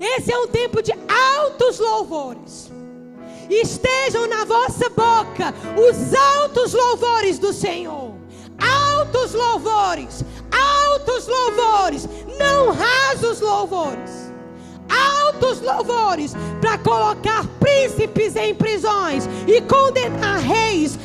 Esse 0.00 0.32
é 0.32 0.38
um 0.38 0.48
tempo 0.48 0.82
de 0.82 0.92
altos 0.92 1.78
louvores. 1.78 2.68
Estejam 3.48 4.26
na 4.26 4.44
vossa 4.44 4.88
boca 4.90 5.54
os 5.88 6.14
altos 6.14 6.72
louvores 6.72 7.38
do 7.38 7.52
Senhor. 7.52 8.12
Altos 8.60 9.34
louvores, 9.34 10.24
altos 10.98 11.26
louvores, 11.28 12.08
não 12.38 12.72
rasos 12.72 13.40
louvores. 13.40 14.32
Altos 14.88 15.60
louvores 15.60 16.34
para 16.60 16.78
colocar 16.78 17.46
príncipes 17.60 18.34
em 18.36 18.54
prisões 18.54 19.28
e 19.46 19.60
condenar 19.62 20.40
reis. 20.40 20.98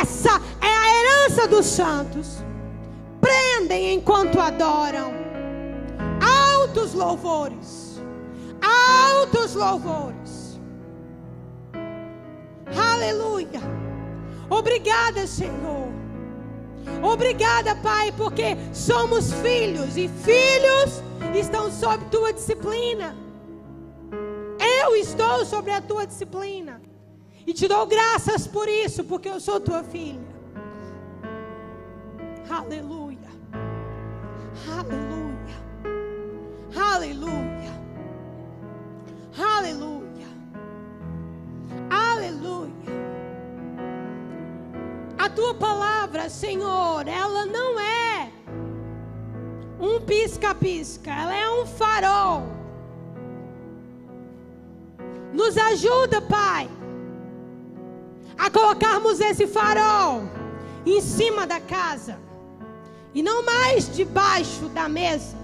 Essa 0.00 0.40
é 0.60 0.66
a 0.66 1.24
herança 1.24 1.48
dos 1.48 1.66
santos. 1.66 2.44
Prendem 3.20 3.94
enquanto 3.94 4.38
adoram. 4.38 5.12
Altos 6.20 6.94
louvores. 6.94 8.00
Altos 8.62 9.54
louvores. 9.54 10.60
Aleluia. 12.76 13.60
Obrigada, 14.50 15.26
Senhor. 15.26 15.99
Obrigada, 17.02 17.74
Pai, 17.76 18.12
porque 18.12 18.56
somos 18.72 19.32
filhos 19.34 19.96
e 19.96 20.08
filhos 20.08 21.02
estão 21.38 21.70
sob 21.70 22.04
tua 22.06 22.32
disciplina. 22.32 23.16
Eu 24.82 24.96
estou 24.96 25.44
sobre 25.44 25.72
a 25.72 25.80
tua 25.80 26.06
disciplina. 26.06 26.80
E 27.46 27.52
te 27.52 27.66
dou 27.66 27.86
graças 27.86 28.46
por 28.46 28.68
isso, 28.68 29.04
porque 29.04 29.28
eu 29.28 29.40
sou 29.40 29.60
tua 29.60 29.82
filha. 29.82 30.20
Aleluia. 32.48 33.18
Aleluia. 34.68 35.30
Aleluia. 36.76 37.72
Aleluia. 39.38 40.26
Aleluia. 41.88 42.70
A 45.22 45.28
tua 45.28 45.52
palavra, 45.52 46.30
Senhor, 46.30 47.06
ela 47.06 47.44
não 47.44 47.78
é 47.78 48.30
um 49.78 50.00
pisca-pisca, 50.00 51.10
ela 51.10 51.36
é 51.36 51.50
um 51.50 51.66
farol. 51.66 52.46
Nos 55.30 55.58
ajuda, 55.58 56.22
Pai, 56.22 56.70
a 58.38 58.50
colocarmos 58.50 59.20
esse 59.20 59.46
farol 59.46 60.22
em 60.86 61.02
cima 61.02 61.46
da 61.46 61.60
casa 61.60 62.18
e 63.12 63.22
não 63.22 63.44
mais 63.44 63.94
debaixo 63.94 64.70
da 64.70 64.88
mesa. 64.88 65.36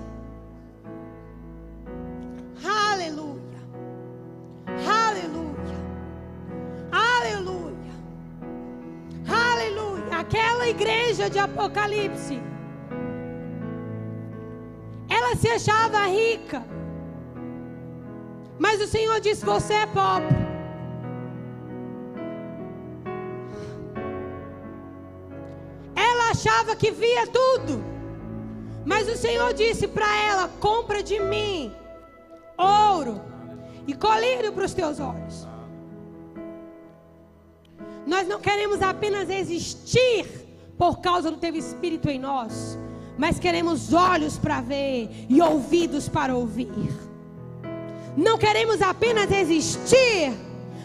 Aleluia. 2.65 3.61
Aleluia. 4.89 5.46
Aquela 10.27 10.69
igreja 10.69 11.31
de 11.31 11.39
Apocalipse. 11.39 12.43
Ela 15.09 15.37
se 15.37 15.49
achava 15.49 16.07
rica. 16.07 16.65
Mas 18.59 18.81
o 18.81 18.89
Senhor 18.89 19.21
disse: 19.21 19.45
Você 19.45 19.73
é 19.73 19.87
pobre. 19.87 20.37
Ela 25.95 26.31
achava 26.31 26.75
que 26.75 26.91
via 26.91 27.25
tudo. 27.29 27.85
Mas 28.85 29.09
o 29.09 29.17
Senhor 29.17 29.55
disse 29.55 29.87
para 29.87 30.13
ela: 30.25 30.49
Compra 30.59 31.05
de 31.05 31.21
mim 31.21 31.73
ouro 32.59 33.21
e 33.87 33.95
colírio 33.95 34.53
para 34.53 34.65
os 34.65 34.75
teus 34.75 34.99
olhos. 34.99 35.46
Nós 38.07 38.29
não 38.29 38.39
queremos 38.39 38.81
apenas 38.81 39.29
existir 39.29 40.25
por 40.79 41.01
causa 41.01 41.31
do 41.31 41.37
teu 41.39 41.55
espírito 41.57 42.09
em 42.09 42.19
nós, 42.21 42.79
mas 43.19 43.39
queremos 43.39 43.93
olhos 43.93 44.39
para 44.39 44.61
ver 44.61 45.11
e 45.29 45.43
ouvidos 45.43 46.09
para 46.09 46.35
ouvir. 46.37 46.89
Não 48.17 48.39
queremos 48.39 48.81
apenas 48.81 49.31
existir, 49.31 50.33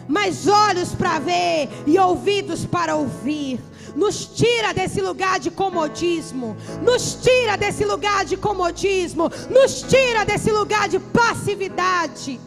mas 0.08 0.48
olhos 0.48 0.94
para 0.94 1.20
ver 1.20 1.68
e 1.86 1.96
ouvidos 1.98 2.66
para 2.66 2.96
ouvir. 2.96 3.60
Nos 3.94 4.26
tira 4.26 4.72
desse 4.72 5.00
lugar 5.00 5.38
de 5.38 5.50
comodismo, 5.50 6.56
nos 6.82 7.14
tira 7.14 7.56
desse 7.56 7.84
lugar 7.84 8.24
de 8.24 8.36
comodismo, 8.36 9.30
nos 9.48 9.82
tira 9.82 10.24
desse 10.24 10.50
lugar 10.50 10.88
de 10.88 10.98
passividade. 10.98 12.40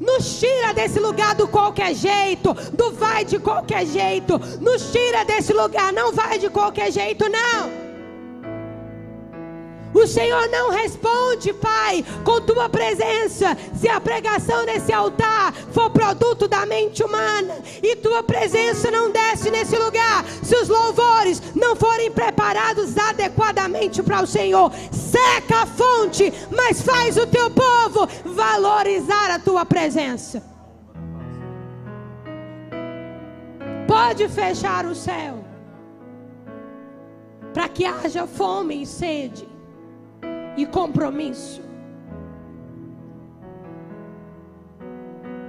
Nos 0.00 0.40
tira 0.40 0.72
desse 0.72 0.98
lugar 0.98 1.34
do 1.34 1.46
qualquer 1.46 1.94
jeito, 1.94 2.54
do 2.72 2.92
vai 2.92 3.22
de 3.22 3.38
qualquer 3.38 3.86
jeito. 3.86 4.40
Nos 4.58 4.90
tira 4.90 5.24
desse 5.24 5.52
lugar, 5.52 5.92
não 5.92 6.10
vai 6.10 6.38
de 6.38 6.48
qualquer 6.48 6.90
jeito, 6.90 7.28
não. 7.28 7.89
O 9.92 10.06
Senhor 10.06 10.48
não 10.48 10.70
responde, 10.70 11.52
Pai, 11.52 12.04
com 12.24 12.40
tua 12.40 12.68
presença, 12.68 13.56
se 13.74 13.88
a 13.88 14.00
pregação 14.00 14.64
nesse 14.64 14.92
altar 14.92 15.52
for 15.72 15.90
produto 15.90 16.46
da 16.46 16.64
mente 16.64 17.02
humana 17.02 17.58
e 17.82 17.96
tua 17.96 18.22
presença 18.22 18.90
não 18.90 19.10
desce 19.10 19.50
nesse 19.50 19.76
lugar, 19.76 20.24
se 20.42 20.54
os 20.56 20.68
louvores 20.68 21.42
não 21.56 21.74
forem 21.74 22.10
preparados 22.10 22.96
adequadamente 22.96 24.02
para 24.02 24.22
o 24.22 24.26
Senhor, 24.26 24.72
seca 24.92 25.62
a 25.62 25.66
fonte, 25.66 26.32
mas 26.50 26.80
faz 26.80 27.16
o 27.16 27.26
teu 27.26 27.50
povo 27.50 28.06
valorizar 28.24 29.30
a 29.32 29.38
tua 29.40 29.66
presença. 29.66 30.42
Pode 33.88 34.28
fechar 34.28 34.86
o 34.86 34.94
céu 34.94 35.44
para 37.52 37.68
que 37.68 37.84
haja 37.84 38.24
fome 38.24 38.82
e 38.82 38.86
sede 38.86 39.49
e 40.56 40.66
compromisso. 40.66 41.69